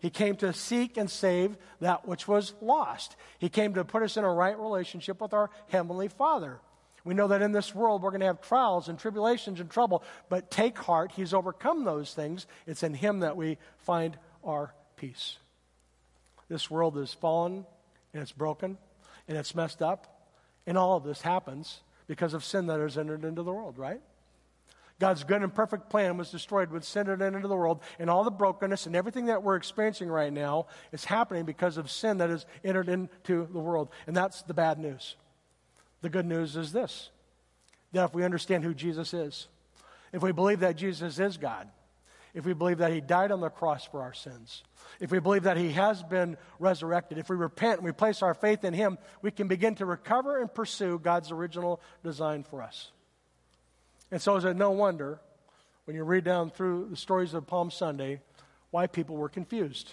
He 0.00 0.10
came 0.10 0.36
to 0.36 0.52
seek 0.52 0.96
and 0.96 1.10
save 1.10 1.56
that 1.80 2.06
which 2.06 2.28
was 2.28 2.54
lost. 2.60 3.16
He 3.40 3.48
came 3.48 3.74
to 3.74 3.84
put 3.84 4.04
us 4.04 4.16
in 4.16 4.22
a 4.22 4.32
right 4.32 4.56
relationship 4.56 5.20
with 5.20 5.34
our 5.34 5.50
Heavenly 5.68 6.06
Father. 6.06 6.60
We 7.04 7.14
know 7.14 7.28
that 7.28 7.42
in 7.42 7.50
this 7.50 7.74
world 7.74 8.02
we're 8.02 8.10
going 8.10 8.20
to 8.20 8.26
have 8.26 8.40
trials 8.40 8.88
and 8.88 8.96
tribulations 8.96 9.58
and 9.58 9.68
trouble, 9.68 10.04
but 10.28 10.52
take 10.52 10.78
heart, 10.78 11.10
He's 11.16 11.34
overcome 11.34 11.84
those 11.84 12.14
things. 12.14 12.46
It's 12.66 12.84
in 12.84 12.94
Him 12.94 13.20
that 13.20 13.36
we 13.36 13.58
find 13.78 14.16
our 14.44 14.72
peace. 14.96 15.38
This 16.48 16.70
world 16.70 16.96
is 16.96 17.12
fallen 17.12 17.66
and 18.18 18.24
it's 18.24 18.32
broken 18.32 18.76
and 19.28 19.38
it's 19.38 19.54
messed 19.54 19.80
up, 19.80 20.26
and 20.66 20.76
all 20.76 20.96
of 20.96 21.04
this 21.04 21.20
happens 21.20 21.82
because 22.08 22.34
of 22.34 22.44
sin 22.44 22.66
that 22.66 22.80
has 22.80 22.98
entered 22.98 23.24
into 23.24 23.44
the 23.44 23.52
world, 23.52 23.78
right? 23.78 24.00
God's 24.98 25.22
good 25.22 25.42
and 25.42 25.54
perfect 25.54 25.88
plan 25.90 26.16
was 26.16 26.32
destroyed 26.32 26.72
when 26.72 26.82
sin 26.82 27.08
entered 27.08 27.22
into 27.22 27.46
the 27.46 27.54
world, 27.54 27.80
and 28.00 28.10
all 28.10 28.24
the 28.24 28.32
brokenness 28.32 28.86
and 28.86 28.96
everything 28.96 29.26
that 29.26 29.44
we're 29.44 29.54
experiencing 29.54 30.08
right 30.08 30.32
now 30.32 30.66
is 30.90 31.04
happening 31.04 31.44
because 31.44 31.76
of 31.76 31.90
sin 31.90 32.18
that 32.18 32.30
has 32.30 32.46
entered 32.64 32.88
into 32.88 33.46
the 33.52 33.60
world. 33.60 33.90
And 34.08 34.16
that's 34.16 34.42
the 34.42 34.54
bad 34.54 34.78
news. 34.78 35.14
The 36.00 36.08
good 36.08 36.26
news 36.26 36.56
is 36.56 36.72
this 36.72 37.10
that 37.92 38.04
if 38.04 38.14
we 38.14 38.24
understand 38.24 38.64
who 38.64 38.74
Jesus 38.74 39.14
is, 39.14 39.46
if 40.12 40.22
we 40.22 40.32
believe 40.32 40.60
that 40.60 40.76
Jesus 40.76 41.20
is 41.20 41.36
God, 41.36 41.68
if 42.34 42.44
we 42.44 42.52
believe 42.52 42.78
that 42.78 42.92
He 42.92 43.00
died 43.00 43.30
on 43.30 43.40
the 43.40 43.50
cross 43.50 43.84
for 43.84 44.02
our 44.02 44.12
sins, 44.12 44.62
if 45.00 45.10
we 45.10 45.18
believe 45.18 45.44
that 45.44 45.56
He 45.56 45.72
has 45.72 46.02
been 46.02 46.36
resurrected, 46.58 47.18
if 47.18 47.28
we 47.28 47.36
repent 47.36 47.78
and 47.78 47.84
we 47.84 47.92
place 47.92 48.22
our 48.22 48.34
faith 48.34 48.64
in 48.64 48.74
Him, 48.74 48.98
we 49.22 49.30
can 49.30 49.48
begin 49.48 49.74
to 49.76 49.86
recover 49.86 50.40
and 50.40 50.52
pursue 50.52 50.98
God's 50.98 51.30
original 51.30 51.80
design 52.02 52.42
for 52.44 52.62
us. 52.62 52.90
And 54.10 54.20
so, 54.20 54.36
is 54.36 54.44
it 54.44 54.56
no 54.56 54.70
wonder 54.70 55.20
when 55.84 55.96
you 55.96 56.04
read 56.04 56.24
down 56.24 56.50
through 56.50 56.88
the 56.90 56.96
stories 56.96 57.34
of 57.34 57.46
Palm 57.46 57.70
Sunday 57.70 58.20
why 58.70 58.86
people 58.86 59.16
were 59.16 59.28
confused? 59.28 59.92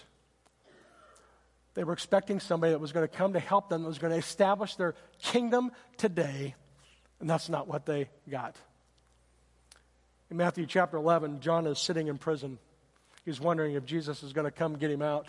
They 1.74 1.84
were 1.84 1.92
expecting 1.92 2.40
somebody 2.40 2.72
that 2.72 2.78
was 2.78 2.92
going 2.92 3.06
to 3.06 3.14
come 3.14 3.34
to 3.34 3.40
help 3.40 3.68
them, 3.68 3.82
that 3.82 3.88
was 3.88 3.98
going 3.98 4.12
to 4.12 4.18
establish 4.18 4.76
their 4.76 4.94
kingdom 5.22 5.72
today, 5.98 6.54
and 7.20 7.28
that's 7.28 7.50
not 7.50 7.68
what 7.68 7.84
they 7.84 8.08
got. 8.30 8.56
In 10.30 10.36
Matthew 10.36 10.66
chapter 10.66 10.96
11, 10.96 11.40
John 11.40 11.66
is 11.66 11.78
sitting 11.78 12.08
in 12.08 12.18
prison. 12.18 12.58
He's 13.24 13.40
wondering 13.40 13.74
if 13.74 13.84
Jesus 13.84 14.22
is 14.22 14.32
going 14.32 14.44
to 14.44 14.50
come 14.50 14.76
get 14.76 14.90
him 14.90 15.02
out. 15.02 15.26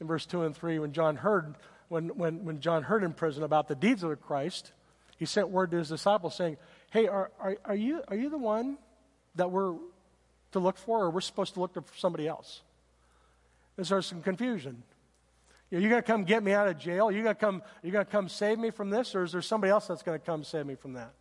In 0.00 0.06
verse 0.06 0.24
2 0.26 0.42
and 0.42 0.56
3, 0.56 0.78
when 0.78 0.92
John 0.92 1.16
heard, 1.16 1.54
when, 1.88 2.08
when, 2.10 2.44
when 2.44 2.60
John 2.60 2.82
heard 2.82 3.02
in 3.02 3.12
prison 3.12 3.42
about 3.42 3.68
the 3.68 3.74
deeds 3.74 4.02
of 4.02 4.20
Christ, 4.20 4.72
he 5.18 5.26
sent 5.26 5.48
word 5.48 5.72
to 5.72 5.78
his 5.78 5.88
disciples 5.88 6.34
saying, 6.34 6.56
Hey, 6.90 7.08
are, 7.08 7.30
are, 7.40 7.56
are, 7.64 7.74
you, 7.74 8.02
are 8.08 8.16
you 8.16 8.30
the 8.30 8.38
one 8.38 8.78
that 9.36 9.50
we're 9.50 9.74
to 10.52 10.58
look 10.58 10.76
for, 10.76 11.04
or 11.04 11.10
we're 11.10 11.20
supposed 11.20 11.54
to 11.54 11.60
look 11.60 11.74
for 11.74 11.96
somebody 11.96 12.28
else? 12.28 12.62
And 13.76 13.86
so 13.86 13.94
there's 13.94 14.06
some 14.06 14.22
confusion. 14.22 14.82
You 15.70 15.78
know, 15.78 15.84
you 15.84 15.88
going 15.88 16.02
to 16.02 16.06
come 16.06 16.24
get 16.24 16.42
me 16.42 16.52
out 16.52 16.68
of 16.68 16.78
jail? 16.78 17.08
Are 17.08 17.12
you 17.12 17.22
going 17.22 17.34
to 17.34 17.40
come, 17.40 17.62
you 17.82 17.90
going 17.90 18.04
to 18.04 18.10
come 18.10 18.28
save 18.28 18.58
me 18.58 18.70
from 18.70 18.90
this, 18.90 19.14
or 19.14 19.24
is 19.24 19.32
there 19.32 19.42
somebody 19.42 19.70
else 19.70 19.86
that's 19.86 20.02
going 20.02 20.18
to 20.18 20.24
come 20.24 20.44
save 20.44 20.66
me 20.66 20.74
from 20.74 20.92
that? 20.94 21.12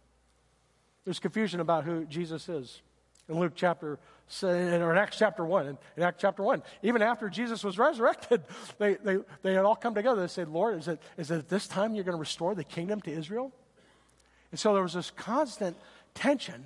There's 1.06 1.20
confusion 1.20 1.60
about 1.60 1.84
who 1.84 2.06
Jesus 2.06 2.48
is. 2.50 2.82
In 3.30 3.40
Luke 3.40 3.54
chapter, 3.56 3.98
or 4.44 4.92
in 4.92 4.98
Acts 4.98 5.18
chapter 5.18 5.46
1, 5.46 5.78
in, 5.96 6.04
Acts 6.04 6.18
chapter 6.22 6.44
1, 6.44 6.64
even 6.84 7.02
after 7.02 7.30
Jesus 7.30 7.64
was 7.64 7.78
resurrected, 7.78 8.44
they, 8.78 8.96
they, 8.96 9.18
they 9.42 9.54
had 9.54 9.64
all 9.64 9.76
come 9.76 9.96
together. 9.96 10.22
They 10.22 10.28
said, 10.28 10.50
Lord, 10.50 10.78
is 10.78 10.88
it, 10.88 11.02
is 11.18 11.32
it 11.32 11.48
this 11.48 11.68
time 11.68 11.96
you're 11.96 12.04
going 12.04 12.18
to 12.18 12.20
restore 12.20 12.56
the 12.56 12.64
kingdom 12.64 13.00
to 13.02 13.12
Israel? 13.12 13.52
And 14.52 14.60
so 14.60 14.74
there 14.74 14.84
was 14.84 14.94
this 14.94 15.12
constant 15.12 15.78
tension 16.14 16.66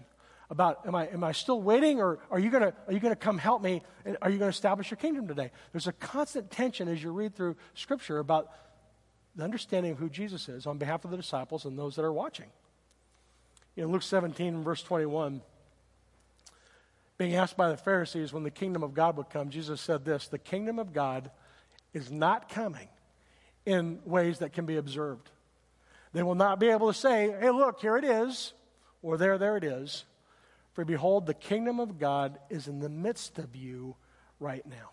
about 0.49 0.85
am 0.87 0.95
I, 0.95 1.07
am 1.07 1.23
I 1.23 1.31
still 1.31 1.61
waiting 1.61 1.99
or 1.99 2.19
are 2.29 2.39
you 2.39 2.49
going 2.49 2.71
to 2.71 3.15
come 3.15 3.37
help 3.37 3.61
me? 3.61 3.83
Are 4.21 4.29
you 4.29 4.37
going 4.37 4.51
to 4.51 4.55
establish 4.55 4.89
your 4.89 4.97
kingdom 4.97 5.27
today? 5.27 5.51
There's 5.71 5.87
a 5.87 5.93
constant 5.93 6.51
tension 6.51 6.87
as 6.87 7.01
you 7.01 7.11
read 7.11 7.35
through 7.35 7.55
Scripture 7.73 8.19
about 8.19 8.49
the 9.35 9.43
understanding 9.43 9.91
of 9.91 9.97
who 9.97 10.09
Jesus 10.09 10.47
is 10.47 10.65
on 10.65 10.77
behalf 10.77 11.05
of 11.05 11.11
the 11.11 11.17
disciples 11.17 11.65
and 11.65 11.77
those 11.77 11.95
that 11.95 12.05
are 12.05 12.13
watching. 12.13 12.47
In 13.77 13.91
Luke 13.91 14.03
17, 14.03 14.63
verse 14.63 14.81
21, 14.83 15.41
being 17.17 17.35
asked 17.35 17.57
by 17.57 17.69
the 17.69 17.77
Pharisees 17.77 18.33
when 18.33 18.43
the 18.43 18.51
kingdom 18.51 18.83
of 18.83 18.93
God 18.93 19.17
would 19.17 19.29
come, 19.29 19.49
Jesus 19.49 19.81
said 19.81 20.05
this 20.05 20.27
The 20.27 20.37
kingdom 20.37 20.79
of 20.79 20.93
God 20.93 21.31
is 21.93 22.11
not 22.11 22.49
coming 22.49 22.87
in 23.65 23.99
ways 24.05 24.39
that 24.39 24.53
can 24.53 24.65
be 24.65 24.77
observed. 24.77 25.29
They 26.13 26.23
will 26.23 26.35
not 26.35 26.59
be 26.59 26.69
able 26.69 26.87
to 26.87 26.97
say, 26.97 27.35
hey, 27.39 27.49
look, 27.49 27.81
here 27.81 27.97
it 27.97 28.05
is, 28.05 28.53
or 29.01 29.17
there, 29.17 29.37
there 29.37 29.57
it 29.57 29.63
is. 29.63 30.05
For 30.73 30.85
behold, 30.85 31.25
the 31.25 31.33
kingdom 31.33 31.79
of 31.79 31.99
God 31.99 32.37
is 32.49 32.67
in 32.67 32.79
the 32.79 32.89
midst 32.89 33.39
of 33.39 33.55
you 33.55 33.95
right 34.39 34.65
now. 34.65 34.91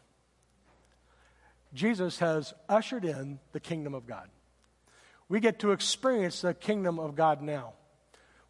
Jesus 1.74 2.18
has 2.18 2.54
ushered 2.68 3.04
in 3.04 3.38
the 3.52 3.60
kingdom 3.60 3.94
of 3.94 4.06
God. 4.06 4.28
We 5.28 5.40
get 5.40 5.60
to 5.60 5.72
experience 5.72 6.40
the 6.40 6.54
kingdom 6.54 6.98
of 6.98 7.14
God 7.14 7.40
now. 7.40 7.74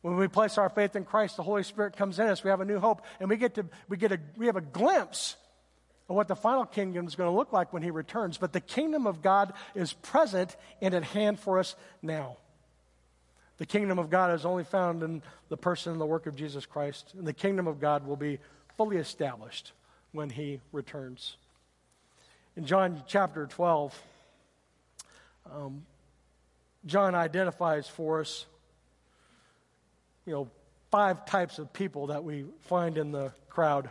When 0.03 0.17
we 0.17 0.29
place 0.29 0.59
our 0.59 0.69
faith 0.69 0.97
in 0.97 1.05
Christ, 1.05 1.37
the 1.37 1.43
Holy 1.43 1.63
Spirit 1.63 1.97
comes 1.97 2.19
in 2.19 2.27
us. 2.27 2.45
We 2.45 2.51
have 2.51 2.61
a 2.61 2.65
new 2.65 2.79
hope, 2.79 3.03
and 3.21 3.31
we 3.31 3.37
get 3.37 3.55
to 3.55 3.67
we 3.89 3.97
get 3.97 4.13
a 4.13 4.21
we 4.37 4.47
have 4.47 4.57
a 4.57 4.61
glimpse 4.61 5.37
of 6.09 6.17
what 6.17 6.29
the 6.29 6.37
final 6.37 6.67
kingdom 6.67 7.07
is 7.07 7.15
going 7.15 7.31
to 7.31 7.37
look 7.37 7.53
like 7.53 7.73
when 7.73 7.83
He 7.83 7.91
returns. 7.91 8.37
But 8.37 8.53
the 8.53 8.61
kingdom 8.61 9.07
of 9.07 9.23
God 9.23 9.53
is 9.75 9.93
present 9.93 10.57
and 10.81 10.93
at 10.93 11.05
hand 11.05 11.39
for 11.39 11.59
us 11.59 11.77
now. 12.03 12.37
The 13.59 13.67
kingdom 13.67 14.01
of 14.01 14.11
God 14.11 14.35
is 14.35 14.45
only 14.45 14.65
found 14.65 15.05
in 15.05 15.23
the 15.49 15.57
person 15.57 15.93
and 15.93 16.01
the 16.01 16.07
work 16.07 16.27
of 16.27 16.35
Jesus 16.35 16.67
Christ, 16.67 17.15
and 17.17 17.27
the 17.27 17.33
kingdom 17.33 17.69
of 17.69 17.81
God 17.81 18.05
will 18.07 18.17
be 18.17 18.41
fully 18.77 18.97
established 18.97 19.73
when 20.11 20.31
he 20.31 20.61
returns. 20.73 21.37
In 22.57 22.67
John 22.67 23.03
chapter 23.07 23.47
12, 23.47 24.03
um, 25.51 25.87
John 26.87 27.15
identifies 27.15 27.87
for 27.87 28.21
us, 28.21 28.47
you 30.27 30.33
know, 30.33 30.51
five 30.91 31.25
types 31.27 31.59
of 31.59 31.73
people 31.73 32.09
that 32.09 32.23
we 32.23 32.45
find 32.63 32.99
in 32.99 33.13
the 33.13 33.33
crowd. 33.49 33.91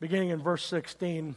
Beginning 0.00 0.30
in 0.30 0.42
verse 0.42 0.64
16. 0.64 1.36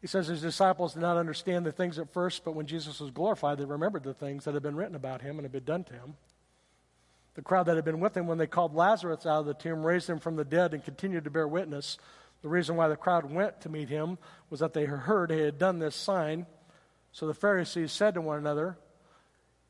He 0.00 0.06
says 0.06 0.28
his 0.28 0.40
disciples 0.40 0.94
did 0.94 1.00
not 1.00 1.16
understand 1.16 1.66
the 1.66 1.72
things 1.72 1.98
at 1.98 2.12
first, 2.12 2.44
but 2.44 2.54
when 2.54 2.66
Jesus 2.66 3.00
was 3.00 3.10
glorified, 3.10 3.58
they 3.58 3.64
remembered 3.64 4.04
the 4.04 4.14
things 4.14 4.44
that 4.44 4.54
had 4.54 4.62
been 4.62 4.76
written 4.76 4.94
about 4.94 5.20
him 5.20 5.36
and 5.36 5.42
had 5.42 5.52
been 5.52 5.64
done 5.64 5.84
to 5.84 5.92
him. 5.94 6.14
The 7.34 7.42
crowd 7.42 7.66
that 7.66 7.76
had 7.76 7.84
been 7.84 8.00
with 8.00 8.16
him 8.16 8.26
when 8.26 8.38
they 8.38 8.46
called 8.46 8.74
Lazarus 8.74 9.26
out 9.26 9.40
of 9.40 9.46
the 9.46 9.54
tomb 9.54 9.84
raised 9.84 10.08
him 10.08 10.20
from 10.20 10.36
the 10.36 10.44
dead 10.44 10.72
and 10.72 10.84
continued 10.84 11.24
to 11.24 11.30
bear 11.30 11.48
witness. 11.48 11.98
The 12.42 12.48
reason 12.48 12.76
why 12.76 12.88
the 12.88 12.96
crowd 12.96 13.30
went 13.30 13.60
to 13.62 13.68
meet 13.68 13.88
him 13.88 14.16
was 14.48 14.60
that 14.60 14.72
they 14.72 14.84
heard 14.84 15.30
he 15.30 15.40
had 15.40 15.58
done 15.58 15.80
this 15.80 15.96
sign. 15.96 16.46
So 17.16 17.26
the 17.26 17.32
Pharisees 17.32 17.92
said 17.92 18.12
to 18.12 18.20
one 18.20 18.36
another, 18.36 18.76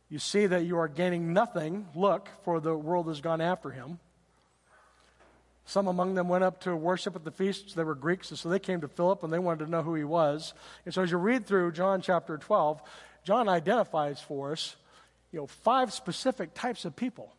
You 0.08 0.18
see 0.18 0.46
that 0.46 0.64
you 0.64 0.78
are 0.78 0.88
gaining 0.88 1.32
nothing. 1.32 1.86
Look, 1.94 2.28
for 2.42 2.58
the 2.58 2.76
world 2.76 3.06
has 3.06 3.20
gone 3.20 3.40
after 3.40 3.70
him. 3.70 4.00
Some 5.64 5.86
among 5.86 6.16
them 6.16 6.28
went 6.28 6.42
up 6.42 6.62
to 6.62 6.74
worship 6.74 7.14
at 7.14 7.22
the 7.22 7.30
feast. 7.30 7.76
They 7.76 7.84
were 7.84 7.94
Greeks, 7.94 8.30
and 8.30 8.38
so 8.38 8.48
they 8.48 8.58
came 8.58 8.80
to 8.80 8.88
Philip 8.88 9.22
and 9.22 9.32
they 9.32 9.38
wanted 9.38 9.64
to 9.64 9.70
know 9.70 9.84
who 9.84 9.94
he 9.94 10.02
was. 10.02 10.54
And 10.84 10.92
so 10.92 11.02
as 11.02 11.12
you 11.12 11.18
read 11.18 11.46
through 11.46 11.70
John 11.70 12.02
chapter 12.02 12.36
12, 12.36 12.82
John 13.22 13.48
identifies 13.48 14.20
for 14.20 14.50
us, 14.50 14.74
you 15.30 15.38
know, 15.38 15.46
five 15.46 15.92
specific 15.92 16.52
types 16.52 16.84
of 16.84 16.96
people 16.96 17.32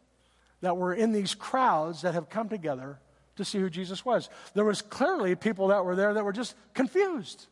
that 0.62 0.78
were 0.78 0.94
in 0.94 1.12
these 1.12 1.36
crowds 1.36 2.04
that 2.04 2.14
have 2.14 2.30
come 2.30 2.48
together 2.48 2.98
to 3.36 3.44
see 3.44 3.60
who 3.60 3.70
Jesus 3.70 4.06
was. 4.06 4.30
There 4.54 4.64
was 4.64 4.82
clearly 4.82 5.36
people 5.36 5.68
that 5.68 5.84
were 5.84 5.98
there 5.98 6.14
that 6.14 6.24
were 6.24 6.32
just 6.32 6.56
confused. 6.74 7.48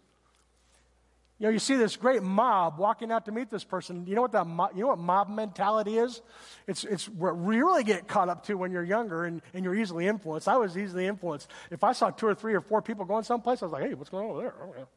You 1.37 1.47
know, 1.47 1.51
you 1.51 1.59
see 1.59 1.75
this 1.75 1.97
great 1.97 2.23
mob 2.23 2.79
walking 2.79 3.11
out 3.11 3.25
to 3.25 3.31
meet 3.31 3.49
this 3.49 3.65
person. 3.65 4.05
You 4.07 4.15
know 4.15 4.21
what 4.21 4.31
that 4.31 4.47
mob, 4.47 4.71
you 4.73 4.81
know 4.81 4.87
what 4.87 4.99
mob 4.99 5.29
mentality 5.29 5.97
is? 5.97 6.21
It's, 6.65 6.85
it's 6.85 7.09
what 7.09 7.35
we 7.35 7.57
really 7.57 7.83
get 7.83 8.07
caught 8.07 8.29
up 8.29 8.45
to 8.45 8.53
when 8.55 8.71
you're 8.71 8.83
younger 8.83 9.25
and, 9.25 9.41
and 9.53 9.65
you're 9.65 9.75
easily 9.75 10.07
influenced. 10.07 10.47
I 10.47 10.55
was 10.55 10.77
easily 10.77 11.07
influenced. 11.07 11.51
If 11.71 11.83
I 11.83 11.91
saw 11.91 12.09
two 12.09 12.27
or 12.27 12.35
three 12.35 12.53
or 12.53 12.61
four 12.61 12.81
people 12.81 13.03
going 13.03 13.23
someplace, 13.23 13.61
I 13.61 13.65
was 13.65 13.73
like, 13.73 13.83
hey, 13.83 13.93
what's 13.95 14.09
going 14.09 14.25
on 14.25 14.31
over 14.31 14.41
there? 14.41 14.53
Oh, 14.61 14.87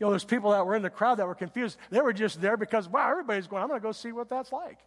you 0.00 0.06
know, 0.06 0.10
there's 0.10 0.24
people 0.24 0.52
that 0.52 0.64
were 0.64 0.76
in 0.76 0.82
the 0.82 0.90
crowd 0.90 1.16
that 1.16 1.26
were 1.26 1.34
confused. 1.34 1.76
They 1.90 2.00
were 2.00 2.12
just 2.12 2.40
there 2.40 2.56
because, 2.56 2.88
wow, 2.88 3.10
everybody's 3.10 3.46
going, 3.46 3.62
I'm 3.62 3.68
going 3.68 3.80
to 3.80 3.84
go 3.84 3.92
see 3.92 4.12
what 4.12 4.28
that's 4.28 4.52
like. 4.52 4.78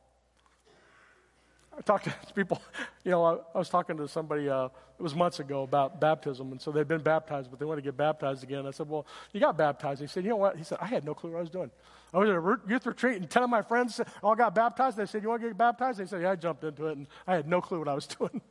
I 1.78 1.82
talked 1.82 2.06
to 2.06 2.14
people, 2.36 2.62
you 3.04 3.12
know, 3.12 3.24
I, 3.24 3.38
I 3.56 3.58
was 3.58 3.70
talking 3.70 3.98
to 3.98 4.08
somebody, 4.08 4.50
uh, 4.50 4.66
it 4.66 5.04
was 5.04 5.16
months 5.16 5.40
ago 5.40 5.64
about 5.64 6.00
baptism. 6.00 6.52
And 6.52 6.62
so 6.62 6.72
they'd 6.72 6.88
been 6.88 7.02
baptized, 7.02 7.50
but 7.50 7.60
they 7.60 7.66
want 7.66 7.80
to 7.80 7.82
get 7.82 7.98
baptized 7.98 8.44
again. 8.44 8.68
I 8.68 8.72
said, 8.72 8.88
well, 8.88 9.06
you 9.34 9.40
got 9.40 9.58
baptized. 9.58 10.02
He 10.02 10.08
said, 10.08 10.24
you 10.24 10.30
know 10.30 10.36
what? 10.36 10.58
He 10.58 10.64
said, 10.64 10.78
I 10.80 10.86
had 10.86 11.04
no 11.04 11.14
clue 11.14 11.32
what 11.32 11.38
I 11.38 11.42
was 11.42 11.50
doing. 11.50 11.72
I 12.14 12.18
was 12.18 12.30
at 12.30 12.36
a 12.36 12.60
youth 12.70 12.86
retreat 12.86 13.18
and 13.18 13.30
10 13.30 13.44
of 13.44 13.50
my 13.50 13.62
friends 13.62 14.02
all 14.22 14.36
got 14.36 14.54
baptized. 14.54 14.98
They 14.98 15.06
said, 15.06 15.24
you 15.24 15.30
want 15.30 15.42
to 15.42 15.48
get 15.48 15.58
baptized? 15.58 15.98
They 15.98 16.06
said, 16.06 16.22
yeah, 16.22 16.32
I 16.32 16.36
jumped 16.36 16.64
into 16.64 16.88
it 16.88 16.98
and 16.98 17.08
I 17.26 17.36
had 17.36 17.48
no 17.48 17.62
clue 17.62 17.80
what 17.80 17.88
I 17.88 17.94
was 17.94 18.08
doing. 18.20 18.42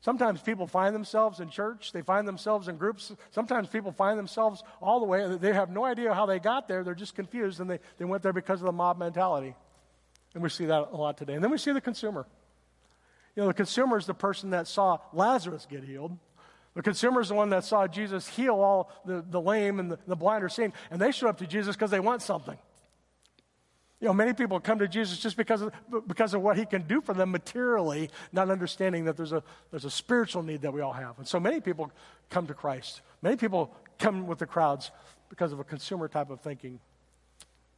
Sometimes 0.00 0.40
people 0.40 0.66
find 0.66 0.94
themselves 0.94 1.40
in 1.40 1.50
church, 1.50 1.92
they 1.92 2.02
find 2.02 2.26
themselves 2.26 2.68
in 2.68 2.76
groups. 2.76 3.12
Sometimes 3.30 3.68
people 3.68 3.90
find 3.92 4.18
themselves 4.18 4.62
all 4.80 5.00
the 5.00 5.06
way, 5.06 5.36
they 5.36 5.52
have 5.52 5.70
no 5.70 5.84
idea 5.84 6.14
how 6.14 6.26
they 6.26 6.38
got 6.38 6.68
there. 6.68 6.84
They're 6.84 6.94
just 6.94 7.14
confused 7.14 7.60
and 7.60 7.68
they, 7.68 7.78
they 7.98 8.04
went 8.04 8.22
there 8.22 8.32
because 8.32 8.60
of 8.60 8.66
the 8.66 8.72
mob 8.72 8.98
mentality. 8.98 9.54
And 10.38 10.42
we 10.44 10.50
see 10.50 10.66
that 10.66 10.90
a 10.92 10.96
lot 10.96 11.18
today. 11.18 11.34
And 11.34 11.42
then 11.42 11.50
we 11.50 11.58
see 11.58 11.72
the 11.72 11.80
consumer. 11.80 12.24
You 13.34 13.42
know, 13.42 13.48
the 13.48 13.54
consumer 13.54 13.98
is 13.98 14.06
the 14.06 14.14
person 14.14 14.50
that 14.50 14.68
saw 14.68 14.98
Lazarus 15.12 15.66
get 15.68 15.82
healed. 15.82 16.16
The 16.74 16.82
consumer 16.82 17.20
is 17.20 17.30
the 17.30 17.34
one 17.34 17.50
that 17.50 17.64
saw 17.64 17.88
Jesus 17.88 18.28
heal 18.28 18.54
all 18.54 18.92
the, 19.04 19.24
the 19.28 19.40
lame 19.40 19.80
and 19.80 19.90
the, 19.90 19.98
the 20.06 20.14
blind 20.14 20.44
are 20.44 20.48
seeing. 20.48 20.72
And 20.92 21.00
they 21.00 21.10
show 21.10 21.26
up 21.26 21.38
to 21.38 21.46
Jesus 21.48 21.74
because 21.74 21.90
they 21.90 21.98
want 21.98 22.22
something. 22.22 22.56
You 24.00 24.06
know, 24.06 24.14
many 24.14 24.32
people 24.32 24.60
come 24.60 24.78
to 24.78 24.86
Jesus 24.86 25.18
just 25.18 25.36
because 25.36 25.60
of, 25.60 25.72
because 26.06 26.34
of 26.34 26.40
what 26.40 26.56
he 26.56 26.66
can 26.66 26.82
do 26.82 27.00
for 27.00 27.14
them 27.14 27.32
materially, 27.32 28.08
not 28.30 28.48
understanding 28.48 29.06
that 29.06 29.16
there's 29.16 29.32
a, 29.32 29.42
there's 29.72 29.86
a 29.86 29.90
spiritual 29.90 30.44
need 30.44 30.62
that 30.62 30.72
we 30.72 30.82
all 30.82 30.92
have. 30.92 31.18
And 31.18 31.26
so 31.26 31.40
many 31.40 31.60
people 31.60 31.90
come 32.30 32.46
to 32.46 32.54
Christ. 32.54 33.00
Many 33.22 33.34
people 33.34 33.74
come 33.98 34.28
with 34.28 34.38
the 34.38 34.46
crowds 34.46 34.92
because 35.30 35.52
of 35.52 35.58
a 35.58 35.64
consumer 35.64 36.06
type 36.06 36.30
of 36.30 36.40
thinking. 36.42 36.78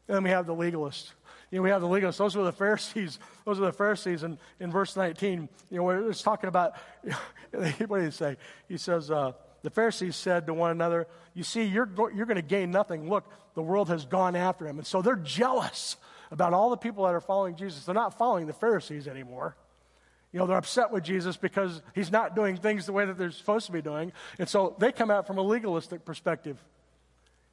And 0.09 0.17
then 0.17 0.25
we 0.25 0.31
have 0.31 0.45
the 0.45 0.55
legalist. 0.55 1.15
You 1.51 1.59
know, 1.59 1.63
we 1.63 1.71
have 1.71 1.81
the 1.81 1.89
legalists. 1.89 2.19
Those 2.19 2.37
were 2.37 2.45
the 2.45 2.53
Pharisees. 2.53 3.19
Those 3.45 3.59
are 3.59 3.67
the 3.67 3.73
Pharisees. 3.73 4.23
And 4.23 4.39
in 4.61 4.71
verse 4.71 4.97
19, 4.97 5.49
you 5.71 5.77
know, 5.77 5.83
where 5.83 6.09
it's 6.09 6.23
talking 6.23 6.49
about, 6.49 6.75
what 7.53 7.99
did 7.99 8.05
he 8.05 8.11
say? 8.11 8.37
He 8.69 8.77
says, 8.77 9.11
uh, 9.11 9.33
the 9.63 9.71
Pharisees 9.71 10.17
said 10.17 10.47
to 10.47 10.55
one 10.55 10.71
another, 10.71 11.07
You 11.35 11.43
see, 11.43 11.65
you're, 11.65 11.89
you're 12.15 12.27
going 12.27 12.37
to 12.37 12.43
gain 12.43 12.71
nothing. 12.71 13.09
Look, 13.09 13.31
the 13.55 13.63
world 13.63 13.89
has 13.89 14.05
gone 14.05 14.37
after 14.37 14.67
him. 14.67 14.79
And 14.79 14.87
so 14.87 15.03
they're 15.03 15.17
jealous 15.17 15.97
about 16.31 16.55
all 16.55 16.71
the 16.71 16.77
people 16.77 17.05
that 17.05 17.15
are 17.15 17.21
following 17.21 17.57
Jesus. 17.57 17.85
They're 17.85 17.95
not 17.95 18.17
following 18.17 18.47
the 18.47 18.53
Pharisees 18.53 19.09
anymore. 19.09 19.57
You 20.33 20.39
know, 20.39 20.47
they're 20.47 20.57
upset 20.57 20.93
with 20.93 21.03
Jesus 21.03 21.37
because 21.37 21.83
he's 21.95 22.13
not 22.13 22.37
doing 22.37 22.57
things 22.57 22.87
the 22.87 22.93
way 22.93 23.05
that 23.05 23.19
they're 23.19 23.33
supposed 23.33 23.67
to 23.67 23.73
be 23.73 23.83
doing. 23.83 24.13
And 24.39 24.49
so 24.49 24.77
they 24.79 24.93
come 24.93 25.11
out 25.11 25.27
from 25.27 25.39
a 25.39 25.43
legalistic 25.43 26.05
perspective. 26.05 26.57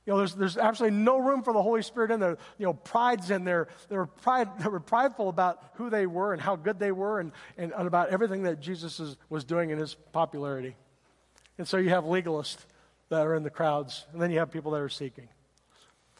You 0.07 0.13
know, 0.13 0.19
there's, 0.19 0.35
there's 0.35 0.57
absolutely 0.57 0.97
no 0.97 1.17
room 1.17 1.43
for 1.43 1.51
the 1.51 1.61
Holy 1.61 1.81
Spirit 1.81 2.11
in 2.11 2.21
there. 2.21 2.37
You 2.57 2.65
know, 2.65 2.73
pride's 2.73 3.29
in 3.29 3.43
there. 3.43 3.67
They 3.89 3.97
were, 3.97 4.05
pride, 4.05 4.47
they 4.57 4.69
were 4.69 4.79
prideful 4.79 5.27
about 5.27 5.61
who 5.73 5.89
they 5.89 6.07
were 6.07 6.31
and 6.31 6.41
how 6.41 6.55
good 6.55 6.79
they 6.79 6.93
were 6.93 7.19
and, 7.19 7.33
and, 7.57 7.73
and 7.73 7.85
about 7.85 8.07
everything 8.07 8.43
that 8.43 8.61
Jesus 8.61 9.01
is, 9.01 9.17
was 9.29 9.43
doing 9.43 9.69
in 9.69 9.77
his 9.77 9.95
popularity. 10.13 10.77
And 11.57 11.67
so 11.67 11.75
you 11.75 11.89
have 11.89 12.05
legalists 12.05 12.65
that 13.09 13.27
are 13.27 13.35
in 13.35 13.43
the 13.43 13.49
crowds, 13.49 14.05
and 14.13 14.21
then 14.21 14.31
you 14.31 14.39
have 14.39 14.49
people 14.49 14.71
that 14.71 14.81
are 14.81 14.87
seeking. 14.87 15.27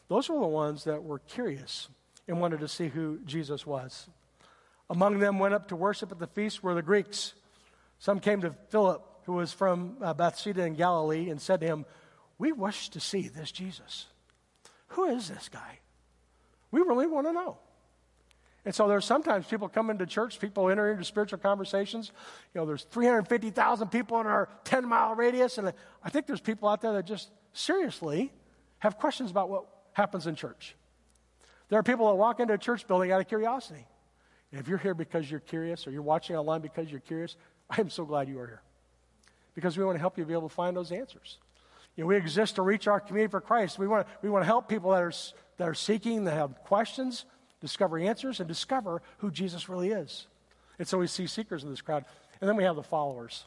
Those 0.08 0.28
were 0.28 0.38
the 0.38 0.46
ones 0.46 0.84
that 0.84 1.02
were 1.02 1.20
curious 1.20 1.88
and 2.26 2.42
wanted 2.42 2.60
to 2.60 2.68
see 2.68 2.88
who 2.88 3.20
Jesus 3.24 3.66
was. 3.66 4.06
Among 4.90 5.18
them 5.18 5.38
went 5.38 5.54
up 5.54 5.68
to 5.68 5.76
worship 5.76 6.12
at 6.12 6.18
the 6.18 6.26
feast 6.26 6.62
were 6.62 6.74
the 6.74 6.82
Greeks. 6.82 7.32
Some 7.98 8.20
came 8.20 8.42
to 8.42 8.54
Philip, 8.68 9.02
who 9.24 9.32
was 9.32 9.50
from 9.50 9.96
uh, 10.02 10.12
Bethsaida 10.12 10.64
in 10.64 10.74
Galilee, 10.74 11.30
and 11.30 11.40
said 11.40 11.60
to 11.60 11.66
him, 11.66 11.86
We 12.38 12.52
wish 12.52 12.88
to 12.90 13.00
see 13.00 13.28
this 13.28 13.50
Jesus. 13.50 14.06
Who 14.88 15.04
is 15.06 15.28
this 15.28 15.48
guy? 15.48 15.80
We 16.70 16.80
really 16.80 17.06
want 17.06 17.26
to 17.26 17.32
know. 17.32 17.58
And 18.64 18.74
so 18.74 18.86
there's 18.86 19.04
sometimes 19.04 19.46
people 19.46 19.68
come 19.68 19.88
into 19.88 20.04
church, 20.04 20.38
people 20.38 20.68
enter 20.68 20.90
into 20.90 21.04
spiritual 21.04 21.38
conversations. 21.38 22.12
You 22.54 22.60
know, 22.60 22.66
there's 22.66 22.84
350,000 22.84 23.88
people 23.88 24.20
in 24.20 24.26
our 24.26 24.48
10 24.64 24.86
mile 24.86 25.14
radius, 25.14 25.58
and 25.58 25.72
I 26.02 26.10
think 26.10 26.26
there's 26.26 26.40
people 26.40 26.68
out 26.68 26.80
there 26.80 26.92
that 26.92 27.06
just 27.06 27.30
seriously 27.52 28.32
have 28.78 28.98
questions 28.98 29.30
about 29.30 29.48
what 29.48 29.64
happens 29.92 30.26
in 30.26 30.34
church. 30.34 30.76
There 31.68 31.78
are 31.78 31.82
people 31.82 32.08
that 32.08 32.14
walk 32.16 32.40
into 32.40 32.54
a 32.54 32.58
church 32.58 32.86
building 32.86 33.10
out 33.10 33.20
of 33.20 33.28
curiosity. 33.28 33.86
And 34.52 34.60
if 34.60 34.68
you're 34.68 34.78
here 34.78 34.94
because 34.94 35.30
you're 35.30 35.40
curious 35.40 35.86
or 35.86 35.90
you're 35.90 36.02
watching 36.02 36.36
online 36.36 36.60
because 36.60 36.90
you're 36.90 37.00
curious, 37.00 37.36
I 37.68 37.80
am 37.80 37.90
so 37.90 38.04
glad 38.04 38.28
you 38.28 38.38
are 38.38 38.46
here. 38.46 38.62
Because 39.54 39.76
we 39.76 39.84
want 39.84 39.96
to 39.96 40.00
help 40.00 40.16
you 40.16 40.24
be 40.24 40.32
able 40.32 40.48
to 40.48 40.54
find 40.54 40.76
those 40.76 40.92
answers. 40.92 41.38
You 41.98 42.04
know, 42.04 42.08
we 42.08 42.16
exist 42.16 42.54
to 42.54 42.62
reach 42.62 42.86
our 42.86 43.00
community 43.00 43.28
for 43.28 43.40
Christ. 43.40 43.76
We 43.76 43.88
want 43.88 44.06
to, 44.06 44.12
we 44.22 44.30
want 44.30 44.42
to 44.42 44.46
help 44.46 44.68
people 44.68 44.92
that 44.92 45.02
are, 45.02 45.12
that 45.56 45.68
are 45.68 45.74
seeking, 45.74 46.24
that 46.26 46.34
have 46.34 46.62
questions, 46.62 47.24
discover 47.60 47.98
answers, 47.98 48.38
and 48.38 48.46
discover 48.46 49.02
who 49.16 49.32
Jesus 49.32 49.68
really 49.68 49.90
is. 49.90 50.28
And 50.78 50.86
so 50.86 50.98
we 50.98 51.08
see 51.08 51.26
seekers 51.26 51.64
in 51.64 51.70
this 51.70 51.80
crowd. 51.80 52.04
And 52.40 52.48
then 52.48 52.54
we 52.54 52.62
have 52.62 52.76
the 52.76 52.84
followers. 52.84 53.46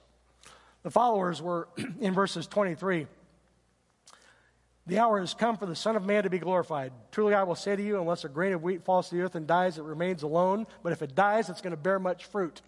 The 0.84 0.91
followers 0.91 1.41
were 1.41 1.70
in 2.02 2.14
verses 2.14 2.45
23 2.45 3.08
the 4.88 4.97
hour 4.97 5.20
has 5.20 5.36
come 5.36 5.58
for 5.58 5.68
the 5.68 5.76
Son 5.76 5.95
of 5.95 6.06
Man 6.06 6.24
to 6.24 6.30
be 6.30 6.39
glorified. 6.39 6.91
Truly, 7.12 7.36
I 7.36 7.43
will 7.43 7.56
say 7.56 7.76
to 7.76 7.82
you, 7.82 8.02
unless 8.02 8.26
a 8.26 8.30
grain 8.30 8.52
of 8.52 8.64
wheat 8.64 8.84
falls 8.84 9.10
to 9.10 9.16
the 9.16 9.22
earth 9.22 9.36
and 9.36 9.45
dies, 9.45 9.78
it 9.78 9.84
remains 9.84 10.24
alone. 10.24 10.66
But 10.82 10.91
if 10.91 11.04
it 11.04 11.14
dies, 11.14 11.49
it's 11.49 11.62
going 11.62 11.72
to 11.72 11.78
bear 11.78 11.99
much 11.99 12.26
fruit. 12.26 12.62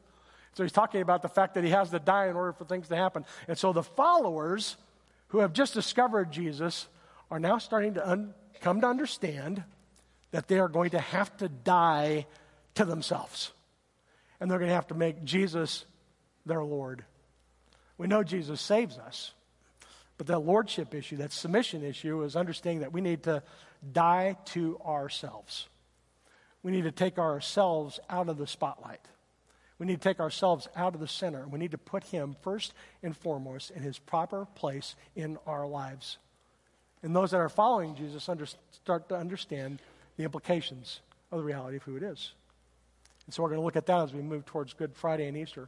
So 0.54 0.64
he's 0.64 0.72
talking 0.72 1.02
about 1.02 1.24
the 1.24 1.28
fact 1.28 1.56
that 1.56 1.64
he 1.64 1.72
has 1.72 1.90
to 1.90 1.98
die 1.98 2.28
in 2.28 2.36
order 2.36 2.54
for 2.54 2.66
things 2.66 2.88
to 2.90 2.96
happen. 2.96 3.26
And 3.48 3.58
so 3.58 3.74
the 3.74 3.82
followers 3.82 4.78
who 5.34 5.40
have 5.40 5.52
just 5.52 5.74
discovered 5.74 6.32
Jesus 6.32 6.88
are 7.32 7.40
now 7.40 7.58
starting 7.58 7.96
to 7.96 8.08
un- 8.08 8.36
come 8.62 8.82
to 8.82 8.88
understand 8.88 9.64
that 10.30 10.48
they 10.48 10.60
are 10.60 10.68
going 10.68 10.92
to 10.92 11.00
have 11.00 11.36
to 11.38 11.50
die 11.50 12.28
to 12.76 12.86
themselves. 12.86 13.52
And 14.40 14.50
they're 14.50 14.60
going 14.60 14.70
to 14.70 14.76
have 14.76 14.88
to 14.88 14.94
make 14.94 15.24
Jesus 15.24 15.86
their 16.46 16.64
Lord. 16.64 17.04
We 17.98 18.06
know 18.06 18.22
Jesus 18.22 18.62
saves 18.62 19.00
us. 19.00 19.34
But 20.20 20.28
that 20.28 20.40
lordship 20.40 20.94
issue, 20.94 21.18
that 21.18 21.32
submission 21.32 21.84
issue, 21.84 22.22
is 22.22 22.36
understanding 22.36 22.82
that 22.82 22.94
we 22.94 23.02
need 23.02 23.24
to 23.24 23.42
die 23.92 24.38
to 24.46 24.80
ourselves. 24.86 25.68
We 26.62 26.72
need 26.72 26.84
to 26.84 26.92
take 26.92 27.18
ourselves 27.18 28.00
out 28.08 28.30
of 28.30 28.38
the 28.38 28.46
spotlight. 28.46 29.02
We 29.84 29.88
need 29.88 30.02
to 30.02 30.10
take 30.10 30.22
ourselves 30.22 30.70
out 30.78 30.94
of 30.94 31.02
the 31.02 31.10
center. 31.10 31.46
We 31.46 31.60
need 31.60 31.72
to 31.72 31.78
put 31.78 32.06
Him 32.06 32.38
first 32.42 32.74
and 33.04 33.18
foremost 33.18 33.70
in 33.70 33.84
His 33.84 34.00
proper 34.00 34.48
place 34.56 34.96
in 35.14 35.38
our 35.46 35.68
lives. 35.68 36.20
And 37.02 37.14
those 37.14 37.32
that 37.32 37.42
are 37.42 37.50
following 37.50 37.94
Jesus 37.94 38.30
under, 38.30 38.46
start 38.72 39.10
to 39.10 39.18
understand 39.18 39.82
the 40.16 40.24
implications 40.24 41.02
of 41.34 41.40
the 41.40 41.44
reality 41.44 41.76
of 41.76 41.84
who 41.84 41.98
it 41.98 42.04
is. 42.04 42.32
And 43.26 43.34
so 43.34 43.44
we're 43.44 43.50
going 43.50 43.60
to 43.60 43.66
look 43.66 43.76
at 43.76 43.86
that 43.88 44.04
as 44.04 44.14
we 44.14 44.22
move 44.22 44.46
towards 44.46 44.72
Good 44.72 44.96
Friday 44.96 45.28
and 45.28 45.36
Easter. 45.36 45.68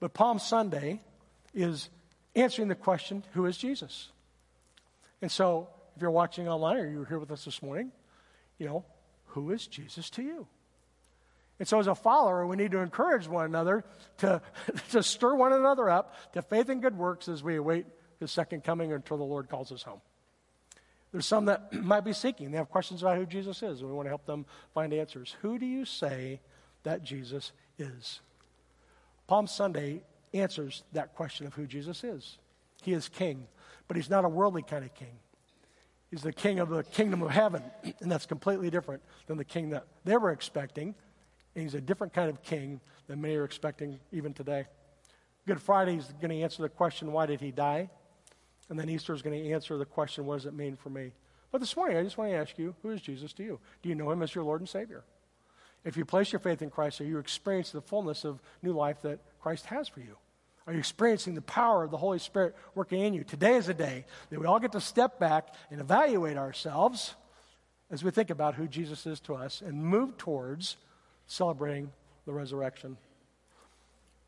But 0.00 0.14
Palm 0.14 0.40
Sunday 0.40 1.00
is 1.54 1.90
answering 2.34 2.66
the 2.66 2.74
question, 2.74 3.22
who 3.34 3.46
is 3.46 3.56
Jesus? 3.56 4.08
And 5.22 5.30
so, 5.30 5.68
if 5.94 6.02
you're 6.02 6.10
watching 6.10 6.48
online 6.48 6.78
or 6.78 6.90
you're 6.90 7.04
here 7.04 7.20
with 7.20 7.30
us 7.30 7.44
this 7.44 7.62
morning, 7.62 7.92
you 8.58 8.66
know, 8.66 8.84
who 9.26 9.52
is 9.52 9.68
Jesus 9.68 10.10
to 10.10 10.24
you? 10.24 10.48
And 11.58 11.66
so, 11.66 11.80
as 11.80 11.86
a 11.86 11.94
follower, 11.94 12.46
we 12.46 12.56
need 12.56 12.70
to 12.70 12.78
encourage 12.78 13.26
one 13.26 13.44
another 13.44 13.84
to, 14.18 14.40
to 14.90 15.02
stir 15.02 15.34
one 15.34 15.52
another 15.52 15.90
up 15.90 16.14
to 16.32 16.42
faith 16.42 16.68
and 16.68 16.80
good 16.80 16.96
works 16.96 17.28
as 17.28 17.42
we 17.42 17.56
await 17.56 17.86
his 18.20 18.30
second 18.30 18.64
coming 18.64 18.92
until 18.92 19.16
the 19.16 19.24
Lord 19.24 19.48
calls 19.48 19.72
us 19.72 19.82
home. 19.82 20.00
There's 21.12 21.26
some 21.26 21.46
that 21.46 21.72
might 21.84 22.04
be 22.04 22.12
seeking. 22.12 22.50
They 22.50 22.58
have 22.58 22.70
questions 22.70 23.02
about 23.02 23.16
who 23.16 23.26
Jesus 23.26 23.62
is, 23.62 23.80
and 23.80 23.88
we 23.88 23.94
want 23.94 24.06
to 24.06 24.10
help 24.10 24.26
them 24.26 24.46
find 24.74 24.92
answers. 24.92 25.36
Who 25.42 25.58
do 25.58 25.66
you 25.66 25.84
say 25.84 26.40
that 26.84 27.02
Jesus 27.02 27.52
is? 27.78 28.20
Palm 29.26 29.46
Sunday 29.46 30.02
answers 30.32 30.84
that 30.92 31.14
question 31.14 31.46
of 31.46 31.54
who 31.54 31.66
Jesus 31.66 32.04
is. 32.04 32.38
He 32.82 32.92
is 32.92 33.08
king, 33.08 33.46
but 33.88 33.96
he's 33.96 34.10
not 34.10 34.24
a 34.24 34.28
worldly 34.28 34.62
kind 34.62 34.84
of 34.84 34.94
king. 34.94 35.18
He's 36.10 36.22
the 36.22 36.32
king 36.32 36.58
of 36.58 36.70
the 36.70 36.84
kingdom 36.84 37.22
of 37.22 37.30
heaven, 37.30 37.62
and 38.00 38.10
that's 38.10 38.26
completely 38.26 38.70
different 38.70 39.02
than 39.26 39.36
the 39.36 39.44
king 39.44 39.70
that 39.70 39.86
they 40.04 40.16
were 40.16 40.30
expecting. 40.30 40.94
And 41.58 41.64
he's 41.64 41.74
a 41.74 41.80
different 41.80 42.12
kind 42.12 42.30
of 42.30 42.40
king 42.40 42.80
than 43.08 43.20
many 43.20 43.34
are 43.34 43.42
expecting 43.42 43.98
even 44.12 44.32
today. 44.32 44.66
Good 45.44 45.60
Friday 45.60 45.96
is 45.96 46.04
going 46.20 46.30
to 46.30 46.40
answer 46.40 46.62
the 46.62 46.68
question, 46.68 47.10
why 47.10 47.26
did 47.26 47.40
he 47.40 47.50
die? 47.50 47.90
And 48.68 48.78
then 48.78 48.88
Easter 48.88 49.12
is 49.12 49.22
going 49.22 49.42
to 49.42 49.50
answer 49.50 49.76
the 49.76 49.84
question, 49.84 50.24
what 50.24 50.36
does 50.36 50.46
it 50.46 50.54
mean 50.54 50.76
for 50.76 50.88
me? 50.88 51.10
But 51.50 51.60
this 51.60 51.76
morning, 51.76 51.96
I 51.96 52.04
just 52.04 52.16
want 52.16 52.30
to 52.30 52.36
ask 52.36 52.56
you, 52.60 52.76
who 52.80 52.90
is 52.90 53.00
Jesus 53.00 53.32
to 53.32 53.42
you? 53.42 53.58
Do 53.82 53.88
you 53.88 53.96
know 53.96 54.08
him 54.08 54.22
as 54.22 54.32
your 54.36 54.44
Lord 54.44 54.60
and 54.60 54.68
Savior? 54.68 55.02
If 55.84 55.96
you 55.96 56.04
place 56.04 56.30
your 56.30 56.38
faith 56.38 56.62
in 56.62 56.70
Christ, 56.70 57.00
are 57.00 57.04
you 57.04 57.18
experiencing 57.18 57.80
the 57.80 57.86
fullness 57.88 58.24
of 58.24 58.40
new 58.62 58.72
life 58.72 59.02
that 59.02 59.18
Christ 59.40 59.66
has 59.66 59.88
for 59.88 59.98
you? 59.98 60.16
Are 60.68 60.72
you 60.72 60.78
experiencing 60.78 61.34
the 61.34 61.42
power 61.42 61.82
of 61.82 61.90
the 61.90 61.96
Holy 61.96 62.20
Spirit 62.20 62.54
working 62.76 63.00
in 63.00 63.14
you? 63.14 63.24
Today 63.24 63.56
is 63.56 63.68
a 63.68 63.74
day 63.74 64.04
that 64.30 64.38
we 64.38 64.46
all 64.46 64.60
get 64.60 64.70
to 64.70 64.80
step 64.80 65.18
back 65.18 65.52
and 65.72 65.80
evaluate 65.80 66.36
ourselves 66.36 67.16
as 67.90 68.04
we 68.04 68.12
think 68.12 68.30
about 68.30 68.54
who 68.54 68.68
Jesus 68.68 69.06
is 69.06 69.18
to 69.22 69.34
us 69.34 69.60
and 69.60 69.82
move 69.82 70.16
towards 70.18 70.76
celebrating 71.28 71.92
the 72.26 72.32
resurrection. 72.32 72.96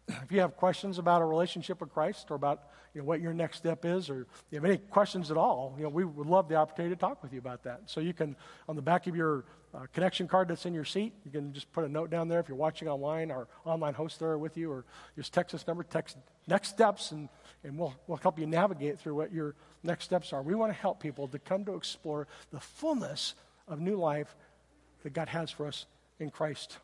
If 0.23 0.33
you 0.33 0.41
have 0.41 0.57
questions 0.57 0.99
about 0.99 1.23
a 1.23 1.25
relationship 1.25 1.81
with 1.81 1.93
Christ 1.93 2.31
or 2.31 2.35
about 2.35 2.63
you 2.95 3.01
know, 3.01 3.05
what 3.05 3.21
your 3.21 3.33
next 3.33 3.59
step 3.59 3.85
is, 3.85 4.11
or 4.11 4.27
you 4.51 4.57
have 4.57 4.65
any 4.65 4.79
questions 4.79 5.31
at 5.31 5.37
all, 5.37 5.75
you 5.77 5.85
know, 5.85 5.89
we 5.89 6.05
would 6.05 6.27
love 6.27 6.49
the 6.49 6.57
opportunity 6.57 6.95
to 6.95 7.01
talk 7.01 7.23
with 7.23 7.33
you 7.33 7.39
about 7.39 7.63
that. 7.63 7.83
So 7.87 8.01
you 8.01 8.13
can, 8.13 8.37
on 8.69 8.75
the 8.75 8.83
back 8.83 9.07
of 9.07 9.15
your 9.15 9.45
uh, 9.73 9.87
connection 9.93 10.27
card 10.27 10.49
that's 10.49 10.67
in 10.67 10.75
your 10.75 10.85
seat, 10.85 11.13
you 11.25 11.31
can 11.31 11.53
just 11.53 11.73
put 11.73 11.85
a 11.85 11.89
note 11.89 12.11
down 12.11 12.27
there 12.27 12.41
if 12.41 12.49
you're 12.49 12.57
watching 12.57 12.89
online. 12.89 13.31
Our 13.31 13.47
online 13.65 13.95
host 13.95 14.19
there 14.19 14.37
with 14.37 14.57
you, 14.57 14.73
or 14.73 14.85
just 15.15 15.33
text 15.33 15.53
this 15.53 15.67
number, 15.67 15.85
text 15.85 16.17
next 16.49 16.71
steps, 16.71 17.13
and, 17.13 17.29
and 17.63 17.79
we'll, 17.79 17.95
we'll 18.09 18.19
help 18.19 18.39
you 18.39 18.47
navigate 18.47 18.99
through 18.99 19.15
what 19.15 19.33
your 19.33 19.55
next 19.85 20.05
steps 20.05 20.33
are. 20.33 20.43
We 20.43 20.57
want 20.57 20.73
to 20.73 20.79
help 20.79 21.01
people 21.01 21.29
to 21.29 21.39
come 21.39 21.65
to 21.67 21.75
explore 21.75 22.27
the 22.51 22.59
fullness 22.59 23.35
of 23.69 23.79
new 23.79 23.97
life 23.97 24.35
that 25.05 25.13
God 25.13 25.29
has 25.29 25.53
for 25.53 25.69
us 25.69 25.87
in 26.19 26.31
Christ. 26.31 26.79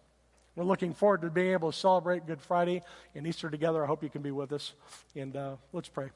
We're 0.56 0.64
looking 0.64 0.94
forward 0.94 1.20
to 1.20 1.28
being 1.28 1.52
able 1.52 1.70
to 1.70 1.76
celebrate 1.76 2.26
Good 2.26 2.40
Friday 2.40 2.82
and 3.14 3.26
Easter 3.26 3.50
together. 3.50 3.84
I 3.84 3.86
hope 3.86 4.02
you 4.02 4.08
can 4.08 4.22
be 4.22 4.30
with 4.30 4.54
us. 4.54 4.72
And 5.14 5.36
uh, 5.36 5.56
let's 5.74 5.90
pray. 5.90 6.08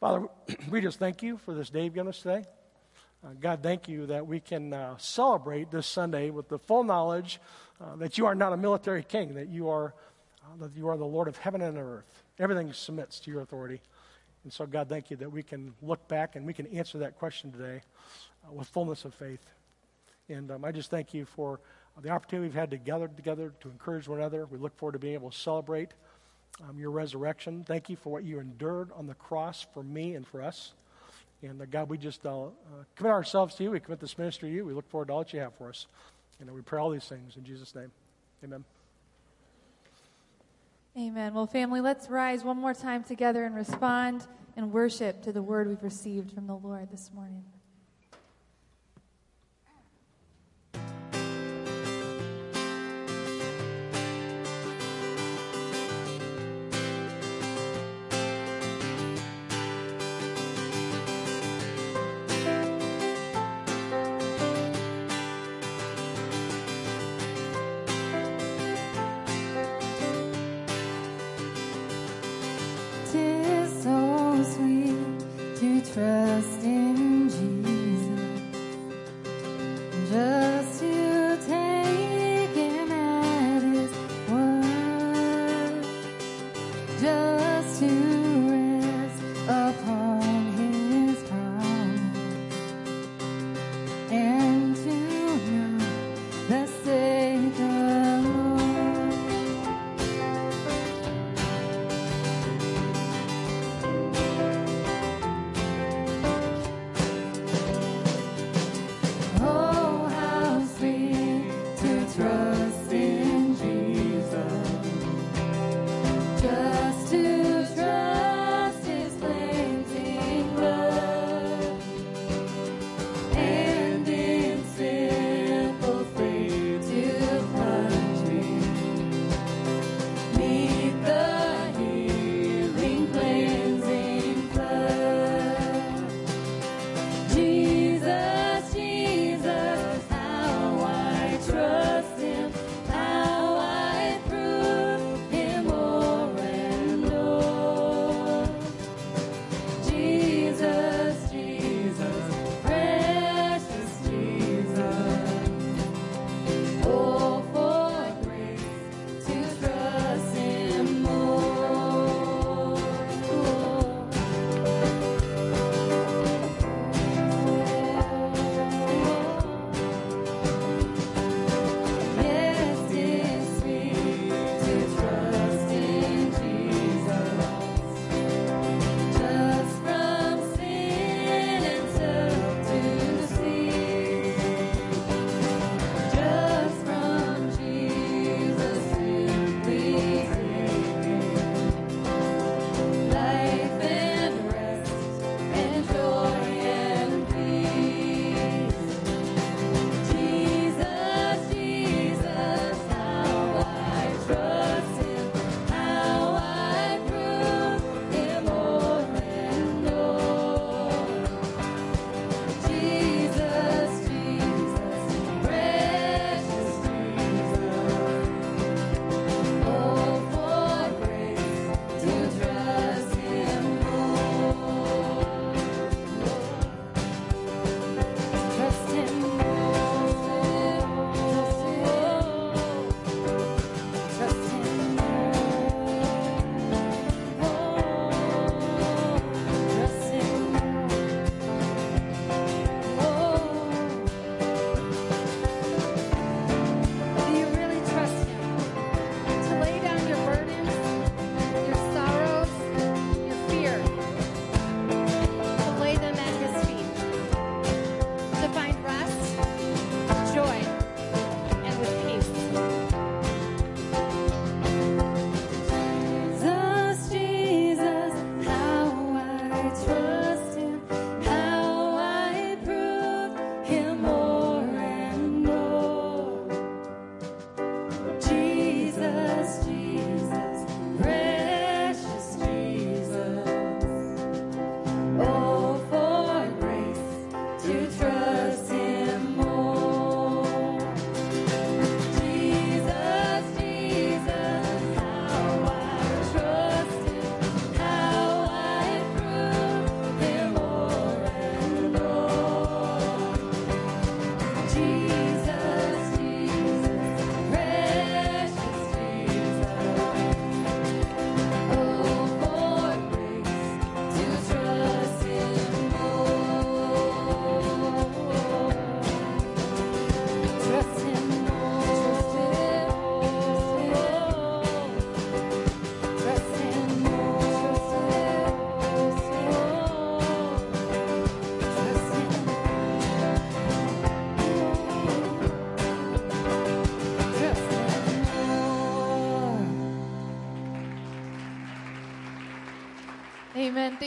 Father, 0.00 0.26
we 0.70 0.82
just 0.82 0.98
thank 0.98 1.22
you 1.22 1.38
for 1.38 1.54
this 1.54 1.70
day 1.70 1.84
you've 1.84 1.94
given 1.94 2.08
us 2.08 2.20
today. 2.20 2.44
Uh, 3.24 3.30
God, 3.40 3.62
thank 3.62 3.88
you 3.88 4.04
that 4.04 4.26
we 4.26 4.38
can 4.38 4.74
uh, 4.74 4.98
celebrate 4.98 5.70
this 5.70 5.86
Sunday 5.86 6.28
with 6.28 6.50
the 6.50 6.58
full 6.58 6.84
knowledge 6.84 7.40
uh, 7.80 7.96
that 7.96 8.18
you 8.18 8.26
are 8.26 8.34
not 8.34 8.52
a 8.52 8.56
military 8.58 9.02
king, 9.02 9.32
that 9.36 9.48
you 9.48 9.70
are, 9.70 9.94
uh, 10.44 10.56
that 10.60 10.76
you 10.76 10.86
are 10.88 10.98
the 10.98 11.06
Lord 11.06 11.26
of 11.26 11.38
heaven 11.38 11.62
and 11.62 11.78
earth. 11.78 12.22
Everything 12.38 12.70
submits 12.74 13.18
to 13.20 13.30
your 13.30 13.40
authority. 13.40 13.80
And 14.44 14.52
so, 14.52 14.66
God, 14.66 14.90
thank 14.90 15.10
you 15.10 15.16
that 15.16 15.32
we 15.32 15.42
can 15.42 15.72
look 15.80 16.06
back 16.06 16.36
and 16.36 16.44
we 16.44 16.52
can 16.52 16.66
answer 16.66 16.98
that 16.98 17.18
question 17.18 17.50
today 17.50 17.80
uh, 18.46 18.52
with 18.52 18.68
fullness 18.68 19.06
of 19.06 19.14
faith. 19.14 19.40
And 20.28 20.50
um, 20.50 20.66
I 20.66 20.70
just 20.70 20.90
thank 20.90 21.14
you 21.14 21.24
for 21.24 21.60
the 22.02 22.10
opportunity 22.10 22.48
we've 22.48 22.54
had 22.54 22.70
to 22.70 22.78
gather 22.78 23.08
together 23.08 23.52
to 23.60 23.68
encourage 23.68 24.08
one 24.08 24.18
another. 24.18 24.46
We 24.46 24.58
look 24.58 24.76
forward 24.76 24.92
to 24.92 24.98
being 24.98 25.14
able 25.14 25.30
to 25.30 25.36
celebrate 25.36 25.94
um, 26.68 26.78
your 26.78 26.90
resurrection. 26.90 27.64
Thank 27.64 27.88
you 27.88 27.96
for 27.96 28.10
what 28.10 28.24
you 28.24 28.40
endured 28.40 28.90
on 28.96 29.06
the 29.06 29.14
cross 29.14 29.66
for 29.74 29.82
me 29.82 30.14
and 30.14 30.26
for 30.26 30.42
us. 30.42 30.74
And 31.42 31.60
uh, 31.60 31.66
God, 31.66 31.88
we 31.88 31.98
just 31.98 32.26
uh, 32.26 32.44
uh, 32.44 32.48
commit 32.96 33.12
ourselves 33.12 33.54
to 33.56 33.64
you. 33.64 33.70
We 33.70 33.80
commit 33.80 34.00
this 34.00 34.18
ministry 34.18 34.50
to 34.50 34.54
you. 34.54 34.64
We 34.64 34.74
look 34.74 34.88
forward 34.88 35.08
to 35.08 35.12
all 35.12 35.18
that 35.20 35.32
you 35.32 35.40
have 35.40 35.54
for 35.54 35.68
us. 35.68 35.86
And 36.40 36.50
we 36.50 36.62
pray 36.62 36.80
all 36.80 36.90
these 36.90 37.04
things 37.04 37.36
in 37.36 37.44
Jesus' 37.44 37.74
name. 37.74 37.90
Amen. 38.44 38.64
Amen. 40.96 41.34
Well, 41.34 41.46
family, 41.46 41.80
let's 41.80 42.08
rise 42.10 42.42
one 42.42 42.58
more 42.58 42.74
time 42.74 43.04
together 43.04 43.44
and 43.44 43.54
respond 43.54 44.26
and 44.56 44.72
worship 44.72 45.22
to 45.22 45.32
the 45.32 45.42
word 45.42 45.68
we've 45.68 45.82
received 45.82 46.32
from 46.32 46.46
the 46.46 46.56
Lord 46.56 46.90
this 46.90 47.10
morning. 47.14 47.44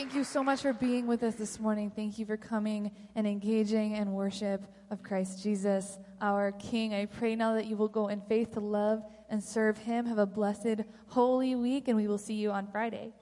Thank 0.02 0.16
you 0.16 0.24
so 0.24 0.42
much 0.42 0.62
for 0.62 0.72
being 0.72 1.06
with 1.06 1.22
us 1.22 1.36
this 1.36 1.60
morning. 1.60 1.88
Thank 1.88 2.18
you 2.18 2.26
for 2.26 2.36
coming 2.36 2.90
and 3.14 3.24
engaging 3.24 3.94
in 3.94 4.12
worship 4.12 4.60
of 4.90 5.00
Christ 5.00 5.44
Jesus, 5.44 5.96
our 6.20 6.50
King. 6.50 6.92
I 6.92 7.06
pray 7.06 7.36
now 7.36 7.54
that 7.54 7.66
you 7.66 7.76
will 7.76 7.86
go 7.86 8.08
in 8.08 8.20
faith 8.22 8.50
to 8.54 8.60
love 8.60 9.04
and 9.30 9.40
serve 9.40 9.78
him. 9.78 10.06
Have 10.06 10.18
a 10.18 10.26
blessed, 10.26 10.80
holy 11.06 11.54
week, 11.54 11.86
and 11.86 11.96
we 11.96 12.08
will 12.08 12.18
see 12.18 12.34
you 12.34 12.50
on 12.50 12.66
Friday. 12.66 13.12